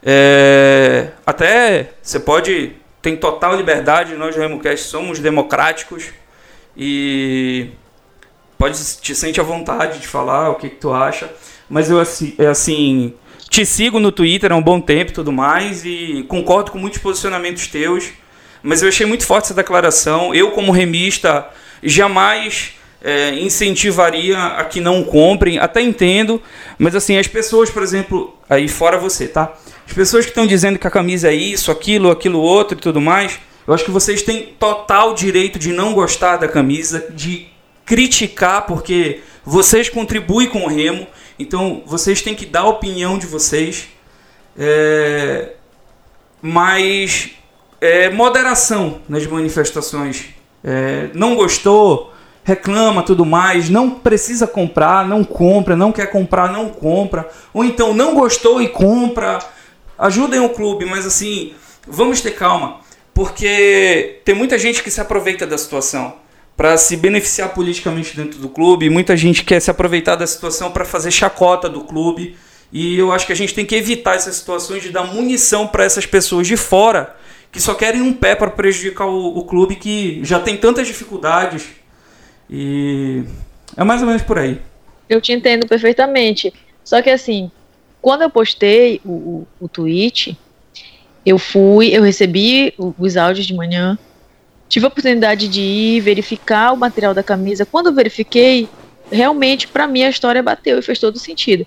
É, 0.02 1.08
até 1.26 1.90
você 2.02 2.18
pode. 2.18 2.72
Tem 3.02 3.16
total 3.16 3.56
liberdade, 3.56 4.14
nós 4.14 4.34
do 4.34 4.42
RemoCast 4.42 4.86
somos 4.86 5.18
democráticos 5.18 6.10
e 6.76 7.70
pode 8.58 8.78
te 9.00 9.14
sente 9.14 9.40
à 9.40 9.42
vontade 9.42 10.00
de 10.00 10.06
falar 10.06 10.50
o 10.50 10.56
que, 10.56 10.68
que 10.68 10.76
tu 10.76 10.92
acha, 10.92 11.32
mas 11.66 11.88
eu 11.88 11.98
é 11.98 12.46
assim, 12.46 13.14
te 13.48 13.64
sigo 13.64 13.98
no 13.98 14.12
Twitter 14.12 14.52
há 14.52 14.56
um 14.56 14.62
bom 14.62 14.82
tempo 14.82 15.12
e 15.12 15.14
tudo 15.14 15.32
mais 15.32 15.82
e 15.86 16.26
concordo 16.28 16.70
com 16.70 16.78
muitos 16.78 16.98
posicionamentos 16.98 17.68
teus, 17.68 18.10
mas 18.62 18.82
eu 18.82 18.88
achei 18.88 19.06
muito 19.06 19.24
forte 19.24 19.46
essa 19.46 19.54
declaração. 19.54 20.34
Eu 20.34 20.50
como 20.50 20.72
remista 20.72 21.48
jamais 21.82 22.74
é, 23.02 23.30
incentivaria 23.34 24.38
a 24.38 24.64
que 24.64 24.80
não 24.80 25.02
comprem, 25.02 25.58
até 25.58 25.80
entendo, 25.80 26.42
mas 26.78 26.94
assim, 26.94 27.16
as 27.16 27.26
pessoas, 27.26 27.70
por 27.70 27.82
exemplo, 27.82 28.36
aí 28.48 28.68
fora 28.68 28.98
você, 28.98 29.26
tá? 29.26 29.54
As 29.90 29.94
pessoas 29.94 30.24
que 30.24 30.31
estão 30.31 30.46
dizendo 30.46 30.79
que 30.79 30.87
a 30.87 30.90
camisa 30.90 31.31
é 31.31 31.35
isso, 31.35 31.68
aquilo, 31.68 32.12
aquilo 32.12 32.38
outro 32.38 32.79
e 32.79 32.81
tudo 32.81 33.00
mais, 33.00 33.40
eu 33.66 33.74
acho 33.74 33.85
que 33.85 33.90
vocês 33.90 34.22
têm 34.22 34.55
total 34.57 35.14
direito 35.14 35.59
de 35.59 35.72
não 35.72 35.94
gostar 35.94 36.37
da 36.37 36.46
camisa, 36.46 37.09
de 37.11 37.48
criticar, 37.85 38.66
porque 38.66 39.18
vocês 39.44 39.88
contribuem 39.88 40.48
com 40.48 40.62
o 40.62 40.68
Remo, 40.68 41.09
então 41.40 41.83
vocês 41.85 42.22
têm 42.22 42.37
que 42.37 42.46
dar 42.46 42.61
a 42.61 42.68
opinião 42.68 43.18
de 43.18 43.26
vocês. 43.26 43.88
É, 44.57 45.55
mas 46.40 47.33
é, 47.81 48.09
moderação 48.11 49.00
nas 49.09 49.26
manifestações. 49.26 50.26
É, 50.62 51.09
não 51.14 51.35
gostou, 51.35 52.14
reclama 52.44 53.03
tudo 53.03 53.26
mais, 53.26 53.68
não 53.68 53.90
precisa 53.90 54.46
comprar, 54.46 55.05
não 55.05 55.24
compra, 55.24 55.74
não 55.74 55.90
quer 55.90 56.07
comprar, 56.07 56.53
não 56.53 56.68
compra. 56.68 57.29
Ou 57.53 57.64
então 57.64 57.92
não 57.92 58.14
gostou 58.14 58.62
e 58.62 58.68
compra. 58.68 59.40
Ajudem 60.00 60.40
o 60.40 60.48
clube, 60.48 60.86
mas 60.86 61.04
assim, 61.04 61.52
vamos 61.86 62.22
ter 62.22 62.30
calma. 62.30 62.80
Porque 63.12 64.20
tem 64.24 64.34
muita 64.34 64.58
gente 64.58 64.82
que 64.82 64.90
se 64.90 64.98
aproveita 64.98 65.46
da 65.46 65.58
situação 65.58 66.14
para 66.56 66.78
se 66.78 66.96
beneficiar 66.96 67.50
politicamente 67.50 68.16
dentro 68.16 68.38
do 68.38 68.48
clube. 68.48 68.88
Muita 68.88 69.14
gente 69.14 69.44
quer 69.44 69.60
se 69.60 69.70
aproveitar 69.70 70.16
da 70.16 70.26
situação 70.26 70.70
para 70.70 70.86
fazer 70.86 71.10
chacota 71.10 71.68
do 71.68 71.82
clube. 71.82 72.34
E 72.72 72.98
eu 72.98 73.12
acho 73.12 73.26
que 73.26 73.32
a 73.32 73.36
gente 73.36 73.52
tem 73.52 73.66
que 73.66 73.74
evitar 73.74 74.14
essas 74.14 74.36
situações 74.36 74.82
de 74.82 74.88
dar 74.88 75.04
munição 75.04 75.66
para 75.66 75.84
essas 75.84 76.06
pessoas 76.06 76.46
de 76.46 76.56
fora 76.56 77.14
que 77.52 77.60
só 77.60 77.74
querem 77.74 78.00
um 78.00 78.12
pé 78.12 78.34
para 78.34 78.50
prejudicar 78.50 79.06
o, 79.06 79.38
o, 79.38 79.44
clube 79.44 79.76
que 79.76 80.20
já 80.24 80.40
tem 80.40 80.56
tantas 80.56 80.86
dificuldades. 80.86 81.66
E 82.48 83.22
é 83.76 83.84
mais 83.84 84.00
ou 84.00 84.06
menos 84.06 84.22
por 84.22 84.38
aí. 84.38 84.60
Eu 85.08 85.20
te 85.20 85.32
entendo 85.32 85.66
perfeitamente. 85.66 86.54
Só 86.82 87.02
que 87.02 87.10
assim, 87.10 87.50
quando 88.00 88.22
eu 88.22 88.30
postei 88.30 89.00
o, 89.04 89.10
o, 89.10 89.46
o 89.60 89.68
tweet, 89.68 90.36
eu 91.24 91.38
fui, 91.38 91.88
eu 91.88 92.02
recebi 92.02 92.74
os 92.78 93.16
áudios 93.16 93.46
de 93.46 93.54
manhã, 93.54 93.98
tive 94.68 94.86
a 94.86 94.88
oportunidade 94.88 95.48
de 95.48 95.60
ir 95.60 96.00
verificar 96.00 96.72
o 96.72 96.76
material 96.76 97.12
da 97.12 97.22
camisa. 97.22 97.66
Quando 97.66 97.88
eu 97.88 97.92
verifiquei, 97.92 98.68
realmente 99.10 99.68
para 99.68 99.86
mim 99.86 100.02
a 100.02 100.10
história 100.10 100.42
bateu 100.42 100.78
e 100.78 100.82
fez 100.82 100.98
todo 100.98 101.18
sentido. 101.18 101.66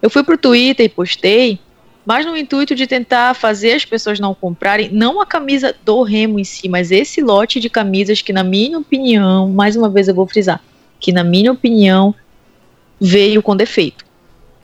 Eu 0.00 0.08
fui 0.08 0.22
pro 0.22 0.38
Twitter 0.38 0.86
e 0.86 0.88
postei, 0.88 1.58
mas 2.04 2.26
no 2.26 2.36
intuito 2.36 2.74
de 2.74 2.86
tentar 2.86 3.34
fazer 3.34 3.72
as 3.72 3.84
pessoas 3.84 4.20
não 4.20 4.34
comprarem, 4.34 4.90
não 4.90 5.20
a 5.20 5.26
camisa 5.26 5.74
do 5.84 6.02
Remo 6.02 6.38
em 6.38 6.44
si, 6.44 6.68
mas 6.68 6.90
esse 6.90 7.20
lote 7.22 7.58
de 7.58 7.70
camisas 7.70 8.20
que, 8.20 8.32
na 8.32 8.44
minha 8.44 8.78
opinião, 8.78 9.48
mais 9.48 9.76
uma 9.76 9.88
vez 9.88 10.08
eu 10.08 10.14
vou 10.14 10.26
frisar, 10.26 10.62
que 11.00 11.12
na 11.12 11.24
minha 11.24 11.52
opinião 11.52 12.14
veio 13.00 13.42
com 13.42 13.56
defeito. 13.56 14.04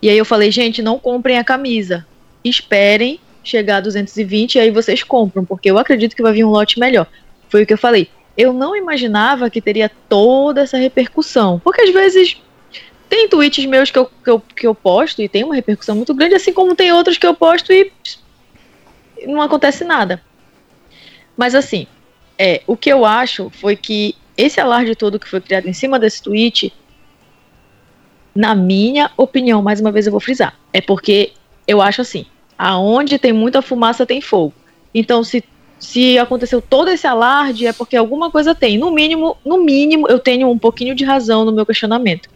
E 0.02 0.08
aí 0.08 0.16
eu 0.16 0.24
falei, 0.24 0.50
gente, 0.50 0.82
não 0.82 0.98
comprem 0.98 1.38
a 1.38 1.44
camisa. 1.44 2.06
Esperem 2.44 3.20
chegar 3.42 3.78
a 3.78 3.80
220 3.80 4.54
e 4.54 4.60
aí 4.60 4.70
vocês 4.70 5.02
compram, 5.02 5.44
porque 5.44 5.70
eu 5.70 5.78
acredito 5.78 6.14
que 6.14 6.22
vai 6.22 6.32
vir 6.32 6.44
um 6.44 6.50
lote 6.50 6.78
melhor. 6.78 7.06
Foi 7.48 7.62
o 7.62 7.66
que 7.66 7.72
eu 7.72 7.78
falei. 7.78 8.08
Eu 8.36 8.52
não 8.52 8.76
imaginava 8.76 9.50
que 9.50 9.60
teria 9.60 9.90
toda 10.08 10.62
essa 10.62 10.78
repercussão. 10.78 11.60
Porque 11.62 11.82
às 11.82 11.90
vezes 11.90 12.40
tem 13.08 13.28
tweets 13.28 13.66
meus 13.66 13.90
que 13.90 13.98
eu, 13.98 14.06
que 14.06 14.30
eu, 14.30 14.40
que 14.40 14.66
eu 14.66 14.74
posto 14.74 15.20
e 15.20 15.28
tem 15.28 15.44
uma 15.44 15.54
repercussão 15.54 15.96
muito 15.96 16.14
grande, 16.14 16.36
assim 16.36 16.52
como 16.52 16.76
tem 16.76 16.92
outros 16.92 17.18
que 17.18 17.26
eu 17.26 17.34
posto 17.34 17.72
e 17.72 17.92
não 19.26 19.42
acontece 19.42 19.84
nada. 19.84 20.22
Mas 21.36 21.54
assim, 21.54 21.86
é, 22.38 22.62
o 22.66 22.76
que 22.76 22.90
eu 22.90 23.04
acho 23.04 23.50
foi 23.50 23.74
que 23.76 24.14
esse 24.36 24.60
alarde 24.60 24.94
todo 24.94 25.18
que 25.18 25.28
foi 25.28 25.40
criado 25.40 25.66
em 25.66 25.72
cima 25.72 25.98
desse 25.98 26.22
tweet, 26.22 26.72
na 28.40 28.54
minha 28.54 29.10
opinião, 29.18 29.60
mais 29.60 29.82
uma 29.82 29.92
vez 29.92 30.06
eu 30.06 30.12
vou 30.12 30.20
frisar, 30.20 30.58
é 30.72 30.80
porque 30.80 31.32
eu 31.68 31.82
acho 31.82 32.00
assim, 32.00 32.24
aonde 32.58 33.18
tem 33.18 33.34
muita 33.34 33.60
fumaça 33.60 34.06
tem 34.06 34.22
fogo. 34.22 34.54
Então, 34.94 35.22
se 35.22 35.44
se 35.78 36.18
aconteceu 36.18 36.60
todo 36.60 36.90
esse 36.90 37.06
alarde 37.06 37.66
é 37.66 37.72
porque 37.72 37.96
alguma 37.96 38.30
coisa 38.30 38.54
tem. 38.54 38.76
No 38.76 38.90
mínimo, 38.92 39.36
no 39.44 39.62
mínimo, 39.62 40.06
eu 40.08 40.18
tenho 40.18 40.50
um 40.50 40.58
pouquinho 40.58 40.94
de 40.94 41.04
razão 41.04 41.42
no 41.42 41.52
meu 41.52 41.64
questionamento. 41.64 42.28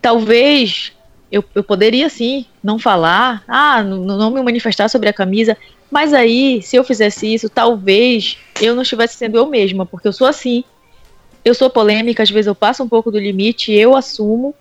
Talvez 0.00 0.92
eu, 1.32 1.44
eu 1.54 1.64
poderia 1.64 2.08
sim 2.08 2.46
não 2.62 2.78
falar, 2.78 3.42
ah, 3.48 3.82
não, 3.82 3.98
não 3.98 4.30
me 4.30 4.42
manifestar 4.42 4.88
sobre 4.88 5.08
a 5.08 5.12
camisa, 5.12 5.56
mas 5.90 6.12
aí, 6.12 6.62
se 6.62 6.76
eu 6.76 6.84
fizesse 6.84 7.32
isso, 7.32 7.48
talvez 7.48 8.38
eu 8.60 8.74
não 8.74 8.82
estivesse 8.82 9.16
sendo 9.16 9.36
eu 9.36 9.46
mesma, 9.46 9.84
porque 9.84 10.06
eu 10.06 10.12
sou 10.12 10.26
assim. 10.26 10.62
eu 11.44 11.54
sou 11.54 11.68
polêmica, 11.68 12.22
às 12.22 12.30
vezes 12.30 12.46
eu 12.46 12.54
passo 12.54 12.84
um 12.84 12.88
pouco 12.88 13.10
do 13.10 13.18
limite, 13.18 13.72
eu 13.72 13.96
assumo, 13.96 14.54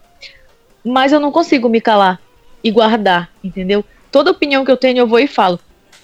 mas 0.84 1.12
eu 1.12 1.20
não 1.20 1.32
consigo 1.32 1.70
me 1.70 1.82
calar 1.82 2.20
e 2.64 2.72
guardar, 2.72 3.30
entendeu? 3.44 3.84
Toda 4.12 4.32
opinião 4.32 4.66
que 4.66 4.72
eu 4.72 4.78
tenho 4.78 5.00
eu 5.00 5.08
vou 5.08 5.20
e 5.20 5.28
falo. 5.28 5.60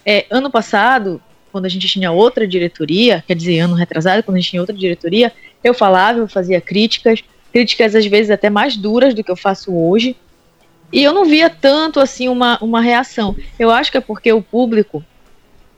É, 0.05 0.25
ano 0.29 0.49
passado, 0.51 1.21
quando 1.51 1.65
a 1.65 1.69
gente 1.69 1.87
tinha 1.87 2.11
outra 2.11 2.47
diretoria, 2.47 3.23
quer 3.27 3.35
dizer, 3.35 3.59
ano 3.59 3.75
retrasado, 3.75 4.23
quando 4.23 4.37
a 4.37 4.39
gente 4.39 4.51
tinha 4.51 4.61
outra 4.61 4.75
diretoria, 4.75 5.31
eu 5.63 5.73
falava, 5.73 6.19
eu 6.19 6.27
fazia 6.27 6.61
críticas, 6.61 7.23
críticas 7.51 7.95
às 7.95 8.05
vezes 8.05 8.29
até 8.29 8.49
mais 8.49 8.77
duras 8.77 9.13
do 9.13 9.23
que 9.23 9.31
eu 9.31 9.35
faço 9.35 9.75
hoje, 9.75 10.15
e 10.91 11.03
eu 11.03 11.13
não 11.13 11.25
via 11.25 11.49
tanto 11.49 11.99
assim 11.99 12.27
uma, 12.27 12.57
uma 12.61 12.81
reação. 12.81 13.35
Eu 13.57 13.71
acho 13.71 13.91
que 13.91 13.97
é 13.97 14.01
porque 14.01 14.31
o 14.31 14.41
público 14.41 15.03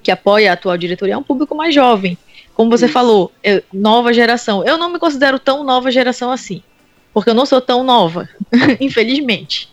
que 0.04 0.12
apoia 0.12 0.52
a 0.52 0.54
atual 0.54 0.78
diretoria 0.78 1.16
é 1.16 1.18
um 1.18 1.24
público 1.24 1.56
mais 1.56 1.74
jovem. 1.74 2.18
Como 2.54 2.70
você 2.70 2.86
Isso. 2.86 2.94
falou, 2.94 3.32
eu, 3.44 3.62
nova 3.72 4.12
geração. 4.14 4.66
Eu 4.66 4.78
não 4.78 4.92
me 4.92 5.00
considero 5.00 5.38
tão 5.38 5.64
nova 5.64 5.92
geração 5.92 6.32
assim. 6.32 6.64
Porque 7.18 7.32
eu 7.32 7.34
não 7.34 7.48
sou 7.48 7.60
tão 7.60 7.84
nova, 7.84 8.30
infelizmente. 8.80 9.68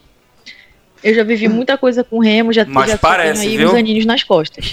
Eu 1.03 1.15
já 1.15 1.23
vivi 1.23 1.47
muita 1.47 1.77
coisa 1.77 2.03
com 2.03 2.19
remo, 2.19 2.55
já, 2.55 2.65
Mas 2.65 2.93
já 2.93 2.97
parece, 2.97 3.47
aí 3.47 3.59
viu? 3.59 3.69
uns 3.69 3.75
aninhos 3.75 4.07
nas 4.07 4.23
costas. 4.23 4.73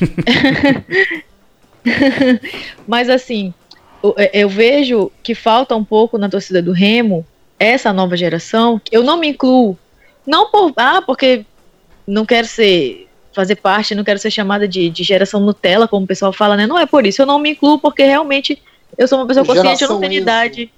Mas 2.88 3.09
assim, 3.09 3.53
é, 4.15 4.41
eu 4.41 4.47
vejo 4.47 5.11
que 5.22 5.36
falta 5.36 5.76
um 5.76 5.84
pouco 5.84 6.17
na 6.17 6.30
torcida 6.30 6.61
do 6.61 6.72
Remo 6.72 7.28
essa 7.59 7.91
nova 7.91 8.15
geração. 8.15 8.80
Eu 8.89 9.03
não 9.03 9.17
me 9.17 9.28
incluo, 9.28 9.78
não 10.26 10.49
por 10.49 10.72
ah, 10.78 11.01
porque 11.01 11.45
não 12.07 12.26
quero 12.26 12.47
ser 12.47 13.09
fazer 13.34 13.57
parte, 13.57 13.93
não 13.93 14.05
quero 14.05 14.17
ser 14.17 14.32
chamada 14.32 14.65
de, 14.65 14.89
de 14.89 15.03
geração 15.03 15.41
Nutella, 15.41 15.89
como 15.89 16.05
o 16.05 16.07
pessoal 16.07 16.32
fala, 16.32 16.55
né? 16.55 16.65
Não 16.65 16.80
é 16.80 16.86
por 16.86 17.05
isso. 17.05 17.22
Eu 17.22 17.26
não 17.26 17.38
me 17.38 17.49
incluo 17.49 17.78
porque 17.80 18.03
realmente 18.03 18.63
eu 18.97 19.09
sou 19.09 19.19
uma 19.19 19.28
pessoa 19.28 19.45
consciente, 19.45 19.80
geração 19.80 19.88
eu 19.89 19.93
não 19.95 19.99
tenho 19.99 20.13
Enzo. 20.13 20.22
idade. 20.22 20.72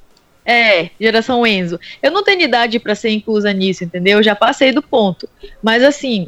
É, 0.45 0.89
geração 0.99 1.45
Enzo. 1.47 1.79
Eu 2.01 2.11
não 2.11 2.23
tenho 2.23 2.41
idade 2.41 2.79
para 2.79 2.95
ser 2.95 3.09
inclusa 3.09 3.53
nisso, 3.53 3.83
entendeu? 3.83 4.19
Eu 4.19 4.23
já 4.23 4.35
passei 4.35 4.71
do 4.71 4.81
ponto. 4.81 5.27
Mas 5.61 5.83
assim, 5.83 6.27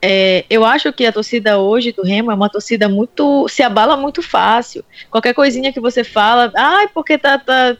é, 0.00 0.44
eu 0.50 0.64
acho 0.64 0.92
que 0.92 1.06
a 1.06 1.12
torcida 1.12 1.58
hoje 1.58 1.92
do 1.92 2.02
Remo 2.02 2.30
é 2.30 2.34
uma 2.34 2.48
torcida 2.48 2.88
muito. 2.88 3.46
se 3.48 3.62
abala 3.62 3.96
muito 3.96 4.22
fácil. 4.22 4.84
Qualquer 5.10 5.32
coisinha 5.32 5.72
que 5.72 5.80
você 5.80 6.02
fala, 6.02 6.52
ai, 6.56 6.84
ah, 6.86 6.90
porque 6.92 7.16
tá. 7.16 7.38
tá 7.38 7.76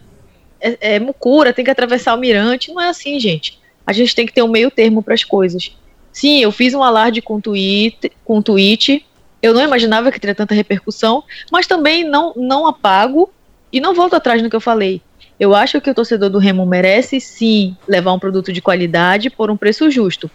é, 0.60 0.94
é 0.94 1.00
mucura, 1.00 1.52
tem 1.52 1.64
que 1.64 1.70
atravessar 1.70 2.14
o 2.14 2.18
mirante. 2.18 2.72
Não 2.72 2.80
é 2.80 2.88
assim, 2.88 3.18
gente. 3.18 3.60
A 3.84 3.92
gente 3.92 4.14
tem 4.14 4.24
que 4.24 4.32
ter 4.32 4.42
um 4.42 4.48
meio 4.48 4.70
termo 4.70 5.02
para 5.02 5.14
as 5.14 5.24
coisas. 5.24 5.76
Sim, 6.12 6.40
eu 6.40 6.52
fiz 6.52 6.74
um 6.74 6.82
alarde 6.82 7.20
com 7.20 7.40
tweet, 7.40 8.12
com 8.24 8.40
tweet. 8.40 9.04
Eu 9.42 9.52
não 9.52 9.62
imaginava 9.62 10.12
que 10.12 10.20
teria 10.20 10.34
tanta 10.34 10.54
repercussão, 10.54 11.24
mas 11.50 11.66
também 11.66 12.04
não, 12.04 12.32
não 12.36 12.66
apago 12.66 13.32
e 13.72 13.80
não 13.80 13.94
volto 13.94 14.14
atrás 14.14 14.40
no 14.40 14.48
que 14.48 14.54
eu 14.54 14.60
falei. 14.60 15.02
Eu 15.43 15.57
acho 15.57 15.80
que 15.80 15.90
o 15.90 15.95
torcedor 15.95 16.30
do 16.30 16.38
Remo 16.38 16.64
merece 16.64 17.18
sim 17.18 17.76
levar 17.88 18.12
um 18.12 18.18
produto 18.20 18.53
de 18.53 18.62
qualidade 18.62 19.28
por 19.28 19.51
um 19.51 19.57
preço 19.57 19.90
justo. 19.90 20.30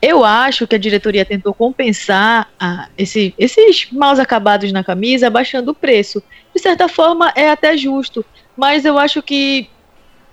Eu 0.00 0.24
acho 0.24 0.66
que 0.66 0.74
a 0.74 0.78
diretoria 0.78 1.22
tentou 1.22 1.52
compensar 1.52 2.48
ah, 2.58 2.88
esse, 2.96 3.34
esses 3.36 3.92
maus 3.92 4.18
acabados 4.18 4.72
na 4.72 4.82
camisa 4.82 5.26
abaixando 5.26 5.72
o 5.72 5.74
preço. 5.74 6.22
De 6.54 6.62
certa 6.62 6.88
forma, 6.88 7.30
é 7.36 7.50
até 7.50 7.76
justo, 7.76 8.24
mas 8.56 8.86
eu 8.86 8.98
acho 8.98 9.20
que 9.22 9.68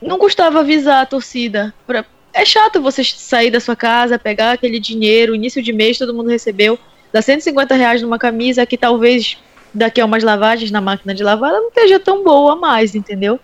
não 0.01 0.17
custava 0.17 0.61
avisar 0.61 1.03
a 1.03 1.05
torcida 1.05 1.73
pra, 1.85 2.05
é 2.33 2.45
chato 2.45 2.81
você 2.81 3.03
sair 3.03 3.51
da 3.51 3.59
sua 3.59 3.75
casa, 3.75 4.17
pegar 4.17 4.53
aquele 4.53 4.79
dinheiro, 4.79 5.35
início 5.35 5.61
de 5.61 5.73
mês, 5.73 5.97
todo 5.97 6.13
mundo 6.13 6.29
recebeu, 6.29 6.79
dá 7.11 7.21
150 7.21 7.75
reais 7.75 8.01
numa 8.01 8.17
camisa 8.17 8.65
que 8.65 8.77
talvez 8.77 9.37
daqui 9.73 9.99
a 9.99 10.05
umas 10.05 10.23
lavagens 10.23 10.71
na 10.71 10.79
máquina 10.79 11.13
de 11.13 11.21
lavar 11.21 11.49
ela 11.49 11.59
não 11.59 11.67
esteja 11.67 11.99
tão 11.99 12.23
boa 12.23 12.55
mais, 12.55 12.95
entendeu? 12.95 13.37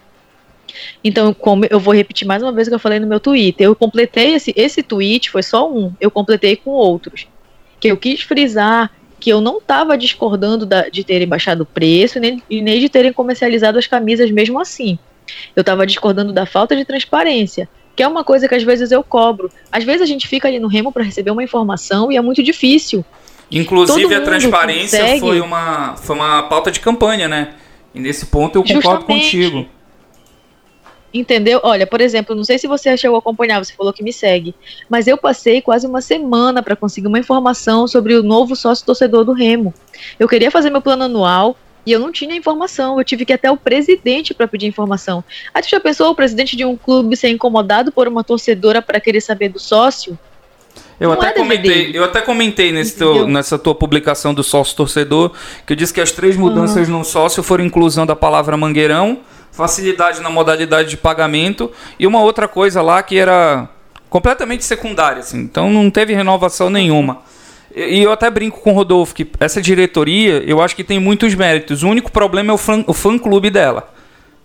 Então, 1.03 1.34
como 1.34 1.65
eu 1.69 1.80
vou 1.80 1.93
repetir 1.93 2.28
mais 2.28 2.41
uma 2.41 2.51
vez 2.51 2.67
o 2.67 2.71
que 2.71 2.76
eu 2.76 2.80
falei 2.80 2.99
no 2.99 3.07
meu 3.07 3.19
Twitter, 3.19 3.67
eu 3.67 3.76
completei 3.76 4.34
esse, 4.34 4.53
esse 4.55 4.84
tweet, 4.84 5.30
foi 5.30 5.43
só 5.43 5.69
um, 5.71 5.93
eu 5.99 6.09
completei 6.11 6.55
com 6.55 6.71
outros. 6.71 7.28
Que 7.80 7.89
eu 7.89 7.97
quis 7.97 8.21
frisar 8.21 8.91
que 9.19 9.30
eu 9.30 9.41
não 9.41 9.57
estava 9.57 9.97
discordando 9.97 10.65
da, 10.65 10.89
de 10.89 11.03
terem 11.03 11.28
baixado 11.28 11.61
o 11.61 11.65
preço 11.65 12.19
nem, 12.19 12.41
e 12.49 12.61
nem 12.61 12.80
de 12.80 12.89
terem 12.89 13.13
comercializado 13.13 13.78
as 13.78 13.88
camisas 13.88 14.30
mesmo 14.30 14.59
assim. 14.59 14.99
Eu 15.55 15.61
estava 15.61 15.86
discordando 15.86 16.32
da 16.32 16.45
falta 16.45 16.76
de 16.76 16.86
transparência 16.86 17.67
que 17.95 18.03
é 18.03 18.07
uma 18.07 18.23
coisa 18.23 18.47
que 18.47 18.53
às 18.53 18.63
vezes 18.63 18.91
eu 18.91 19.01
cobro. 19.03 19.49
Às 19.71 19.84
vezes 19.84 20.01
a 20.01 20.05
gente 20.05 20.28
fica 20.28 20.47
ali 20.47 20.59
no 20.59 20.67
remo 20.67 20.91
para 20.91 21.03
receber 21.03 21.32
uma 21.32 21.43
informação 21.43 22.11
e 22.11 22.17
é 22.17 22.21
muito 22.21 22.43
difícil. 22.43 23.05
Inclusive 23.49 24.13
a 24.13 24.21
transparência 24.21 24.99
consegue... 24.99 25.19
foi 25.19 25.39
uma 25.39 25.95
foi 25.95 26.15
uma 26.15 26.43
pauta 26.43 26.71
de 26.71 26.80
campanha, 26.80 27.28
né? 27.28 27.53
E 27.93 27.99
nesse 27.99 28.26
ponto 28.26 28.57
eu 28.57 28.63
concordo 28.63 28.82
Justamente. 28.82 29.23
contigo. 29.23 29.65
Entendeu? 31.18 31.61
Olha, 31.63 31.88
por 31.88 32.01
exemplo, 32.01 32.36
não 32.36 32.43
sei 32.43 32.59
se 32.59 32.68
você 32.68 32.97
chegou 32.97 33.16
a 33.16 33.20
acompanhar, 33.20 33.63
você 33.63 33.74
falou 33.74 33.93
que 33.93 34.03
me 34.03 34.11
segue, 34.11 34.53
mas 34.89 35.07
eu 35.07 35.18
passei 35.18 35.61
quase 35.61 35.88
uma 35.88 36.01
semana 36.01 36.61
para 36.61 36.76
conseguir 36.76 37.07
uma 37.07 37.18
informação 37.18 37.88
sobre 37.88 38.16
o 38.16 38.22
novo 38.22 38.53
sócio 38.53 38.86
torcedor 38.86 39.24
do 39.24 39.32
Remo. 39.32 39.74
Eu 40.20 40.28
queria 40.28 40.51
fazer 40.51 40.70
meu 40.70 40.82
plano 40.82 41.05
anual, 41.05 41.55
e 41.86 41.91
eu 41.93 41.99
não 41.99 42.11
tinha 42.11 42.36
informação, 42.36 42.97
eu 42.99 43.05
tive 43.05 43.24
que 43.24 43.32
ir 43.32 43.36
até 43.36 43.49
o 43.49 43.55
presidente 43.55 44.34
para 44.34 44.45
pedir 44.45 44.66
informação. 44.66 45.24
Aí 45.53 45.61
tu 45.61 45.70
já 45.70 45.80
pensou 45.80 46.09
o 46.09 46.16
presidente 46.16 46.57
de 46.57 46.66
um 46.66 46.76
clube 46.76 47.16
ser 47.16 47.30
incomodado 47.30 47.93
por 47.93 48.09
uma 48.09 48.22
torcedora 48.22 48.82
para 48.82 48.99
querer 48.99 49.22
saber 49.22 49.47
do 49.47 49.59
sócio? 49.59 50.20
Eu 50.99 51.13
até, 51.13 51.28
é 51.28 51.32
comentei, 51.32 51.91
eu 51.93 52.03
até 52.03 52.20
comentei 52.22 52.72
nesse 52.74 52.97
teu, 52.97 53.26
nessa 53.26 53.57
tua 53.57 53.76
publicação 53.76 54.34
do 54.34 54.43
sócio 54.43 54.76
torcedor 54.76 55.32
que 55.66 55.72
eu 55.72 55.78
disse 55.78 55.93
que 55.93 56.01
as 56.01 56.11
três 56.11 56.36
mudanças 56.36 56.89
uhum. 56.89 56.99
no 56.99 57.05
sócio 57.05 57.41
foram 57.41 57.63
inclusão 57.63 58.05
da 58.05 58.16
palavra 58.16 58.57
mangueirão, 58.57 59.20
facilidade 59.56 60.22
na 60.22 60.30
modalidade 60.30 60.89
de 60.89 60.97
pagamento 60.97 61.72
e 61.97 62.06
uma 62.06 62.22
outra 62.22 62.47
coisa 62.47 62.82
lá 62.82 63.01
que 63.01 63.18
era 63.18 63.70
completamente 64.10 64.66
secundária, 64.66 65.20
assim, 65.20 65.39
então 65.39 65.70
não 65.70 65.89
teve 65.89 66.14
renovação 66.14 66.70
nenhuma. 66.70 67.22
E 67.76 68.01
eu 68.01 68.12
até 68.12 68.30
brinco 68.30 68.62
com 68.62 68.72
o 68.72 68.76
Rodolfo 68.76 69.14
que 69.14 69.28
essa 69.39 69.62
diretoria, 69.62 70.43
eu 70.45 70.62
acho 70.62 70.76
que 70.76 70.84
tem 70.84 70.97
muitos 70.99 71.36
méritos. 71.36 71.84
O 71.84 71.89
único 71.89 72.10
problema 72.10 72.51
é 72.51 72.53
o 72.53 72.58
fã, 72.58 72.84
o 72.88 72.93
fã 72.93 73.18
clube 73.18 73.49
dela. 73.49 73.93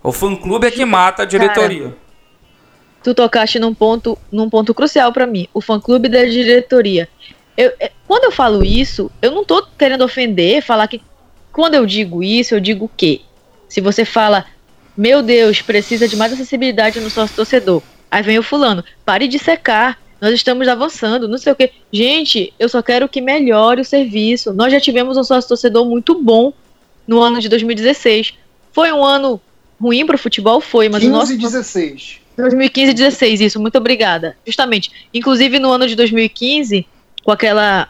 O 0.03 0.11
fã 0.11 0.35
clube 0.35 0.67
é 0.67 0.71
que 0.71 0.83
mata 0.83 1.23
a 1.23 1.25
diretoria. 1.25 1.83
Cara, 1.83 1.97
tu 3.01 3.13
tocaste 3.13 3.57
num 3.57 3.73
ponto, 3.73 4.17
num 4.29 4.49
ponto 4.49 4.73
crucial 4.73 5.13
para 5.13 5.25
mim. 5.25 5.47
O 5.53 5.61
fã 5.61 5.79
clube 5.79 6.09
da 6.09 6.25
diretoria. 6.25 7.07
Eu, 7.55 7.71
é, 7.79 7.91
quando 8.05 8.25
eu 8.25 8.31
falo 8.31 8.65
isso, 8.65 9.09
eu 9.21 9.31
não 9.31 9.45
tô 9.45 9.65
querendo 9.77 10.03
ofender, 10.03 10.61
falar 10.61 10.87
que 10.89 11.01
quando 11.53 11.75
eu 11.75 11.85
digo 11.85 12.21
isso, 12.21 12.53
eu 12.53 12.59
digo 12.59 12.85
o 12.85 12.91
quê? 12.97 13.21
Se 13.69 13.79
você 13.79 14.03
fala, 14.03 14.45
meu 14.95 15.21
Deus, 15.21 15.61
precisa 15.61 16.07
de 16.07 16.15
mais 16.15 16.33
acessibilidade 16.33 16.99
no 16.99 17.09
sócio 17.09 17.35
torcedor. 17.35 17.81
Aí 18.09 18.21
vem 18.21 18.37
o 18.39 18.43
fulano, 18.43 18.83
pare 19.05 19.27
de 19.27 19.39
secar 19.39 19.97
nós 20.21 20.35
estamos 20.35 20.67
avançando, 20.67 21.27
não 21.27 21.39
sei 21.39 21.51
o 21.51 21.55
que. 21.55 21.71
Gente, 21.91 22.53
eu 22.59 22.69
só 22.69 22.83
quero 22.83 23.09
que 23.09 23.19
melhore 23.19 23.81
o 23.81 23.85
serviço. 23.85 24.53
Nós 24.53 24.71
já 24.71 24.79
tivemos 24.79 25.17
um 25.17 25.23
sócio 25.23 25.47
torcedor 25.47 25.83
muito 25.83 26.21
bom 26.21 26.53
no 27.07 27.19
ano 27.19 27.39
de 27.41 27.49
2016. 27.49 28.35
Foi 28.71 28.91
um 28.91 29.03
ano 29.03 29.41
ruim 29.81 30.05
para 30.05 30.15
o 30.15 30.19
futebol? 30.19 30.61
Foi, 30.61 30.87
mas 30.89 31.01
15 31.01 31.11
o 31.11 31.17
nosso. 31.17 31.35
16. 31.35 32.21
2015 32.37 32.91
e 32.91 32.93
16, 32.93 33.41
isso, 33.41 33.59
muito 33.59 33.79
obrigada. 33.79 34.37
Justamente. 34.45 34.91
Inclusive 35.11 35.57
no 35.57 35.71
ano 35.71 35.87
de 35.87 35.95
2015, 35.95 36.85
com 37.23 37.31
aquela 37.31 37.89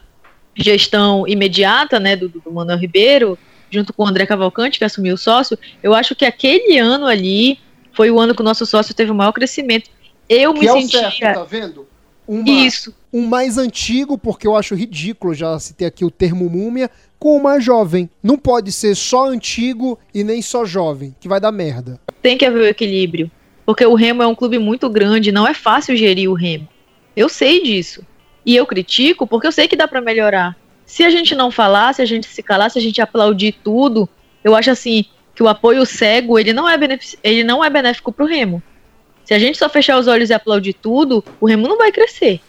gestão 0.55 1.27
imediata, 1.27 1.99
né, 1.99 2.15
do, 2.15 2.29
do 2.29 2.41
Manuel 2.49 2.77
Ribeiro, 2.77 3.37
junto 3.71 3.93
com 3.93 4.03
o 4.03 4.07
André 4.07 4.25
Cavalcante, 4.25 4.77
que 4.77 4.85
assumiu 4.85 5.15
o 5.15 5.17
sócio, 5.17 5.57
eu 5.81 5.93
acho 5.93 6.15
que 6.15 6.25
aquele 6.25 6.77
ano 6.77 7.07
ali 7.07 7.57
foi 7.93 8.11
o 8.11 8.19
ano 8.19 8.35
que 8.35 8.41
o 8.41 8.45
nosso 8.45 8.65
sócio 8.65 8.93
teve 8.93 9.11
o 9.11 9.15
maior 9.15 9.31
crescimento. 9.31 9.89
Eu 10.29 10.53
que 10.53 10.59
me 10.59 10.67
é 10.67 10.71
sentia. 10.73 11.11
Certo, 11.11 11.39
tá 11.39 11.43
vendo? 11.43 11.87
Uma, 12.27 12.49
Isso. 12.49 12.93
Um 13.11 13.25
mais 13.25 13.57
antigo, 13.57 14.17
porque 14.17 14.47
eu 14.47 14.55
acho 14.55 14.75
ridículo, 14.75 15.33
já 15.33 15.57
citei 15.59 15.87
aqui 15.87 16.05
o 16.05 16.11
termo 16.11 16.49
múmia, 16.49 16.89
com 17.19 17.35
o 17.35 17.43
mais 17.43 17.63
jovem. 17.63 18.09
Não 18.23 18.37
pode 18.37 18.71
ser 18.71 18.95
só 18.95 19.27
antigo 19.27 19.99
e 20.13 20.23
nem 20.23 20.41
só 20.41 20.63
jovem, 20.63 21.15
que 21.19 21.27
vai 21.27 21.39
dar 21.39 21.51
merda. 21.51 21.99
Tem 22.21 22.37
que 22.37 22.45
haver 22.45 22.61
o 22.61 22.67
equilíbrio. 22.67 23.29
Porque 23.65 23.85
o 23.85 23.95
Remo 23.95 24.23
é 24.23 24.27
um 24.27 24.35
clube 24.35 24.57
muito 24.57 24.89
grande, 24.89 25.31
não 25.31 25.47
é 25.47 25.53
fácil 25.53 25.95
gerir 25.95 26.29
o 26.29 26.33
Remo. 26.33 26.67
Eu 27.15 27.27
sei 27.27 27.61
disso. 27.61 28.05
E 28.45 28.55
eu 28.55 28.65
critico 28.65 29.27
porque 29.27 29.47
eu 29.47 29.51
sei 29.51 29.67
que 29.67 29.75
dá 29.75 29.87
para 29.87 30.01
melhorar. 30.01 30.57
Se 30.91 31.05
a 31.05 31.09
gente 31.09 31.33
não 31.33 31.49
falar, 31.49 31.93
se 31.93 32.01
a 32.01 32.05
gente 32.05 32.27
se 32.27 32.43
calar, 32.43 32.69
se 32.69 32.77
a 32.77 32.81
gente 32.81 32.99
aplaudir 32.99 33.55
tudo, 33.63 34.09
eu 34.43 34.53
acho 34.53 34.71
assim 34.71 35.05
que 35.33 35.41
o 35.41 35.47
apoio 35.47 35.85
cego, 35.85 36.37
ele 36.37 36.51
não 36.51 36.67
é, 36.67 36.77
ele 37.23 37.45
não 37.45 37.63
é 37.63 37.69
benéfico 37.69 38.11
pro 38.11 38.25
Remo. 38.25 38.61
Se 39.23 39.33
a 39.33 39.39
gente 39.39 39.57
só 39.57 39.69
fechar 39.69 39.97
os 39.97 40.07
olhos 40.07 40.29
e 40.29 40.33
aplaudir 40.33 40.73
tudo, 40.73 41.23
o 41.39 41.47
Remo 41.47 41.65
não 41.65 41.77
vai 41.77 41.93
crescer. 41.93 42.41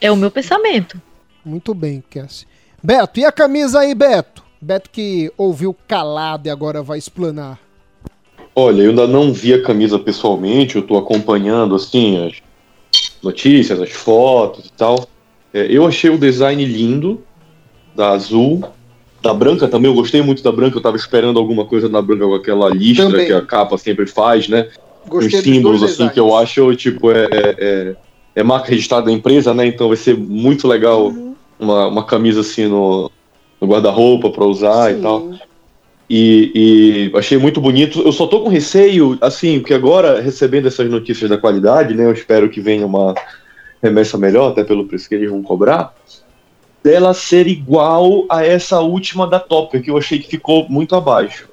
É 0.00 0.08
o 0.08 0.14
meu 0.14 0.30
pensamento. 0.30 1.02
Muito 1.44 1.74
bem, 1.74 2.00
Cassie. 2.08 2.46
Beto, 2.80 3.18
e 3.18 3.24
a 3.24 3.32
camisa 3.32 3.80
aí, 3.80 3.92
Beto? 3.92 4.44
Beto 4.60 4.88
que 4.88 5.32
ouviu 5.36 5.76
calado 5.88 6.46
e 6.46 6.50
agora 6.50 6.84
vai 6.84 6.96
explanar. 6.96 7.58
Olha, 8.54 8.82
eu 8.82 8.90
ainda 8.90 9.08
não 9.08 9.32
vi 9.32 9.52
a 9.52 9.64
camisa 9.64 9.98
pessoalmente, 9.98 10.76
eu 10.76 10.82
tô 10.82 10.96
acompanhando 10.96 11.74
assim 11.74 12.24
as 12.24 12.40
notícias, 13.20 13.80
as 13.80 13.90
fotos 13.90 14.66
e 14.66 14.72
tal. 14.74 15.08
É, 15.52 15.66
eu 15.68 15.84
achei 15.84 16.08
o 16.08 16.16
design 16.16 16.64
lindo, 16.64 17.24
da 17.94 18.10
Azul. 18.10 18.62
da 19.22 19.34
branca 19.34 19.68
também, 19.68 19.90
eu 19.90 19.94
gostei 19.94 20.22
muito 20.22 20.42
da 20.42 20.50
branca, 20.50 20.78
eu 20.78 20.82
tava 20.82 20.96
esperando 20.96 21.38
alguma 21.38 21.66
coisa 21.66 21.88
da 21.88 22.00
branca 22.00 22.24
com 22.26 22.34
aquela 22.34 22.68
listra 22.70 23.06
Também. 23.10 23.26
que 23.26 23.32
a 23.32 23.42
capa 23.42 23.76
sempre 23.76 24.06
faz, 24.06 24.48
né? 24.48 24.68
Gostei 25.06 25.38
Os 25.40 25.44
símbolos 25.44 25.82
assim 25.82 25.92
designs. 25.92 26.12
que 26.12 26.20
eu 26.20 26.34
acho, 26.36 26.74
tipo, 26.76 27.10
é, 27.10 27.24
é, 27.30 27.54
é- 27.58 27.96
é 28.36 28.42
marca 28.42 28.70
registrada 28.70 29.06
da 29.06 29.12
empresa, 29.12 29.52
né? 29.52 29.66
Então 29.66 29.88
vai 29.88 29.96
ser 29.96 30.16
muito 30.16 30.66
legal 30.66 31.08
Uhum. 31.08 31.34
uma, 31.58 31.86
uma 31.88 32.04
camisa 32.04 32.40
assim 32.40 32.66
no, 32.66 33.10
no 33.60 33.68
guarda-roupa 33.68 34.30
pra 34.30 34.44
usar 34.44 34.90
e 34.92 34.94
Sim. 34.96 35.02
tal. 35.02 35.30
E, 36.08 37.10
e 37.12 37.18
achei 37.18 37.36
muito 37.38 37.60
bonito. 37.60 38.00
Eu 38.00 38.12
só 38.12 38.26
tô 38.26 38.40
com 38.40 38.48
receio, 38.48 39.16
assim, 39.20 39.60
porque 39.60 39.74
agora, 39.74 40.20
recebendo 40.20 40.66
essas 40.66 40.88
notícias 40.90 41.28
da 41.30 41.36
qualidade, 41.38 41.94
né? 41.94 42.04
Eu 42.06 42.12
espero 42.12 42.48
que 42.48 42.60
venha 42.60 42.86
uma 42.86 43.14
remessa 43.82 44.16
melhor, 44.18 44.50
até 44.50 44.64
pelo 44.64 44.86
preço 44.86 45.08
que 45.08 45.14
eles 45.14 45.30
vão 45.30 45.42
cobrar. 45.42 45.92
Dela 46.82 47.12
ser 47.12 47.46
igual 47.46 48.24
a 48.30 48.44
essa 48.44 48.80
última 48.80 49.26
da 49.26 49.38
Topper, 49.38 49.82
que 49.82 49.90
eu 49.90 49.98
achei 49.98 50.18
que 50.18 50.28
ficou 50.28 50.66
muito 50.68 50.94
abaixo. 50.94 51.48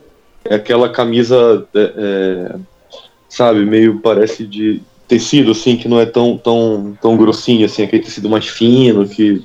É 0.45 0.55
aquela 0.55 0.89
camisa, 0.89 1.67
é, 1.75 1.93
é, 1.97 2.55
sabe, 3.27 3.65
meio 3.65 3.99
parece 3.99 4.45
de 4.45 4.81
tecido, 5.07 5.51
assim, 5.51 5.75
que 5.75 5.87
não 5.87 5.99
é 5.99 6.05
tão, 6.05 6.37
tão, 6.37 6.97
tão 7.01 7.17
grossinho, 7.17 7.65
assim, 7.65 7.83
aquele 7.83 8.03
tecido 8.03 8.29
mais 8.29 8.47
fino, 8.47 9.07
que 9.07 9.43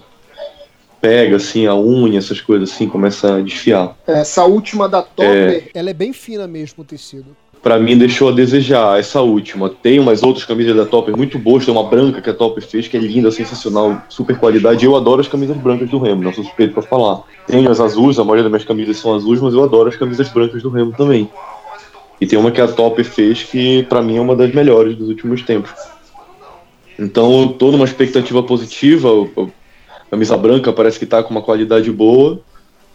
pega, 1.00 1.36
assim, 1.36 1.66
a 1.66 1.74
unha, 1.74 2.18
essas 2.18 2.40
coisas 2.40 2.70
assim, 2.70 2.88
começa 2.88 3.36
a 3.36 3.40
desfiar. 3.40 3.96
Essa 4.06 4.44
última 4.44 4.88
da 4.88 5.02
Topper, 5.02 5.70
ela 5.74 5.90
é 5.90 5.94
bem 5.94 6.12
fina 6.12 6.46
mesmo, 6.46 6.82
o 6.82 6.86
tecido. 6.86 7.36
Pra 7.62 7.78
mim 7.78 7.96
deixou 7.96 8.28
a 8.28 8.32
desejar 8.32 8.98
essa 8.98 9.20
última. 9.20 9.70
Tem 9.70 10.00
umas 10.00 10.22
outras 10.24 10.44
camisas 10.44 10.74
da 10.74 10.84
Topper 10.84 11.16
muito 11.16 11.38
boas, 11.38 11.64
tem 11.64 11.72
uma 11.72 11.84
branca 11.84 12.20
que 12.20 12.28
a 12.28 12.34
Topper 12.34 12.66
fez, 12.66 12.88
que 12.88 12.96
é 12.96 13.00
linda, 13.00 13.30
sensacional, 13.30 14.02
super 14.08 14.36
qualidade. 14.36 14.84
Eu 14.84 14.96
adoro 14.96 15.20
as 15.20 15.28
camisas 15.28 15.56
brancas 15.56 15.88
do 15.88 15.98
Remo, 15.98 16.24
não 16.24 16.32
sou 16.32 16.42
suspeito 16.42 16.74
pra 16.74 16.82
falar. 16.82 17.22
Tenho 17.46 17.70
as 17.70 17.78
azuis, 17.78 18.18
a 18.18 18.24
maioria 18.24 18.42
das 18.42 18.50
minhas 18.50 18.64
camisas 18.64 18.96
são 18.96 19.14
azuis, 19.14 19.40
mas 19.40 19.54
eu 19.54 19.62
adoro 19.62 19.88
as 19.88 19.96
camisas 19.96 20.28
brancas 20.28 20.60
do 20.60 20.70
Remo 20.70 20.92
também. 20.92 21.30
E 22.20 22.26
tem 22.26 22.36
uma 22.36 22.50
que 22.50 22.60
a 22.60 22.66
Topper 22.66 23.04
fez 23.04 23.44
que 23.44 23.84
pra 23.84 24.02
mim 24.02 24.16
é 24.16 24.20
uma 24.20 24.34
das 24.34 24.52
melhores 24.52 24.96
dos 24.96 25.08
últimos 25.08 25.42
tempos. 25.42 25.70
Então 26.98 27.48
tô 27.48 27.70
numa 27.70 27.84
expectativa 27.84 28.42
positiva. 28.42 29.08
A 29.36 30.10
camisa 30.10 30.36
branca 30.36 30.72
parece 30.72 30.98
que 30.98 31.06
tá 31.06 31.22
com 31.22 31.30
uma 31.30 31.42
qualidade 31.42 31.90
boa. 31.90 32.40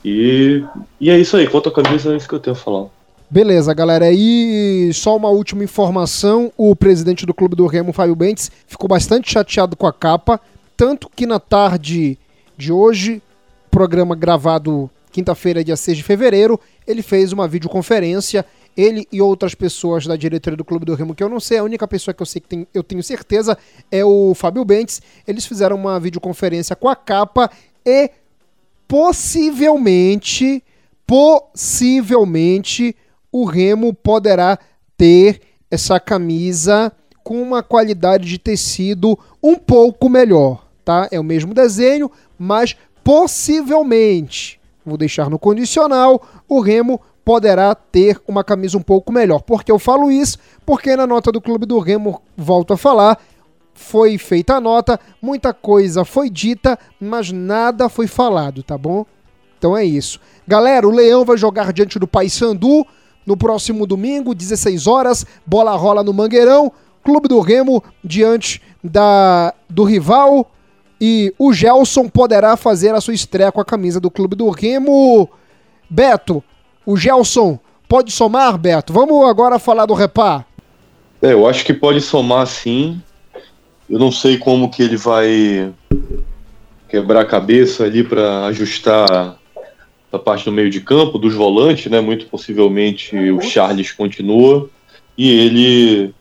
E, 0.04 0.64
e 1.00 1.10
é 1.10 1.18
isso 1.18 1.36
aí. 1.36 1.48
Quanto 1.48 1.70
à 1.70 1.72
camisa, 1.72 2.14
é 2.14 2.18
isso 2.18 2.28
que 2.28 2.36
eu 2.36 2.40
tenho 2.40 2.56
a 2.56 2.60
falar. 2.60 2.97
Beleza, 3.30 3.74
galera. 3.74 4.10
E 4.10 4.90
só 4.94 5.16
uma 5.16 5.30
última 5.30 5.62
informação: 5.64 6.52
o 6.56 6.74
presidente 6.76 7.26
do 7.26 7.34
clube 7.34 7.56
do 7.56 7.68
Remo, 7.68 7.92
Fábio 7.92 8.16
Bentes, 8.16 8.50
ficou 8.66 8.88
bastante 8.88 9.30
chateado 9.30 9.76
com 9.76 9.86
a 9.86 9.92
capa. 9.92 10.40
Tanto 10.78 11.10
que 11.14 11.26
na 11.26 11.40
tarde 11.40 12.18
de 12.58 12.72
hoje, 12.72 13.22
programa 13.70 14.16
gravado 14.16 14.90
quinta-feira, 15.12 15.64
dia 15.64 15.76
6 15.76 15.98
de 15.98 16.04
fevereiro, 16.04 16.60
ele 16.86 17.02
fez 17.02 17.34
uma 17.34 17.48
videoconferência. 17.48 18.46
Ele 18.78 19.08
e 19.12 19.20
outras 19.20 19.56
pessoas 19.56 20.06
da 20.06 20.16
diretoria 20.16 20.56
do 20.56 20.64
Clube 20.64 20.86
do 20.86 20.94
Remo, 20.94 21.16
que 21.16 21.24
eu 21.24 21.30
não 21.30 21.40
sei, 21.40 21.58
a 21.58 21.64
única 21.64 21.88
pessoa 21.88 22.14
que 22.14 22.22
eu 22.22 22.28
sei 22.28 22.40
que 22.40 22.48
tem, 22.48 22.68
eu 22.72 22.84
tenho 22.84 23.02
certeza 23.02 23.58
é 23.92 24.06
o 24.06 24.36
Fábio 24.36 24.64
Bentes. 24.64 25.02
Eles 25.28 25.48
fizeram 25.48 25.76
uma 25.76 26.00
videoconferência 26.00 26.76
com 26.76 26.88
a 26.88 26.96
capa 26.96 27.50
e 27.84 28.12
possivelmente, 28.88 30.64
possivelmente, 31.08 32.96
o 33.40 33.46
Remo 33.46 33.94
poderá 33.94 34.58
ter 34.98 35.42
essa 35.70 36.00
camisa 36.00 36.92
com 37.24 37.40
uma 37.40 37.62
qualidade 37.62 38.26
de 38.26 38.40
tecido 38.40 39.18
um 39.44 39.56
pouco 39.56 40.10
melhor, 40.10 40.66
tá? 40.84 41.08
É 41.12 41.20
o 41.20 41.24
mesmo 41.24 41.54
desenho, 41.54 42.10
mas 42.40 42.76
possivelmente, 43.04 44.60
vou 44.84 44.98
deixar 44.98 45.30
no 45.30 45.38
condicional, 45.38 46.20
o 46.50 46.60
Remo 46.62 47.00
poderá 47.24 47.76
ter 47.76 48.20
uma 48.28 48.44
camisa 48.44 48.76
um 48.76 48.82
pouco 48.82 49.12
melhor. 49.12 49.44
Por 49.44 49.64
que 49.64 49.72
eu 49.72 49.78
falo 49.78 50.10
isso? 50.10 50.40
Porque 50.66 50.96
na 50.96 51.06
nota 51.06 51.32
do 51.32 51.40
Clube 51.40 51.68
do 51.68 51.78
Remo, 51.78 52.20
volto 52.36 52.74
a 52.74 52.78
falar, 52.78 53.20
foi 53.76 54.18
feita 54.18 54.56
a 54.56 54.62
nota, 54.62 55.00
muita 55.22 55.54
coisa 55.54 56.04
foi 56.04 56.28
dita, 56.28 56.80
mas 57.00 57.32
nada 57.32 57.88
foi 57.88 58.08
falado, 58.08 58.64
tá 58.64 58.76
bom? 58.80 59.06
Então 59.60 59.78
é 59.78 59.86
isso. 59.86 60.20
Galera, 60.48 60.88
o 60.88 60.92
Leão 60.92 61.24
vai 61.24 61.38
jogar 61.38 61.72
diante 61.72 62.00
do 62.00 62.08
Paysandu 62.08 62.84
no 63.28 63.36
próximo 63.36 63.86
domingo, 63.86 64.34
16 64.34 64.88
horas, 64.88 65.26
bola 65.46 65.76
rola 65.76 66.02
no 66.02 66.14
Mangueirão, 66.14 66.72
Clube 67.04 67.28
do 67.28 67.42
Remo 67.42 67.84
diante 68.04 68.62
da 68.82 69.54
do 69.70 69.84
rival 69.84 70.50
e 71.00 71.34
o 71.38 71.54
Gelson 71.54 72.08
poderá 72.08 72.56
fazer 72.56 72.96
a 72.96 73.02
sua 73.02 73.14
estreia 73.14 73.52
com 73.52 73.62
a 73.62 73.66
camisa 73.66 74.00
do 74.00 74.10
Clube 74.10 74.36
do 74.36 74.50
Remo. 74.50 75.30
Beto, 75.90 76.44
o 76.86 76.96
Gelson 76.96 77.60
pode 77.88 78.12
somar, 78.12 78.58
Beto? 78.58 78.94
Vamos 78.94 79.30
agora 79.30 79.60
falar 79.60 79.86
do 79.86 79.94
Repá. 79.94 80.46
É, 81.22 81.34
eu 81.34 81.48
acho 81.48 81.66
que 81.66 81.74
pode 81.74 82.02
somar 82.02 82.48
sim. 82.48 83.02
Eu 83.90 84.00
não 84.00 84.12
sei 84.12 84.38
como 84.38 84.70
que 84.70 84.84
ele 84.84 84.98
vai 84.98 85.74
quebrar 86.90 87.22
a 87.22 87.26
cabeça 87.26 87.84
ali 87.84 88.04
para 88.04 88.46
ajustar 88.46 89.37
a 90.18 90.20
parte 90.20 90.46
do 90.46 90.52
meio 90.52 90.70
de 90.70 90.82
campo, 90.82 91.18
dos 91.18 91.34
volantes, 91.34 91.90
né? 91.90 92.02
Muito 92.02 92.26
possivelmente 92.26 93.16
o 93.16 93.42
Charles 93.42 93.92
continua 93.92 94.70
e 95.18 95.32
ele 95.32 96.14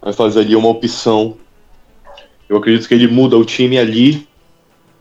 vai 0.00 0.12
fazer 0.12 0.40
ali 0.40 0.54
uma 0.54 0.68
opção. 0.68 1.36
Eu 2.48 2.56
acredito 2.56 2.86
que 2.86 2.94
ele 2.94 3.08
muda 3.08 3.36
o 3.36 3.44
time 3.44 3.78
ali 3.78 4.26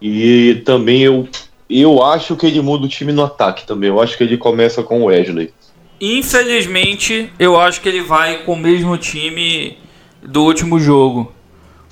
e 0.01 0.61
também 0.65 1.01
eu, 1.01 1.27
eu 1.69 2.03
acho 2.03 2.35
que 2.35 2.45
ele 2.45 2.61
muda 2.61 2.85
o 2.85 2.89
time 2.89 3.11
no 3.11 3.23
ataque 3.23 3.65
também. 3.65 3.89
Eu 3.89 4.01
acho 4.01 4.17
que 4.17 4.23
ele 4.23 4.37
começa 4.37 4.83
com 4.83 5.01
o 5.01 5.05
Wesley. 5.05 5.53
Infelizmente, 5.99 7.31
eu 7.39 7.59
acho 7.59 7.81
que 7.81 7.89
ele 7.89 8.01
vai 8.01 8.43
com 8.43 8.53
o 8.53 8.57
mesmo 8.57 8.97
time 8.97 9.77
do 10.21 10.43
último 10.43 10.79
jogo. 10.79 11.31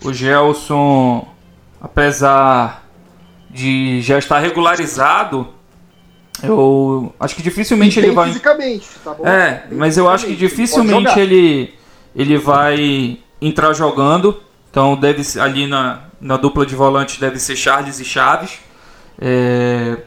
O 0.03 0.13
Gelson, 0.13 1.27
apesar 1.81 2.87
de 3.49 4.01
já 4.01 4.19
estar 4.19 4.39
regularizado, 4.39 5.54
eu 6.43 7.13
acho 7.19 7.35
que 7.35 7.41
dificilmente 7.41 7.99
ele 7.99 8.11
vai. 8.11 8.27
fisicamente, 8.27 8.87
tá 9.03 9.13
bom? 9.13 9.25
É, 9.25 9.65
mas 9.71 9.97
eu 9.97 10.09
acho 10.09 10.25
que 10.25 10.35
dificilmente 10.35 11.19
ele, 11.19 11.73
ele 12.15 12.37
vai 12.37 13.19
entrar 13.41 13.73
jogando. 13.73 14.41
Então 14.69 14.95
deve 14.95 15.39
ali 15.39 15.67
na, 15.67 16.03
na 16.19 16.37
dupla 16.37 16.65
de 16.65 16.75
volante 16.75 17.19
deve 17.19 17.39
ser 17.39 17.55
Charles 17.55 17.99
e 17.99 18.05
Chaves. 18.05 18.59
É, 19.19 19.97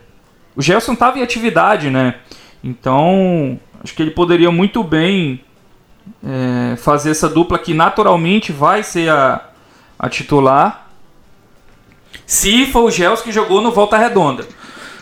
o 0.54 0.60
Gelson 0.60 0.92
estava 0.92 1.18
em 1.18 1.22
atividade, 1.22 1.88
né? 1.90 2.16
Então 2.62 3.58
acho 3.82 3.94
que 3.94 4.02
ele 4.02 4.10
poderia 4.10 4.50
muito 4.50 4.82
bem 4.82 5.42
é, 6.24 6.76
fazer 6.76 7.10
essa 7.10 7.28
dupla 7.28 7.58
que 7.58 7.72
naturalmente 7.72 8.52
vai 8.52 8.82
ser 8.82 9.08
a, 9.10 9.48
a 9.98 10.08
titular. 10.08 10.90
Se 12.26 12.66
for 12.66 12.84
o 12.84 12.90
Gelson 12.90 13.22
que 13.22 13.32
jogou 13.32 13.62
no 13.62 13.72
Volta 13.72 13.96
Redonda, 13.96 14.46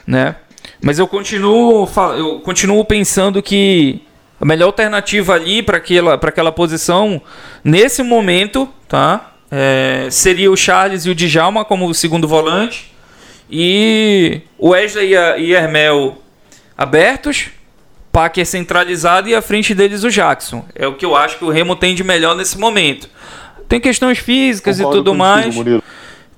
né? 0.06 0.36
Mas 0.82 0.98
eu 0.98 1.06
continuo, 1.06 1.88
eu 2.16 2.40
continuo 2.40 2.84
pensando 2.84 3.42
que 3.42 4.02
a 4.40 4.44
melhor 4.44 4.66
alternativa 4.66 5.34
ali 5.34 5.62
para 5.62 5.78
aquela, 5.78 6.18
pra 6.18 6.28
aquela 6.28 6.52
posição, 6.52 7.20
nesse 7.64 8.02
momento, 8.02 8.68
tá? 8.86 9.32
É, 9.50 10.08
seria 10.10 10.50
o 10.50 10.56
Charles 10.56 11.06
e 11.06 11.10
o 11.10 11.14
Djalma 11.14 11.64
como 11.64 11.92
segundo 11.94 12.28
volante. 12.28 12.92
E 13.50 14.40
o 14.58 14.70
Wesley 14.70 15.10
e, 15.10 15.16
a, 15.16 15.38
e 15.38 15.52
Hermel 15.52 16.18
abertos. 16.76 17.48
Packer 18.12 18.46
centralizado 18.46 19.28
e 19.28 19.34
à 19.34 19.42
frente 19.42 19.74
deles 19.74 20.02
o 20.02 20.10
Jackson. 20.10 20.64
É 20.74 20.86
o 20.86 20.94
que 20.94 21.04
eu 21.04 21.14
acho 21.14 21.36
que 21.36 21.44
o 21.44 21.50
Remo 21.50 21.76
tem 21.76 21.94
de 21.94 22.02
melhor 22.02 22.34
nesse 22.34 22.56
momento. 22.58 23.10
Tem 23.68 23.78
questões 23.78 24.18
físicas 24.18 24.78
Concordo 24.78 24.96
e 24.96 25.00
tudo 25.00 25.14
mais. 25.14 25.54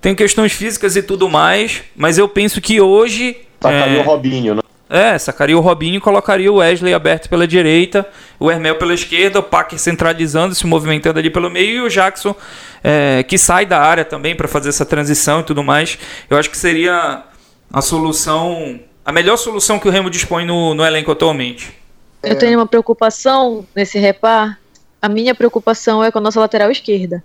Tem 0.01 0.12
questões 0.12 0.53
físicas 0.53 0.97
e 0.97 1.03
tudo 1.03 1.28
mais. 1.28 1.82
Mas 1.97 2.18
eu 2.18 2.28
penso 2.28 2.61
que 2.61 2.80
hoje. 2.80 3.36
Sacaria 3.61 3.98
é, 3.98 4.00
o 4.00 4.04
Robinho, 4.04 4.54
né? 4.54 4.61
é, 4.88 5.18
sacaria 5.18 5.56
o 5.56 5.61
Robinho 5.61 5.96
e 5.96 6.00
colocaria 6.00 6.50
o 6.50 6.56
Wesley 6.56 6.94
aberto 6.94 7.28
pela 7.28 7.46
direita, 7.46 8.09
o 8.38 8.50
Hermel 8.50 8.76
pela 8.76 8.94
esquerda, 8.94 9.40
o 9.40 9.42
Packer 9.42 9.78
centralizando, 9.78 10.54
se 10.54 10.66
movimentando 10.66 11.18
ali 11.18 11.28
pelo 11.28 11.50
meio 11.50 11.70
e 11.70 11.80
o 11.82 11.90
Jackson 11.90 12.34
é, 12.82 13.22
que 13.22 13.36
sai 13.36 13.66
da 13.66 13.80
área 13.80 14.04
também 14.04 14.34
para 14.34 14.48
fazer 14.48 14.70
essa 14.70 14.86
transição 14.86 15.40
e 15.40 15.44
tudo 15.44 15.62
mais. 15.62 15.98
Eu 16.30 16.38
acho 16.38 16.50
que 16.50 16.56
seria 16.56 17.24
a 17.72 17.82
solução, 17.82 18.80
a 19.04 19.12
melhor 19.12 19.36
solução 19.36 19.78
que 19.78 19.88
o 19.88 19.90
Remo 19.90 20.09
dispõe 20.09 20.46
no, 20.46 20.74
no 20.74 20.84
elenco 20.84 21.12
atualmente. 21.12 21.76
Eu 22.22 22.36
tenho 22.36 22.59
uma 22.59 22.66
preocupação 22.66 23.64
nesse 23.74 23.98
repar. 23.98 24.59
A 25.00 25.09
minha 25.09 25.34
preocupação 25.34 26.02
é 26.02 26.11
com 26.11 26.18
a 26.18 26.22
nossa 26.22 26.40
lateral 26.40 26.70
esquerda. 26.70 27.22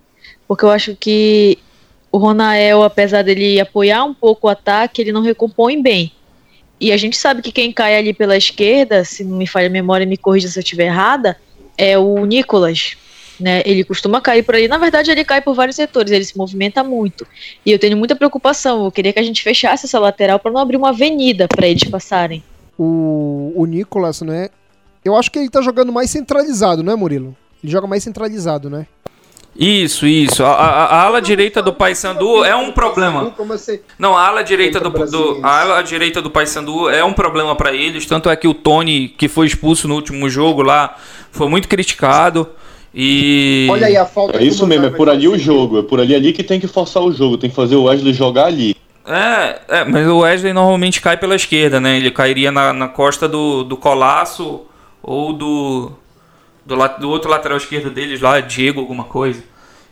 Porque 0.47 0.63
eu 0.63 0.69
acho 0.69 0.95
que 0.95 1.57
o 2.11 2.17
Ronael, 2.17 2.83
apesar 2.83 3.23
dele 3.23 3.59
apoiar 3.59 4.03
um 4.03 4.13
pouco 4.13 4.45
o 4.45 4.49
ataque, 4.49 5.01
ele 5.01 5.11
não 5.11 5.21
recompõe 5.21 5.81
bem. 5.81 6.11
E 6.83 6.91
a 6.91 6.97
gente 6.97 7.15
sabe 7.15 7.41
que 7.41 7.49
quem 7.49 7.71
cai 7.71 7.97
ali 7.97 8.13
pela 8.13 8.35
esquerda, 8.35 9.05
se 9.05 9.23
não 9.23 9.37
me 9.37 9.47
falha 9.47 9.67
a 9.67 9.69
memória, 9.69 10.05
me 10.05 10.17
corrija 10.17 10.49
se 10.49 10.59
eu 10.59 10.61
estiver 10.61 10.87
errada, 10.87 11.37
é 11.77 11.97
o 11.97 12.25
Nicolas. 12.25 12.97
Né? 13.39 13.63
Ele 13.65 13.85
costuma 13.85 14.19
cair 14.19 14.43
por 14.43 14.53
ali. 14.53 14.67
Na 14.67 14.77
verdade, 14.77 15.09
ele 15.09 15.23
cai 15.23 15.41
por 15.41 15.55
vários 15.55 15.77
setores, 15.77 16.11
ele 16.11 16.25
se 16.25 16.37
movimenta 16.37 16.83
muito. 16.83 17.25
E 17.65 17.71
eu 17.71 17.79
tenho 17.79 17.95
muita 17.95 18.17
preocupação. 18.17 18.83
Eu 18.83 18.91
queria 18.91 19.13
que 19.13 19.19
a 19.19 19.23
gente 19.23 19.41
fechasse 19.41 19.85
essa 19.85 19.97
lateral 19.97 20.39
para 20.39 20.51
não 20.51 20.59
abrir 20.59 20.75
uma 20.75 20.89
avenida 20.89 21.47
para 21.47 21.65
eles 21.65 21.85
passarem. 21.85 22.43
o, 22.77 23.53
o 23.55 23.65
Nicolas, 23.65 24.21
né? 24.21 24.49
Eu 25.05 25.15
acho 25.15 25.31
que 25.31 25.39
ele 25.39 25.49
tá 25.49 25.61
jogando 25.61 25.93
mais 25.93 26.09
centralizado, 26.09 26.83
né, 26.83 26.95
Murilo? 26.95 27.33
Ele 27.63 27.71
joga 27.71 27.87
mais 27.87 28.03
centralizado, 28.03 28.69
né? 28.69 28.85
Isso, 29.55 30.07
isso. 30.07 30.43
A, 30.43 30.51
a, 30.51 30.85
a 30.85 31.01
ala 31.03 31.21
direita 31.21 31.61
do 31.61 31.71
Paysandu 31.71 32.43
é 32.43 32.55
um 32.55 32.71
problema. 32.71 33.31
Não, 33.99 34.17
a 34.17 34.27
ala 34.27 34.43
direita 34.43 34.79
do, 34.79 34.89
do 34.89 35.39
a 35.43 35.61
ala 35.61 35.81
direita 35.83 36.21
do 36.21 36.31
Paysandu 36.31 36.89
é 36.89 37.03
um 37.03 37.13
problema 37.13 37.55
para 37.55 37.71
eles. 37.71 38.05
Tanto 38.05 38.29
é 38.29 38.35
que 38.35 38.47
o 38.47 38.53
Tony, 38.53 39.09
que 39.09 39.27
foi 39.27 39.45
expulso 39.45 39.87
no 39.87 39.95
último 39.95 40.27
jogo 40.29 40.63
lá, 40.63 40.95
foi 41.31 41.47
muito 41.47 41.67
criticado. 41.67 42.49
E 42.95 43.67
olha 43.71 43.87
aí 43.87 43.97
a 43.97 44.05
falta. 44.05 44.39
É 44.39 44.43
isso 44.43 44.65
mesmo. 44.65 44.85
É 44.87 44.89
por 44.89 45.09
ali 45.09 45.27
o 45.27 45.37
jogo. 45.37 45.79
É 45.79 45.83
por 45.83 45.99
ali 45.99 46.15
ali 46.15 46.33
que 46.33 46.43
tem 46.43 46.59
que 46.59 46.67
forçar 46.67 47.03
o 47.03 47.11
jogo. 47.11 47.37
Tem 47.37 47.49
que 47.49 47.55
fazer 47.55 47.75
o 47.75 47.83
Wesley 47.83 48.13
jogar 48.13 48.45
ali. 48.45 48.75
É, 49.05 49.59
é, 49.67 49.83
mas 49.83 50.07
o 50.07 50.19
Wesley 50.19 50.53
normalmente 50.53 51.01
cai 51.01 51.17
pela 51.17 51.35
esquerda, 51.35 51.79
né? 51.79 51.97
Ele 51.97 52.09
cairia 52.09 52.51
na, 52.51 52.71
na 52.71 52.87
costa 52.87 53.27
do, 53.27 53.63
do 53.63 53.75
Colasso 53.75 54.61
ou 55.01 55.33
do, 55.33 55.91
do, 56.65 56.75
do 56.99 57.09
outro 57.09 57.29
lateral 57.29 57.57
esquerdo 57.57 57.89
deles 57.89 58.21
lá, 58.21 58.39
Diego 58.39 58.79
alguma 58.79 59.03
coisa. 59.03 59.43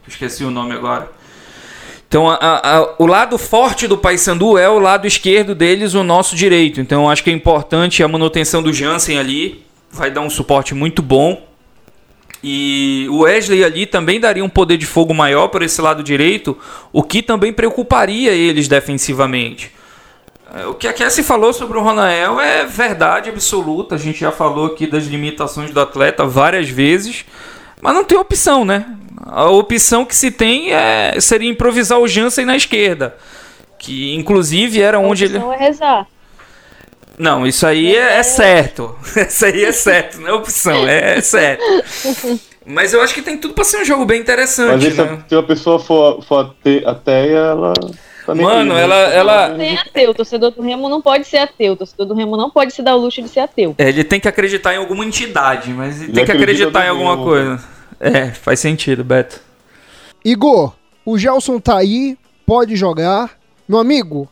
Esqueci 0.08 0.44
o 0.44 0.52
nome 0.52 0.74
agora. 0.74 1.12
Então, 2.08 2.30
a, 2.30 2.38
a, 2.38 2.96
o 3.00 3.06
lado 3.06 3.38
forte 3.38 3.88
do 3.88 3.98
Paysandu 3.98 4.58
é 4.58 4.68
o 4.68 4.80
lado 4.80 5.08
esquerdo 5.08 5.56
deles, 5.56 5.94
o 5.94 6.04
nosso 6.04 6.36
direito. 6.36 6.82
Então, 6.82 7.10
acho 7.10 7.24
que 7.24 7.30
é 7.30 7.34
importante 7.34 8.04
a 8.04 8.08
manutenção 8.08 8.62
do 8.62 8.74
Jansen 8.74 9.18
ali. 9.18 9.64
Vai 9.90 10.12
dar 10.12 10.22
um 10.22 10.30
suporte 10.30 10.74
muito 10.74 11.02
bom. 11.02 11.48
E 12.44 13.08
o 13.10 13.20
Wesley 13.20 13.64
ali 13.64 13.86
também 13.86 14.20
daria 14.20 14.44
um 14.44 14.50
poder 14.50 14.76
de 14.76 14.86
fogo 14.86 15.14
maior 15.14 15.48
por 15.48 15.62
esse 15.62 15.80
lado 15.82 16.04
direito, 16.04 16.58
o 16.92 17.04
que 17.04 17.22
também 17.22 17.54
preocuparia 17.54 18.32
eles 18.32 18.68
defensivamente. 18.68 19.72
É, 20.54 20.66
o 20.66 20.74
que 20.74 20.88
a 20.88 20.94
Cassie 20.94 21.24
falou 21.24 21.54
sobre 21.54 21.78
o 21.78 21.82
Ronael 21.82 22.40
é 22.40 22.66
verdade 22.66 23.30
absoluta. 23.30 23.96
A 23.96 23.98
gente 23.98 24.20
já 24.20 24.32
falou 24.32 24.68
aqui 24.68 24.86
das 24.86 25.06
limitações 25.06 25.72
do 25.72 25.80
atleta 25.80 26.26
várias 26.26 26.70
vezes, 26.70 27.26
mas 27.82 27.94
não 27.94 28.04
tem 28.04 28.18
opção, 28.18 28.66
né? 28.66 28.86
A 29.26 29.50
opção 29.50 30.04
que 30.04 30.16
se 30.16 30.30
tem 30.30 30.74
é, 30.74 31.16
seria 31.20 31.50
improvisar 31.50 32.00
o 32.00 32.08
Jansen 32.08 32.46
na 32.46 32.56
esquerda, 32.56 33.16
que 33.80 34.14
inclusive 34.14 34.82
era 34.82 35.00
onde 35.00 35.26
ele. 35.26 35.40
Não 35.40 35.54
é 35.54 35.58
rezar. 35.58 36.08
Não, 37.18 37.46
isso 37.46 37.66
aí 37.68 37.96
é, 37.96 38.18
é 38.18 38.24
certo. 38.24 38.96
Isso 39.16 39.46
aí 39.46 39.64
é 39.64 39.72
certo, 39.72 40.20
não 40.20 40.30
é 40.30 40.34
opção, 40.34 40.88
é, 40.88 41.18
é 41.18 41.22
certo. 41.22 41.64
Mas 42.66 42.94
eu 42.94 43.02
acho 43.02 43.14
que 43.14 43.22
tem 43.22 43.38
tudo 43.38 43.54
pra 43.54 43.64
ser 43.64 43.82
um 43.82 43.86
jogo 43.86 44.06
bem 44.06 44.20
interessante. 44.20 44.86
Mas 44.86 44.98
né? 44.98 45.24
se 45.28 45.36
a 45.36 45.44
pessoa 45.44 45.80
for, 45.80 46.24
for 46.24 46.56
até 46.86 47.32
ela. 47.32 47.74
Mano, 48.28 48.74
ela. 48.74 48.96
ela... 48.96 49.50
Tem 49.56 49.78
ateu, 49.78 50.12
o 50.12 50.14
torcedor 50.14 50.52
do 50.52 50.62
Remo 50.62 50.90
não 50.90 51.02
pode 51.02 51.26
ser 51.28 51.38
ateu. 51.38 51.74
O 51.74 51.76
torcedor 51.76 52.06
do 52.06 52.14
Remo 52.14 52.38
não 52.38 52.50
pode 52.50 52.74
se 52.74 52.82
dar 52.82 52.96
o 52.96 53.00
luxo 53.00 53.22
de 53.22 53.30
ser 53.30 53.42
ateu. 53.42 53.76
É, 53.78 53.90
ele 53.90 54.04
tem 54.04 54.20
que 54.20 54.28
acreditar 54.28 54.74
em 54.74 54.78
alguma 54.78 55.06
entidade, 55.06 55.72
mas 55.72 55.98
ele, 55.98 56.06
ele 56.06 56.14
tem 56.14 56.26
que 56.26 56.32
acreditar 56.32 56.86
em 56.86 56.90
alguma 56.90 57.16
Remo. 57.16 57.24
coisa. 57.24 57.64
É, 58.00 58.28
faz 58.32 58.60
sentido, 58.60 59.04
Beto. 59.04 59.40
Igor, 60.24 60.74
o 61.06 61.18
Gelson 61.18 61.60
tá 61.60 61.78
aí, 61.78 62.18
pode 62.46 62.76
jogar. 62.76 63.32
Meu 63.68 63.80
amigo, 63.80 64.30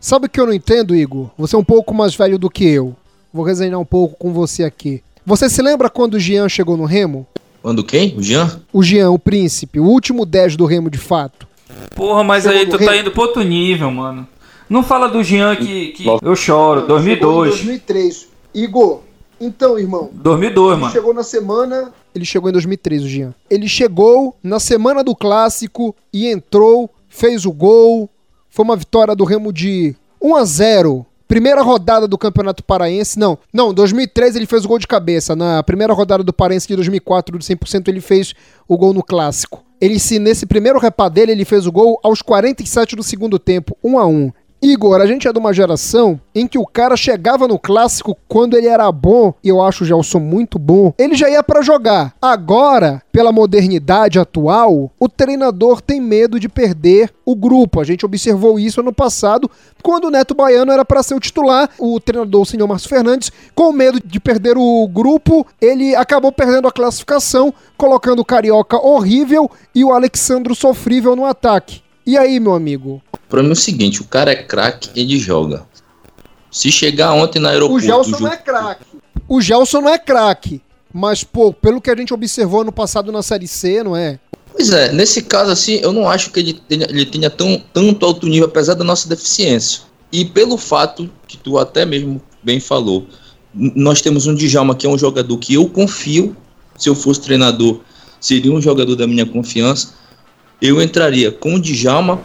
Sabe 0.00 0.26
o 0.26 0.28
que 0.28 0.38
eu 0.38 0.46
não 0.46 0.52
entendo, 0.52 0.94
Igor? 0.94 1.28
Você 1.36 1.56
é 1.56 1.58
um 1.58 1.64
pouco 1.64 1.92
mais 1.92 2.14
velho 2.14 2.38
do 2.38 2.48
que 2.48 2.64
eu. 2.64 2.94
Vou 3.32 3.44
resenhar 3.44 3.80
um 3.80 3.84
pouco 3.84 4.16
com 4.16 4.32
você 4.32 4.62
aqui. 4.62 5.02
Você 5.26 5.50
se 5.50 5.60
lembra 5.60 5.90
quando 5.90 6.14
o 6.14 6.20
Jean 6.20 6.48
chegou 6.48 6.76
no 6.76 6.84
Remo? 6.84 7.26
Quando 7.60 7.82
quem? 7.82 8.16
O 8.16 8.22
Jean? 8.22 8.60
O 8.72 8.82
Jean, 8.82 9.10
o 9.10 9.18
príncipe, 9.18 9.80
o 9.80 9.84
último 9.84 10.24
10 10.24 10.56
do 10.56 10.66
Remo 10.66 10.88
de 10.88 10.98
fato. 10.98 11.47
Porra, 11.94 12.24
mas 12.24 12.46
aí 12.46 12.66
tu 12.66 12.78
tá 12.78 12.84
tá 12.84 12.96
indo 12.96 13.10
pro 13.10 13.22
outro 13.22 13.42
nível, 13.42 13.90
mano. 13.90 14.26
Não 14.68 14.82
fala 14.82 15.08
do 15.08 15.22
Jean 15.22 15.56
que, 15.56 15.88
que 15.88 16.06
eu 16.22 16.36
choro. 16.36 16.86
2002. 16.86 17.50
2003. 17.50 18.28
Igor, 18.54 19.00
então, 19.40 19.78
irmão. 19.78 20.10
2002, 20.12 20.72
ele 20.72 20.80
mano. 20.80 20.92
chegou 20.92 21.14
na 21.14 21.22
semana. 21.22 21.92
Ele 22.14 22.24
chegou 22.24 22.48
em 22.50 22.52
2003, 22.52 23.02
o 23.04 23.08
Jean. 23.08 23.34
Ele 23.48 23.68
chegou 23.68 24.36
na 24.42 24.58
semana 24.58 25.04
do 25.04 25.14
clássico 25.14 25.94
e 26.12 26.26
entrou, 26.26 26.90
fez 27.08 27.46
o 27.46 27.52
gol, 27.52 28.10
foi 28.50 28.64
uma 28.64 28.76
vitória 28.76 29.14
do 29.14 29.24
Remo 29.24 29.52
de 29.52 29.94
1 30.20 30.36
a 30.36 30.44
0 30.44 31.06
Primeira 31.28 31.60
rodada 31.60 32.08
do 32.08 32.16
Campeonato 32.16 32.64
Paraense, 32.64 33.18
não, 33.18 33.38
não, 33.52 33.74
2013 33.74 34.38
ele 34.38 34.46
fez 34.46 34.64
o 34.64 34.68
gol 34.68 34.78
de 34.78 34.86
cabeça, 34.86 35.36
na 35.36 35.62
primeira 35.62 35.92
rodada 35.92 36.24
do 36.24 36.32
Paraense 36.32 36.66
de 36.66 36.74
2004 36.74 37.36
do 37.36 37.44
100% 37.44 37.86
ele 37.88 38.00
fez 38.00 38.34
o 38.66 38.78
gol 38.78 38.94
no 38.94 39.02
Clássico. 39.02 39.62
Ele 39.80 39.98
se 39.98 40.18
nesse 40.18 40.46
primeiro 40.46 40.78
repá 40.78 41.08
dele 41.08 41.32
ele 41.32 41.44
fez 41.44 41.66
o 41.66 41.72
gol 41.72 42.00
aos 42.02 42.20
47 42.22 42.96
do 42.96 43.02
segundo 43.02 43.38
tempo, 43.38 43.76
1 43.82 43.98
a 43.98 44.06
1. 44.06 44.32
Igor, 44.60 45.00
a 45.00 45.06
gente 45.06 45.28
é 45.28 45.32
de 45.32 45.38
uma 45.38 45.52
geração 45.52 46.20
em 46.34 46.46
que 46.46 46.58
o 46.58 46.66
cara 46.66 46.96
chegava 46.96 47.46
no 47.46 47.58
clássico 47.58 48.16
quando 48.26 48.56
ele 48.56 48.66
era 48.66 48.90
bom, 48.90 49.32
e 49.42 49.48
eu 49.48 49.62
acho 49.62 49.84
o 49.84 49.86
Gelson 49.86 50.18
muito 50.18 50.58
bom, 50.58 50.92
ele 50.98 51.14
já 51.14 51.30
ia 51.30 51.42
para 51.44 51.62
jogar. 51.62 52.14
Agora, 52.20 53.00
pela 53.12 53.30
modernidade 53.30 54.18
atual, 54.18 54.90
o 54.98 55.08
treinador 55.08 55.80
tem 55.80 56.00
medo 56.00 56.40
de 56.40 56.48
perder 56.48 57.12
o 57.24 57.36
grupo. 57.36 57.80
A 57.80 57.84
gente 57.84 58.04
observou 58.04 58.58
isso 58.58 58.80
ano 58.80 58.92
passado, 58.92 59.48
quando 59.82 60.06
o 60.06 60.10
Neto 60.10 60.34
Baiano 60.34 60.72
era 60.72 60.84
para 60.84 61.02
ser 61.02 61.14
o 61.14 61.20
titular, 61.20 61.70
o 61.78 62.00
treinador, 62.00 62.42
o 62.42 62.46
senhor 62.46 62.66
Márcio 62.66 62.88
Fernandes, 62.88 63.30
com 63.54 63.72
medo 63.72 64.00
de 64.04 64.18
perder 64.18 64.56
o 64.58 64.88
grupo, 64.88 65.46
ele 65.60 65.94
acabou 65.94 66.32
perdendo 66.32 66.66
a 66.66 66.72
classificação, 66.72 67.54
colocando 67.76 68.20
o 68.20 68.24
Carioca 68.24 68.76
horrível 68.76 69.48
e 69.72 69.84
o 69.84 69.92
Alexandro 69.92 70.54
sofrível 70.54 71.14
no 71.14 71.24
ataque. 71.24 71.82
E 72.08 72.16
aí, 72.16 72.40
meu 72.40 72.54
amigo? 72.54 73.02
O 73.12 73.28
problema 73.28 73.52
é 73.52 73.52
o 73.52 73.54
seguinte, 73.54 74.00
o 74.00 74.04
cara 74.04 74.32
é 74.32 74.34
craque, 74.34 74.88
ele 74.98 75.18
joga. 75.18 75.66
Se 76.50 76.72
chegar 76.72 77.12
ontem 77.12 77.38
na 77.38 77.50
aeroporto... 77.50 77.84
O 77.84 77.86
Gelson 77.86 78.18
não 78.18 78.32
é 78.32 78.36
craque. 78.38 78.84
O 79.28 79.40
Gelson 79.42 79.80
não 79.82 79.90
é 79.90 79.98
craque. 79.98 80.62
Mas, 80.90 81.22
pô, 81.22 81.52
pelo 81.52 81.82
que 81.82 81.90
a 81.90 81.94
gente 81.94 82.14
observou 82.14 82.64
no 82.64 82.72
passado 82.72 83.12
na 83.12 83.22
Série 83.22 83.46
C, 83.46 83.82
não 83.82 83.94
é? 83.94 84.18
Pois 84.50 84.70
é, 84.70 84.90
nesse 84.90 85.20
caso, 85.20 85.50
assim, 85.50 85.80
eu 85.82 85.92
não 85.92 86.08
acho 86.08 86.30
que 86.30 86.40
ele 86.40 86.54
tenha, 86.54 86.86
ele 86.88 87.04
tenha 87.04 87.28
tão, 87.28 87.62
tanto 87.74 88.06
alto 88.06 88.26
nível, 88.26 88.48
apesar 88.48 88.72
da 88.72 88.84
nossa 88.84 89.06
deficiência. 89.06 89.82
E 90.10 90.24
pelo 90.24 90.56
fato 90.56 91.10
que 91.26 91.36
tu 91.36 91.58
até 91.58 91.84
mesmo 91.84 92.22
bem 92.42 92.58
falou, 92.58 93.06
nós 93.52 94.00
temos 94.00 94.26
um 94.26 94.34
Djalma 94.34 94.74
que 94.74 94.86
é 94.86 94.88
um 94.88 94.96
jogador 94.96 95.36
que 95.36 95.52
eu 95.52 95.68
confio, 95.68 96.34
se 96.74 96.88
eu 96.88 96.94
fosse 96.94 97.20
treinador, 97.20 97.80
seria 98.18 98.50
um 98.50 98.62
jogador 98.62 98.96
da 98.96 99.06
minha 99.06 99.26
confiança. 99.26 99.97
Eu 100.60 100.82
entraria 100.82 101.30
com 101.30 101.54
o 101.54 101.60
Djalma, 101.60 102.20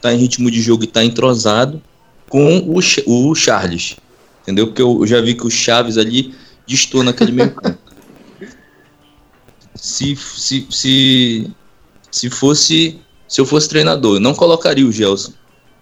tá 0.00 0.12
em 0.12 0.18
ritmo 0.18 0.50
de 0.50 0.60
jogo 0.60 0.84
e 0.84 0.86
tá 0.86 1.04
entrosado 1.04 1.82
com 2.28 2.58
o, 2.58 2.78
o 3.06 3.34
Charles. 3.34 3.96
Entendeu? 4.42 4.66
Porque 4.66 4.82
eu, 4.82 5.06
já 5.06 5.20
vi 5.20 5.34
que 5.34 5.46
o 5.46 5.50
Chaves 5.50 5.96
ali 5.96 6.34
distou 6.66 7.02
naquele 7.02 7.32
meio 7.32 7.54
campo. 7.54 7.78
Se, 9.74 10.16
se, 10.16 10.66
se, 10.70 11.50
se 12.10 12.30
fosse. 12.30 13.00
Se 13.28 13.40
eu 13.40 13.44
fosse 13.44 13.68
treinador, 13.68 14.16
eu 14.16 14.20
não 14.20 14.32
colocaria 14.32 14.86
o 14.86 14.92
Gelson. 14.92 15.32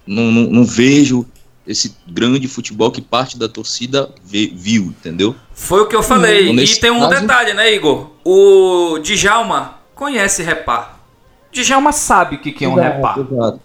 Não, 0.05 0.33
não, 0.33 0.43
não 0.51 0.65
vejo 0.65 1.27
esse 1.67 1.95
grande 2.09 2.49
futebol 2.49 2.91
que 2.91 3.01
parte 3.01 3.39
da 3.39 3.49
torcida 3.49 4.11
vê, 4.25 4.51
viu, 4.53 4.87
entendeu? 4.87 5.37
Foi 5.53 5.83
o 5.83 5.87
que 5.87 5.95
eu 5.95 6.03
falei. 6.03 6.51
E 6.51 6.77
tem 6.81 6.91
um 6.91 7.01
caso... 7.01 7.21
detalhe, 7.21 7.55
né, 7.55 7.73
Igor? 7.73 8.11
O 8.25 8.99
Djalma 8.99 9.79
conhece 9.95 10.43
repar. 10.43 10.92
Djalma 11.53 11.93
sabe 11.93 12.37
o 12.37 12.39
que, 12.41 12.51
que 12.51 12.65
é 12.65 12.69
um 12.69 12.79
exato. 12.79 13.29
Exato. 13.31 13.61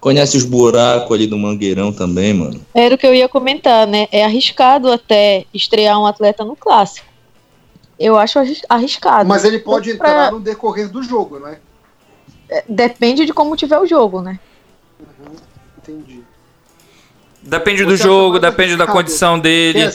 Conhece 0.00 0.36
os 0.36 0.44
buracos 0.44 1.12
ali 1.12 1.26
do 1.26 1.38
Mangueirão 1.38 1.92
também, 1.92 2.34
mano? 2.34 2.60
Era 2.74 2.94
o 2.94 2.98
que 2.98 3.06
eu 3.06 3.14
ia 3.14 3.28
comentar, 3.28 3.86
né? 3.86 4.08
É 4.10 4.24
arriscado 4.24 4.90
até 4.90 5.44
estrear 5.52 5.98
um 5.98 6.06
atleta 6.06 6.44
no 6.44 6.56
clássico. 6.56 7.06
Eu 7.98 8.18
acho 8.18 8.38
arriscado. 8.68 9.28
Mas 9.28 9.44
ele 9.44 9.60
pode 9.60 9.90
entrar 9.90 10.32
no 10.32 10.40
decorrer 10.40 10.90
do 10.90 11.02
jogo, 11.02 11.38
não 11.38 11.48
é? 11.48 11.58
Depende 12.68 13.24
de 13.24 13.32
como 13.32 13.56
tiver 13.56 13.78
o 13.78 13.86
jogo, 13.86 14.20
né? 14.20 14.38
Uhum, 15.00 15.36
entendi. 15.78 16.22
Depende 17.42 17.84
do 17.84 17.96
jogo, 17.96 18.38
depende 18.38 18.76
da 18.76 18.86
condição 18.86 19.38
dele. 19.38 19.90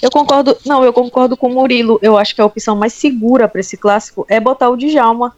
Eu 0.00 0.10
concordo, 0.10 0.56
não, 0.64 0.84
eu 0.84 0.92
concordo 0.92 1.36
com 1.36 1.48
o 1.48 1.54
Murilo. 1.54 1.98
Eu 2.02 2.16
acho 2.16 2.34
que 2.34 2.40
a 2.40 2.46
opção 2.46 2.76
mais 2.76 2.92
segura 2.92 3.48
para 3.48 3.60
esse 3.60 3.76
clássico 3.76 4.24
é 4.28 4.38
botar 4.38 4.70
o 4.70 4.76
Djalma 4.76 5.34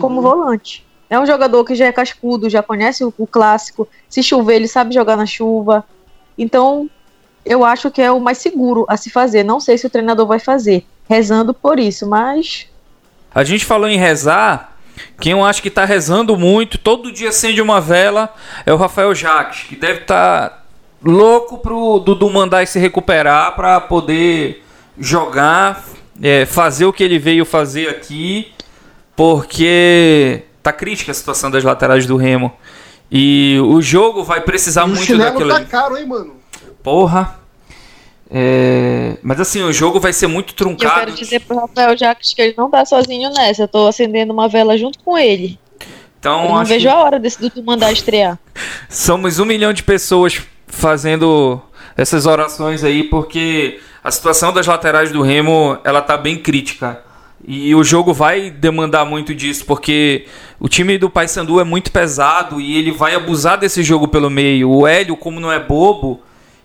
como 0.00 0.20
volante. 0.20 0.86
É 1.10 1.18
um 1.18 1.26
jogador 1.26 1.64
que 1.64 1.74
já 1.74 1.86
é 1.86 1.92
cascudo, 1.92 2.50
já 2.50 2.62
conhece 2.62 3.02
o, 3.04 3.12
o, 3.16 3.26
clássico. 3.26 3.88
Se 4.08 4.22
chover, 4.22 4.56
ele 4.56 4.68
sabe 4.68 4.94
jogar 4.94 5.16
na 5.16 5.24
chuva. 5.24 5.84
Então, 6.36 6.88
eu 7.44 7.64
acho 7.64 7.90
que 7.90 8.02
é 8.02 8.12
o 8.12 8.20
mais 8.20 8.38
seguro 8.38 8.84
a 8.88 8.96
se 8.96 9.08
fazer. 9.08 9.42
Não 9.42 9.58
sei 9.58 9.78
se 9.78 9.86
o 9.86 9.90
treinador 9.90 10.26
vai 10.26 10.38
fazer, 10.38 10.84
rezando 11.08 11.54
por 11.54 11.78
isso, 11.78 12.06
mas. 12.06 12.66
A 13.34 13.42
gente 13.42 13.64
falou 13.64 13.88
em 13.88 13.98
rezar. 13.98 14.76
Quem 15.20 15.32
eu 15.32 15.44
acho 15.44 15.62
que 15.62 15.68
está 15.68 15.84
rezando 15.84 16.36
muito, 16.36 16.76
todo 16.76 17.12
dia 17.12 17.28
acende 17.28 17.62
uma 17.62 17.80
vela, 17.80 18.34
é 18.66 18.72
o 18.72 18.76
Rafael 18.76 19.14
Jacques, 19.14 19.62
que 19.68 19.76
deve 19.76 20.00
estar 20.00 20.48
tá 20.48 20.62
louco 21.02 21.58
pro 21.58 22.00
Dudu 22.00 22.28
mandar 22.30 22.66
se 22.66 22.80
recuperar 22.80 23.54
para 23.54 23.80
poder 23.80 24.64
jogar, 24.98 25.84
é, 26.20 26.44
fazer 26.44 26.84
o 26.84 26.92
que 26.92 27.04
ele 27.04 27.18
veio 27.18 27.44
fazer 27.44 27.88
aqui, 27.88 28.52
porque 29.18 30.44
tá 30.62 30.72
crítica 30.72 31.10
a 31.10 31.14
situação 31.14 31.50
das 31.50 31.64
laterais 31.64 32.06
do 32.06 32.16
Remo. 32.16 32.52
E 33.10 33.58
o 33.64 33.82
jogo 33.82 34.22
vai 34.22 34.40
precisar 34.42 34.86
e 34.86 34.92
muito 34.92 35.18
daquilo. 35.18 35.50
O 35.50 35.54
tá 35.54 35.64
caro, 35.64 35.96
hein, 35.96 36.06
mano? 36.06 36.36
Porra. 36.84 37.36
É, 38.30 39.16
mas 39.20 39.40
assim, 39.40 39.60
o 39.64 39.72
jogo 39.72 39.98
vai 39.98 40.12
ser 40.12 40.28
muito 40.28 40.54
truncado. 40.54 41.00
Eu 41.00 41.06
quero 41.06 41.16
dizer 41.16 41.40
pro 41.40 41.58
Rafael 41.58 41.98
Jacques 41.98 42.32
que 42.32 42.40
ele 42.40 42.54
não 42.56 42.70
tá 42.70 42.84
sozinho 42.84 43.32
nessa. 43.32 43.64
Eu 43.64 43.68
tô 43.68 43.88
acendendo 43.88 44.32
uma 44.32 44.48
vela 44.48 44.78
junto 44.78 45.00
com 45.00 45.18
ele. 45.18 45.58
Então, 46.20 46.44
eu 46.44 46.54
não 46.54 46.64
vejo 46.64 46.88
a 46.88 47.02
hora 47.02 47.18
desse 47.18 47.40
Dudu 47.40 47.60
mandar 47.64 47.90
estrear. 47.90 48.38
Somos 48.88 49.40
um 49.40 49.44
milhão 49.44 49.72
de 49.72 49.82
pessoas 49.82 50.40
fazendo 50.68 51.60
essas 51.96 52.24
orações 52.24 52.84
aí, 52.84 53.02
porque 53.02 53.80
a 54.04 54.12
situação 54.12 54.52
das 54.52 54.68
laterais 54.68 55.10
do 55.10 55.22
Remo 55.22 55.76
ela 55.82 56.02
tá 56.02 56.16
bem 56.16 56.38
crítica. 56.38 57.07
E 57.46 57.74
o 57.74 57.84
jogo 57.84 58.12
vai 58.12 58.50
demandar 58.50 59.04
muito 59.04 59.34
disso, 59.34 59.64
porque 59.64 60.26
o 60.58 60.68
time 60.68 60.98
do 60.98 61.08
Paysandu 61.08 61.60
é 61.60 61.64
muito 61.64 61.90
pesado 61.92 62.60
e 62.60 62.76
ele 62.76 62.90
vai 62.90 63.14
abusar 63.14 63.58
desse 63.58 63.82
jogo 63.82 64.08
pelo 64.08 64.28
meio. 64.28 64.70
O 64.70 64.86
Hélio, 64.86 65.16
como 65.16 65.38
não 65.38 65.50
é 65.50 65.58
bobo, 65.58 66.20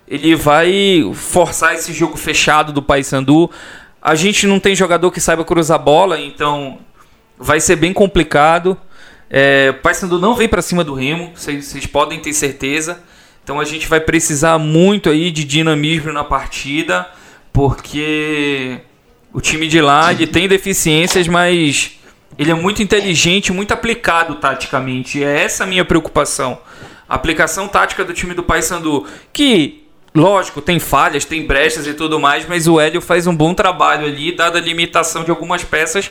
ele 0.06 0.34
vai 0.34 1.10
forçar 1.14 1.74
esse 1.74 1.92
jogo 1.92 2.16
fechado 2.16 2.72
do 2.72 2.82
Paysandu. 2.82 3.50
A 4.02 4.14
gente 4.14 4.46
não 4.46 4.60
tem 4.60 4.74
jogador 4.74 5.10
que 5.10 5.20
saiba 5.20 5.44
cruzar 5.44 5.78
bola, 5.78 6.20
então 6.20 6.78
vai 7.38 7.60
ser 7.60 7.76
bem 7.76 7.92
complicado. 7.92 8.76
É, 9.30 9.72
Paysandu 9.72 10.18
não 10.18 10.34
vem 10.34 10.48
para 10.48 10.60
cima 10.60 10.84
do 10.84 10.94
Remo, 10.94 11.32
vocês 11.34 11.86
podem 11.86 12.20
ter 12.20 12.32
certeza. 12.32 13.00
Então 13.42 13.60
a 13.60 13.64
gente 13.64 13.86
vai 13.88 14.00
precisar 14.00 14.58
muito 14.58 15.08
aí 15.08 15.30
de 15.30 15.44
dinamismo 15.44 16.12
na 16.12 16.24
partida, 16.24 17.08
porque 17.52 18.80
o 19.34 19.40
time 19.40 19.68
de 19.68 19.80
lá 19.80 20.12
ele 20.12 20.26
tem 20.26 20.48
deficiências, 20.48 21.28
mas 21.28 21.98
ele 22.38 22.50
é 22.50 22.54
muito 22.54 22.82
inteligente, 22.82 23.52
muito 23.52 23.74
aplicado 23.74 24.36
taticamente. 24.36 25.22
É 25.22 25.42
essa 25.42 25.64
a 25.64 25.66
minha 25.66 25.84
preocupação. 25.84 26.58
A 27.06 27.16
aplicação 27.16 27.68
tática 27.68 28.02
do 28.04 28.14
time 28.14 28.32
do 28.32 28.42
Paysandu, 28.42 29.06
que 29.32 29.84
Lógico, 30.16 30.62
tem 30.62 30.78
falhas, 30.78 31.24
tem 31.24 31.44
brechas 31.44 31.88
e 31.88 31.92
tudo 31.92 32.20
mais, 32.20 32.46
mas 32.46 32.68
o 32.68 32.78
Hélio 32.78 33.00
faz 33.00 33.26
um 33.26 33.34
bom 33.34 33.52
trabalho 33.52 34.06
ali, 34.06 34.30
dada 34.30 34.58
a 34.58 34.62
limitação 34.62 35.24
de 35.24 35.30
algumas 35.30 35.64
peças, 35.64 36.08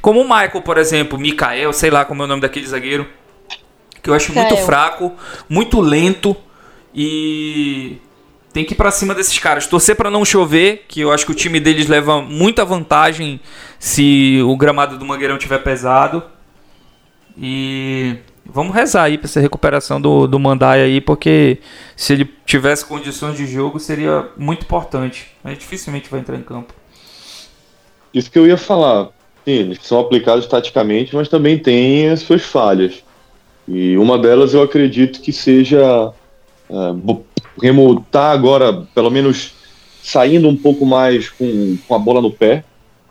como 0.00 0.22
o 0.22 0.24
Michael, 0.24 0.62
por 0.62 0.78
exemplo, 0.78 1.18
Mikael, 1.18 1.70
sei 1.74 1.90
lá 1.90 2.06
como 2.06 2.22
é 2.22 2.24
o 2.24 2.28
nome 2.28 2.40
daquele 2.40 2.66
zagueiro, 2.66 3.06
que 4.02 4.08
eu 4.08 4.14
acho 4.14 4.32
muito 4.32 4.56
fraco, 4.64 5.12
muito 5.46 5.78
lento 5.78 6.34
e 6.94 7.98
tem 8.54 8.64
que 8.64 8.72
ir 8.72 8.76
para 8.76 8.92
cima 8.92 9.16
desses 9.16 9.36
caras. 9.36 9.66
Torcer 9.66 9.96
para 9.96 10.08
não 10.08 10.24
chover, 10.24 10.84
que 10.86 11.00
eu 11.00 11.10
acho 11.10 11.26
que 11.26 11.32
o 11.32 11.34
time 11.34 11.58
deles 11.58 11.88
leva 11.88 12.22
muita 12.22 12.64
vantagem 12.64 13.40
se 13.80 14.40
o 14.46 14.56
gramado 14.56 14.96
do 14.96 15.04
Mangueirão 15.04 15.36
tiver 15.36 15.58
pesado. 15.58 16.22
E 17.36 18.16
vamos 18.46 18.72
rezar 18.72 19.02
aí 19.02 19.18
pra 19.18 19.26
essa 19.26 19.40
recuperação 19.40 20.00
do, 20.00 20.28
do 20.28 20.38
Mandai 20.38 20.82
aí, 20.82 21.00
porque 21.00 21.58
se 21.96 22.12
ele 22.12 22.30
tivesse 22.46 22.84
condições 22.84 23.36
de 23.36 23.44
jogo 23.44 23.80
seria 23.80 24.28
muito 24.36 24.62
importante. 24.62 25.32
Mas 25.42 25.58
dificilmente 25.58 26.08
vai 26.08 26.20
entrar 26.20 26.36
em 26.36 26.42
campo. 26.42 26.72
Isso 28.14 28.30
que 28.30 28.38
eu 28.38 28.46
ia 28.46 28.56
falar. 28.56 29.08
Sim, 29.44 29.50
eles 29.50 29.80
são 29.82 29.98
aplicados 29.98 30.46
taticamente, 30.46 31.12
mas 31.16 31.28
também 31.28 31.58
têm 31.58 32.08
as 32.08 32.20
suas 32.20 32.42
falhas. 32.42 33.02
E 33.66 33.96
uma 33.96 34.16
delas 34.16 34.54
eu 34.54 34.62
acredito 34.62 35.20
que 35.20 35.32
seja. 35.32 36.12
Uh, 36.70 37.24
o 37.56 37.60
Remo 37.60 38.04
tá 38.10 38.30
agora, 38.30 38.86
pelo 38.94 39.10
menos, 39.10 39.52
saindo 40.02 40.48
um 40.48 40.56
pouco 40.56 40.84
mais 40.84 41.28
com, 41.30 41.76
com 41.86 41.94
a 41.94 41.98
bola 41.98 42.20
no 42.20 42.30
pé. 42.30 42.64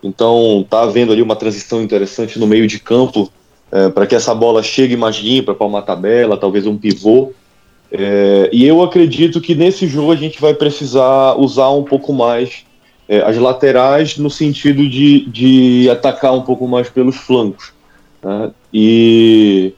Então 0.04 0.66
tá 0.70 0.82
havendo 0.82 1.12
ali 1.14 1.22
uma 1.22 1.36
transição 1.36 1.82
interessante 1.82 2.38
no 2.38 2.46
meio 2.46 2.68
de 2.68 2.80
campo 2.80 3.32
é, 3.72 3.90
para 3.90 4.06
que 4.06 4.14
essa 4.14 4.36
bola 4.36 4.62
chegue 4.62 4.96
mais 4.96 5.16
limpa 5.16 5.56
para 5.56 5.66
uma 5.66 5.82
tabela, 5.82 6.38
talvez 6.38 6.68
um 6.68 6.78
pivô. 6.78 7.32
É, 7.92 8.50
e 8.52 8.66
eu 8.66 8.84
acredito 8.84 9.40
que 9.40 9.56
nesse 9.56 9.88
jogo 9.88 10.12
a 10.12 10.16
gente 10.16 10.40
vai 10.40 10.54
precisar 10.54 11.36
usar 11.36 11.70
um 11.70 11.84
pouco 11.84 12.12
mais 12.12 12.66
é, 13.08 13.22
as 13.22 13.38
laterais 13.38 14.18
no 14.18 14.30
sentido 14.30 14.88
de, 14.88 15.26
de 15.26 15.90
atacar 15.90 16.34
um 16.34 16.42
pouco 16.42 16.68
mais 16.68 16.90
pelos 16.90 17.16
flancos. 17.16 17.74
Né? 18.22 18.52
E 18.74 19.74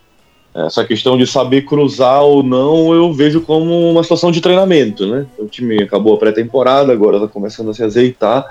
essa 0.56 0.86
questão 0.86 1.18
de 1.18 1.28
saber 1.28 1.64
cruzar 1.64 2.24
ou 2.24 2.42
não 2.42 2.94
eu 2.94 3.12
vejo 3.12 3.42
como 3.42 3.92
uma 3.92 4.02
situação 4.04 4.32
de 4.32 4.40
treinamento. 4.40 5.06
Né? 5.06 5.26
O 5.38 5.48
time 5.48 5.84
acabou 5.84 6.16
a 6.16 6.18
pré-temporada, 6.18 6.94
agora 6.94 7.18
está 7.18 7.28
começando 7.28 7.72
a 7.72 7.74
se 7.74 7.84
azeitar 7.84 8.46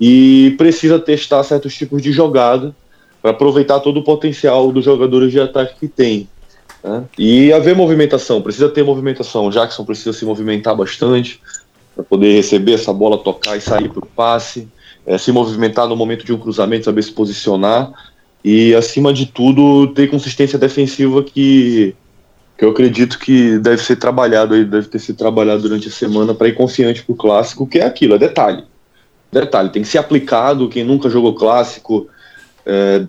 e 0.00 0.54
precisa 0.58 0.98
testar 0.98 1.44
certos 1.44 1.74
tipos 1.74 2.02
de 2.02 2.10
jogada 2.10 2.74
para 3.22 3.30
aproveitar 3.30 3.78
todo 3.78 4.00
o 4.00 4.04
potencial 4.04 4.72
dos 4.72 4.84
jogadores 4.84 5.30
de 5.30 5.40
ataque 5.40 5.76
que 5.78 5.88
tem. 5.88 6.28
Né? 6.82 7.04
E 7.16 7.52
haver 7.52 7.76
movimentação, 7.76 8.42
precisa 8.42 8.68
ter 8.68 8.82
movimentação. 8.82 9.46
O 9.46 9.50
Jackson 9.50 9.84
precisa 9.84 10.12
se 10.12 10.24
movimentar 10.24 10.74
bastante 10.74 11.40
para 11.94 12.02
poder 12.02 12.34
receber 12.34 12.72
essa 12.72 12.92
bola, 12.92 13.16
tocar 13.16 13.56
e 13.56 13.60
sair 13.60 13.88
para 13.88 14.04
o 14.04 14.06
passe, 14.06 14.68
é, 15.06 15.16
se 15.16 15.30
movimentar 15.30 15.86
no 15.86 15.94
momento 15.94 16.24
de 16.24 16.32
um 16.32 16.38
cruzamento, 16.38 16.86
saber 16.86 17.02
se 17.02 17.12
posicionar 17.12 17.92
e, 18.44 18.74
acima 18.74 19.12
de 19.12 19.24
tudo, 19.24 19.86
ter 19.94 20.10
consistência 20.10 20.58
defensiva 20.58 21.22
que, 21.22 21.94
que 22.58 22.64
eu 22.64 22.70
acredito 22.70 23.18
que 23.18 23.58
deve 23.58 23.82
ser 23.82 23.96
trabalhado, 23.96 24.62
deve 24.66 24.86
ter 24.88 24.98
sido 24.98 25.16
trabalhado 25.16 25.62
durante 25.62 25.88
a 25.88 25.90
semana 25.90 26.34
para 26.34 26.48
ir 26.48 26.54
confiante 26.54 27.02
para 27.02 27.12
o 27.14 27.16
clássico, 27.16 27.66
que 27.66 27.78
é 27.78 27.86
aquilo, 27.86 28.14
é 28.14 28.18
detalhe. 28.18 28.62
Detalhe, 29.32 29.70
tem 29.70 29.80
que 29.80 29.88
ser 29.88 29.98
aplicado. 29.98 30.68
Quem 30.68 30.84
nunca 30.84 31.08
jogou 31.08 31.34
clássico 31.34 32.06
é, 32.66 33.06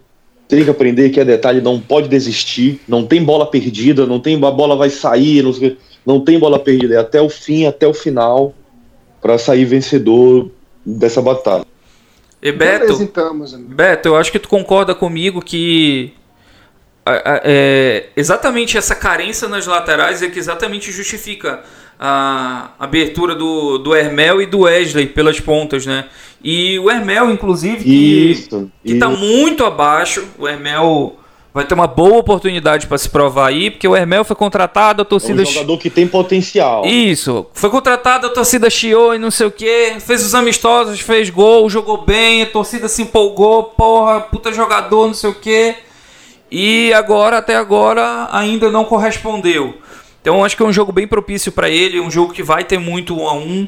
tem 0.47 0.63
que 0.63 0.69
aprender 0.69 1.09
que 1.09 1.19
é 1.19 1.25
detalhe, 1.25 1.59
não 1.59 1.81
pode 1.81 2.07
desistir, 2.07 2.79
não 2.87 3.05
tem 3.05 3.21
bola 3.21 3.45
perdida, 3.45 4.05
não 4.05 4.21
tem 4.21 4.35
a 4.35 4.51
bola 4.51 4.75
vai 4.75 4.89
sair, 4.89 5.43
não, 5.43 5.51
não 6.05 6.21
tem 6.21 6.39
bola 6.39 6.59
perdida, 6.59 6.95
é 6.95 6.97
até 6.97 7.21
o 7.21 7.29
fim, 7.29 7.65
até 7.65 7.85
o 7.85 7.93
final, 7.93 8.53
para 9.21 9.37
sair 9.37 9.65
vencedor 9.65 10.49
dessa 10.85 11.21
batalha. 11.21 11.65
E 12.45 12.51
Beto, 12.51 12.85
Beleza, 12.85 13.03
então, 13.03 13.45
Beto, 13.69 14.07
eu 14.09 14.15
acho 14.15 14.31
que 14.31 14.37
tu 14.37 14.47
concorda 14.47 14.93
comigo 14.93 15.41
que 15.41 16.13
é, 17.03 18.09
exatamente 18.15 18.77
essa 18.77 18.93
carência 18.93 19.47
nas 19.47 19.65
laterais 19.65 20.21
é 20.21 20.29
que 20.29 20.37
exatamente 20.37 20.91
justifica 20.91 21.63
a 21.99 22.69
abertura 22.77 23.33
do, 23.33 23.79
do 23.79 23.95
Hermel 23.95 24.43
e 24.43 24.45
do 24.45 24.59
Wesley 24.59 25.07
pelas 25.07 25.39
pontas, 25.39 25.87
né? 25.87 26.05
E 26.43 26.77
o 26.77 26.91
Hermel, 26.91 27.31
inclusive, 27.31 27.83
que, 27.83 28.31
isso, 28.31 28.71
que 28.83 28.99
tá 28.99 29.09
muito 29.09 29.65
abaixo. 29.65 30.23
O 30.37 30.47
Hermel 30.47 31.17
vai 31.55 31.65
ter 31.65 31.73
uma 31.73 31.87
boa 31.87 32.17
oportunidade 32.17 32.85
para 32.85 32.97
se 32.97 33.07
provar 33.07 33.47
aí, 33.47 33.71
porque 33.71 33.87
o 33.87 33.95
Hermel 33.95 34.25
foi 34.25 34.35
contratado, 34.35 35.01
a 35.01 35.05
torcida. 35.05 35.41
É 35.41 35.43
um 35.43 35.45
jogador 35.45 35.77
que 35.77 35.89
tem 35.89 36.05
potencial. 36.05 36.85
Isso. 36.85 37.45
Foi 37.53 37.69
contratado, 37.69 38.27
a 38.27 38.29
torcida 38.29 38.69
chiou 38.69 39.15
e 39.15 39.17
não 39.17 39.31
sei 39.31 39.47
o 39.47 39.51
que. 39.51 39.95
Fez 40.01 40.21
os 40.25 40.35
amistosos, 40.35 40.99
fez 40.99 41.29
gol, 41.29 41.69
jogou 41.69 42.03
bem, 42.03 42.41
a 42.41 42.45
torcida 42.45 42.89
se 42.89 43.03
empolgou, 43.03 43.63
porra, 43.63 44.19
puta 44.19 44.51
jogador, 44.51 45.07
não 45.07 45.13
sei 45.13 45.29
o 45.29 45.33
que. 45.33 45.75
E 46.51 46.91
agora, 46.91 47.37
até 47.37 47.55
agora, 47.55 48.27
ainda 48.33 48.69
não 48.69 48.83
correspondeu. 48.83 49.75
Então 50.21 50.43
acho 50.43 50.57
que 50.57 50.63
é 50.63 50.65
um 50.65 50.73
jogo 50.73 50.91
bem 50.91 51.07
propício 51.07 51.53
para 51.53 51.69
ele, 51.69 52.01
um 52.01 52.11
jogo 52.11 52.33
que 52.33 52.43
vai 52.43 52.65
ter 52.65 52.79
muito 52.79 53.17
um 53.17 53.29
a 53.29 53.33
um 53.33 53.65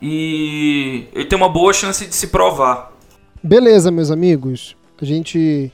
e 0.00 1.04
ele 1.12 1.26
tem 1.26 1.36
uma 1.36 1.48
boa 1.50 1.74
chance 1.74 2.06
de 2.06 2.14
se 2.14 2.28
provar. 2.28 2.90
Beleza, 3.42 3.90
meus 3.90 4.10
amigos. 4.10 4.74
A 5.00 5.04
gente 5.04 5.70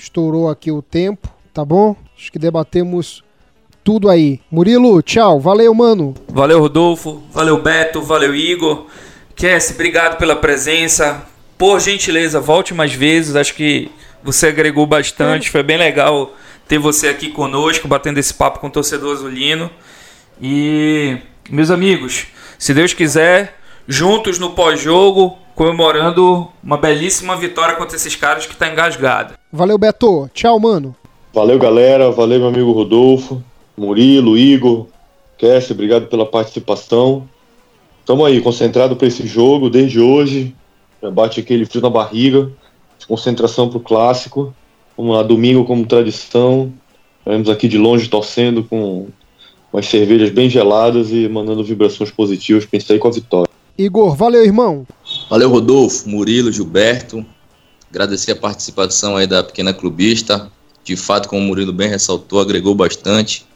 estourou 0.00 0.48
aqui 0.48 0.72
o 0.72 0.80
tempo, 0.80 1.28
tá 1.52 1.64
bom? 1.64 1.94
Acho 2.16 2.32
que 2.32 2.38
debatemos 2.38 3.22
tudo 3.84 4.08
aí. 4.08 4.40
Murilo, 4.50 5.02
tchau. 5.02 5.38
Valeu, 5.38 5.74
mano. 5.74 6.14
Valeu, 6.28 6.58
Rodolfo. 6.58 7.22
Valeu, 7.30 7.60
Beto. 7.62 8.02
Valeu, 8.02 8.34
Igor. 8.34 8.86
Kess, 9.36 9.70
obrigado 9.72 10.16
pela 10.16 10.36
presença. 10.36 11.26
Por 11.58 11.80
gentileza, 11.80 12.40
volte 12.40 12.72
mais 12.72 12.92
vezes. 12.92 13.36
Acho 13.36 13.54
que 13.54 13.90
você 14.22 14.48
agregou 14.48 14.86
bastante. 14.86 15.50
Foi 15.50 15.62
bem 15.62 15.76
legal 15.76 16.34
ter 16.66 16.78
você 16.78 17.08
aqui 17.08 17.30
conosco, 17.30 17.86
batendo 17.88 18.18
esse 18.18 18.32
papo 18.32 18.58
com 18.58 18.68
o 18.68 18.70
torcedor 18.70 19.16
azulino. 19.16 19.70
E, 20.40 21.18
meus 21.50 21.70
amigos, 21.70 22.26
se 22.58 22.72
Deus 22.72 22.94
quiser, 22.94 23.58
juntos 23.86 24.38
no 24.38 24.50
pós-jogo, 24.50 25.36
comemorando 25.60 26.48
uma 26.64 26.78
belíssima 26.78 27.36
vitória 27.36 27.76
contra 27.76 27.94
esses 27.94 28.16
caras 28.16 28.46
que 28.46 28.56
tá 28.56 28.72
engasgado. 28.72 29.34
Valeu, 29.52 29.76
Beto. 29.76 30.26
Tchau, 30.32 30.58
mano. 30.58 30.96
Valeu, 31.34 31.58
galera. 31.58 32.10
Valeu, 32.10 32.38
meu 32.38 32.48
amigo 32.48 32.72
Rodolfo, 32.72 33.44
Murilo, 33.76 34.38
Igor, 34.38 34.86
Kess, 35.36 35.70
obrigado 35.70 36.06
pela 36.06 36.24
participação. 36.24 37.28
Estamos 38.00 38.26
aí, 38.26 38.40
concentrado 38.40 38.96
para 38.96 39.06
esse 39.06 39.26
jogo 39.26 39.68
desde 39.68 40.00
hoje. 40.00 40.56
Já 41.02 41.10
bate 41.10 41.40
aquele 41.40 41.66
frio 41.66 41.82
na 41.82 41.90
barriga. 41.90 42.50
Concentração 43.06 43.68
para 43.68 43.76
o 43.76 43.82
clássico. 43.82 44.54
Vamos 44.96 45.14
lá, 45.14 45.22
domingo 45.22 45.66
como 45.66 45.84
tradição. 45.84 46.72
Estaremos 47.18 47.50
aqui 47.50 47.68
de 47.68 47.76
longe 47.76 48.08
torcendo 48.08 48.64
com 48.64 49.08
umas 49.70 49.84
cervejas 49.84 50.30
bem 50.30 50.48
geladas 50.48 51.12
e 51.12 51.28
mandando 51.28 51.62
vibrações 51.62 52.10
positivas 52.10 52.64
para 52.64 52.80
sair 52.80 52.98
com 52.98 53.08
a 53.08 53.12
vitória. 53.12 53.50
Igor, 53.76 54.14
valeu, 54.14 54.44
irmão. 54.44 54.86
Valeu, 55.30 55.48
Rodolfo, 55.48 56.08
Murilo, 56.08 56.50
Gilberto. 56.50 57.24
Agradecer 57.88 58.32
a 58.32 58.36
participação 58.36 59.16
aí 59.16 59.28
da 59.28 59.44
pequena 59.44 59.72
clubista. 59.72 60.50
De 60.82 60.96
fato, 60.96 61.28
como 61.28 61.40
o 61.40 61.44
Murilo 61.44 61.72
bem 61.72 61.88
ressaltou, 61.88 62.40
agregou 62.40 62.74
bastante. 62.74 63.46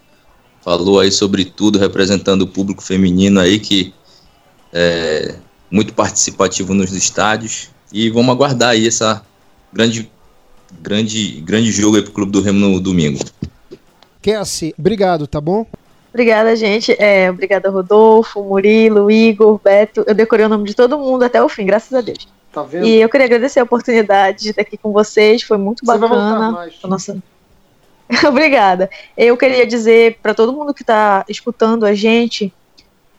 Falou 0.62 1.00
aí 1.00 1.10
sobre 1.10 1.44
tudo, 1.44 1.76
representando 1.76 2.42
o 2.42 2.46
público 2.46 2.80
feminino 2.80 3.40
aí 3.40 3.58
que 3.58 3.92
é, 4.72 5.34
muito 5.68 5.92
participativo 5.94 6.74
nos 6.74 6.92
estádios. 6.92 7.70
E 7.92 8.08
vamos 8.08 8.30
aguardar 8.30 8.68
aí 8.70 8.86
essa 8.86 9.26
grande, 9.72 10.08
grande, 10.80 11.40
grande 11.40 11.72
jogo 11.72 11.96
aí 11.96 12.02
pro 12.02 12.12
Clube 12.12 12.30
do 12.30 12.40
Remo 12.40 12.68
no 12.68 12.78
domingo. 12.78 13.18
Cassie, 14.22 14.72
obrigado, 14.78 15.26
tá 15.26 15.40
bom? 15.40 15.66
Obrigada, 16.14 16.54
gente. 16.54 16.94
É, 16.96 17.28
obrigada, 17.28 17.68
Rodolfo, 17.68 18.40
Murilo, 18.40 19.10
Igor, 19.10 19.60
Beto. 19.62 20.04
Eu 20.06 20.14
decorei 20.14 20.46
o 20.46 20.48
nome 20.48 20.62
de 20.62 20.72
todo 20.72 20.96
mundo 20.96 21.24
até 21.24 21.42
o 21.42 21.48
fim, 21.48 21.66
graças 21.66 21.92
a 21.92 22.00
Deus. 22.00 22.28
Tá 22.52 22.62
vendo? 22.62 22.86
E 22.86 23.00
eu 23.00 23.08
queria 23.08 23.26
agradecer 23.26 23.58
a 23.58 23.64
oportunidade 23.64 24.44
de 24.44 24.50
estar 24.50 24.62
aqui 24.62 24.76
com 24.76 24.92
vocês, 24.92 25.42
foi 25.42 25.56
muito 25.58 25.84
Você 25.84 25.86
vai 25.86 25.98
voltar 25.98 26.16
bacana. 26.16 26.50
mais. 26.52 26.74
Nossa. 26.84 27.18
Obrigada. 28.28 28.88
Eu 29.16 29.36
queria 29.36 29.66
dizer 29.66 30.20
para 30.22 30.32
todo 30.32 30.52
mundo 30.52 30.72
que 30.72 30.84
está 30.84 31.24
escutando 31.28 31.84
a 31.84 31.92
gente 31.94 32.52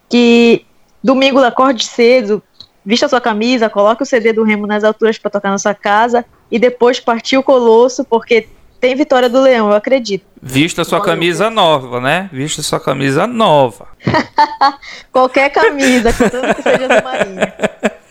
que 0.08 0.66
domingo 1.04 1.40
acorde 1.40 1.84
cedo, 1.84 2.42
vista 2.86 3.10
sua 3.10 3.20
camisa, 3.20 3.70
coloque 3.70 4.04
o 4.04 4.06
CD 4.06 4.32
do 4.32 4.44
Remo 4.44 4.66
nas 4.66 4.86
alturas 4.86 5.18
para 5.18 5.32
tocar 5.32 5.50
na 5.50 5.58
sua 5.58 5.74
casa 5.74 6.24
e 6.50 6.58
depois 6.58 7.02
partir 7.02 7.38
o 7.38 7.44
Colosso, 7.44 8.06
porque 8.06 8.48
tem 8.80 8.96
vitória 8.96 9.28
do 9.28 9.42
Leão, 9.42 9.70
eu 9.70 9.76
acredito. 9.76 10.26
Vista 10.48 10.84
sua 10.84 11.02
camisa 11.02 11.50
nova, 11.50 12.00
né? 12.00 12.30
Vista 12.32 12.62
sua 12.62 12.80
camisa 12.80 13.26
nova. 13.26 13.88
Qualquer 15.12 15.50
camisa, 15.50 16.14
contanto 16.14 16.56
que 16.58 16.62
seja 16.62 16.88
do 16.88 17.04
Marinho. 17.04 17.42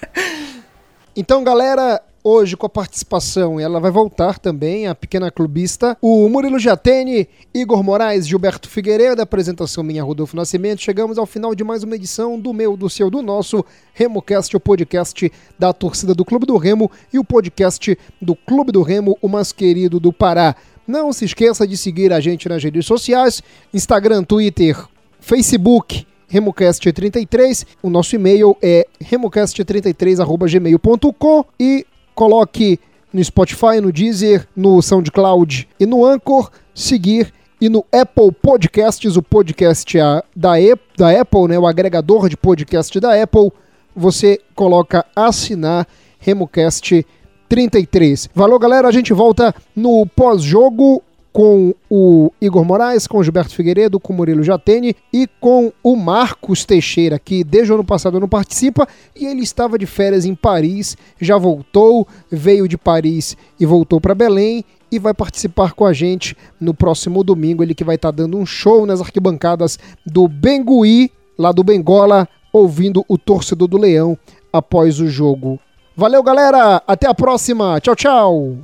Então, 1.16 1.45
galera, 1.45 2.03
hoje 2.24 2.57
com 2.57 2.66
a 2.66 2.68
participação, 2.68 3.61
ela 3.61 3.78
vai 3.78 3.93
voltar 3.93 4.37
também, 4.37 4.89
a 4.89 4.97
pequena 4.97 5.30
clubista, 5.30 5.97
o 6.03 6.28
Murilo 6.28 6.59
Giatene, 6.59 7.28
Igor 7.55 7.85
Moraes, 7.85 8.26
Gilberto 8.26 8.68
Figueiredo, 8.68 9.22
apresentação 9.22 9.85
minha, 9.85 10.03
Rodolfo 10.03 10.35
Nascimento. 10.35 10.82
Chegamos 10.82 11.18
ao 11.18 11.26
final 11.26 11.55
de 11.55 11.62
mais 11.62 11.85
uma 11.85 11.95
edição 11.95 12.37
do 12.37 12.53
meu, 12.53 12.76
do 12.76 12.91
seu, 12.91 13.09
do 13.11 13.22
nosso 13.22 13.64
RemoCast, 13.93 14.57
o 14.57 14.61
podcast 14.61 15.30
da 15.57 15.72
torcida 15.72 16.16
do 16.16 16.24
Clube 16.24 16.47
do 16.47 16.57
Remo 16.57 16.91
e 17.12 17.18
o 17.20 17.24
podcast 17.24 17.97
do 18.20 18.35
Clube 18.35 18.72
do 18.72 18.82
Remo, 18.82 19.16
o 19.22 19.28
mais 19.28 19.53
querido 19.53 20.01
do 20.01 20.12
Pará. 20.12 20.57
Não 20.87 21.12
se 21.12 21.24
esqueça 21.24 21.66
de 21.66 21.76
seguir 21.76 22.12
a 22.12 22.20
gente 22.20 22.49
nas 22.49 22.62
redes 22.62 22.87
sociais, 22.87 23.43
Instagram, 23.72 24.22
Twitter, 24.22 24.76
Facebook, 25.20 26.07
RemoCast33. 26.30 27.66
O 27.82 27.89
nosso 27.91 28.14
e-mail 28.16 28.57
é 28.62 28.87
remocast33.gmail.com 29.03 31.45
e 31.59 31.87
coloque 32.14 32.78
no 33.12 33.22
Spotify, 33.22 33.80
no 33.80 33.93
Deezer, 33.93 34.47
no 34.57 34.80
SoundCloud 34.82 35.68
e 35.78 35.87
no 35.87 36.05
Anchor, 36.05 36.51
seguir 36.74 37.32
e 37.61 37.68
no 37.68 37.85
Apple 37.93 38.32
Podcasts, 38.43 39.16
o 39.16 39.22
podcast 39.22 39.99
a- 39.99 40.22
da, 40.35 40.61
E- 40.61 40.76
da 40.97 41.20
Apple, 41.20 41.49
né, 41.49 41.59
o 41.59 41.66
agregador 41.66 42.28
de 42.28 42.37
podcast 42.37 42.99
da 43.01 43.20
Apple, 43.22 43.53
você 43.95 44.41
coloca 44.55 45.05
assinar 45.14 45.87
RemoCast 46.18 47.07
33. 47.49 48.30
Valeu, 48.34 48.59
galera. 48.59 48.88
A 48.88 48.92
gente 48.92 49.12
volta 49.12 49.55
no 49.74 50.07
pós-jogo 50.07 51.03
com 51.34 51.74
o 51.90 52.30
Igor 52.40 52.64
Moraes, 52.64 53.09
com 53.09 53.18
o 53.18 53.24
Gilberto 53.24 53.57
Figueiredo, 53.57 53.99
com 53.99 54.12
o 54.12 54.16
Murilo 54.16 54.45
Jatene 54.45 54.95
e 55.12 55.26
com 55.40 55.72
o 55.82 55.97
Marcos 55.97 56.64
Teixeira, 56.64 57.18
que 57.18 57.42
desde 57.42 57.72
o 57.72 57.74
ano 57.74 57.84
passado 57.84 58.20
não 58.20 58.28
participa 58.28 58.86
e 59.16 59.26
ele 59.26 59.42
estava 59.42 59.76
de 59.76 59.84
férias 59.84 60.24
em 60.24 60.36
Paris, 60.36 60.97
já 61.20 61.36
voltou, 61.36 62.07
veio 62.30 62.68
de 62.68 62.78
Paris 62.78 63.36
e 63.59 63.66
voltou 63.66 64.01
para 64.01 64.14
Belém 64.14 64.64
e 64.92 64.99
vai 65.01 65.12
participar 65.12 65.72
com 65.72 65.84
a 65.84 65.92
gente 65.92 66.36
no 66.61 66.72
próximo 66.72 67.24
domingo. 67.24 67.64
Ele 67.64 67.74
que 67.74 67.82
vai 67.82 67.97
estar 67.97 68.12
dando 68.12 68.38
um 68.38 68.47
show 68.47 68.86
nas 68.86 69.01
arquibancadas 69.01 69.76
do 70.07 70.28
Bengui, 70.28 71.11
lá 71.36 71.51
do 71.51 71.64
Bengola, 71.64 72.28
ouvindo 72.53 73.05
o 73.09 73.18
torcedor 73.18 73.66
do 73.66 73.76
Leão 73.76 74.16
após 74.53 75.01
o 75.01 75.09
jogo. 75.09 75.59
Valeu, 75.97 76.22
galera! 76.22 76.82
Até 76.88 77.07
a 77.07 77.14
próxima! 77.14 77.80
Tchau, 77.80 77.95
tchau! 77.95 78.59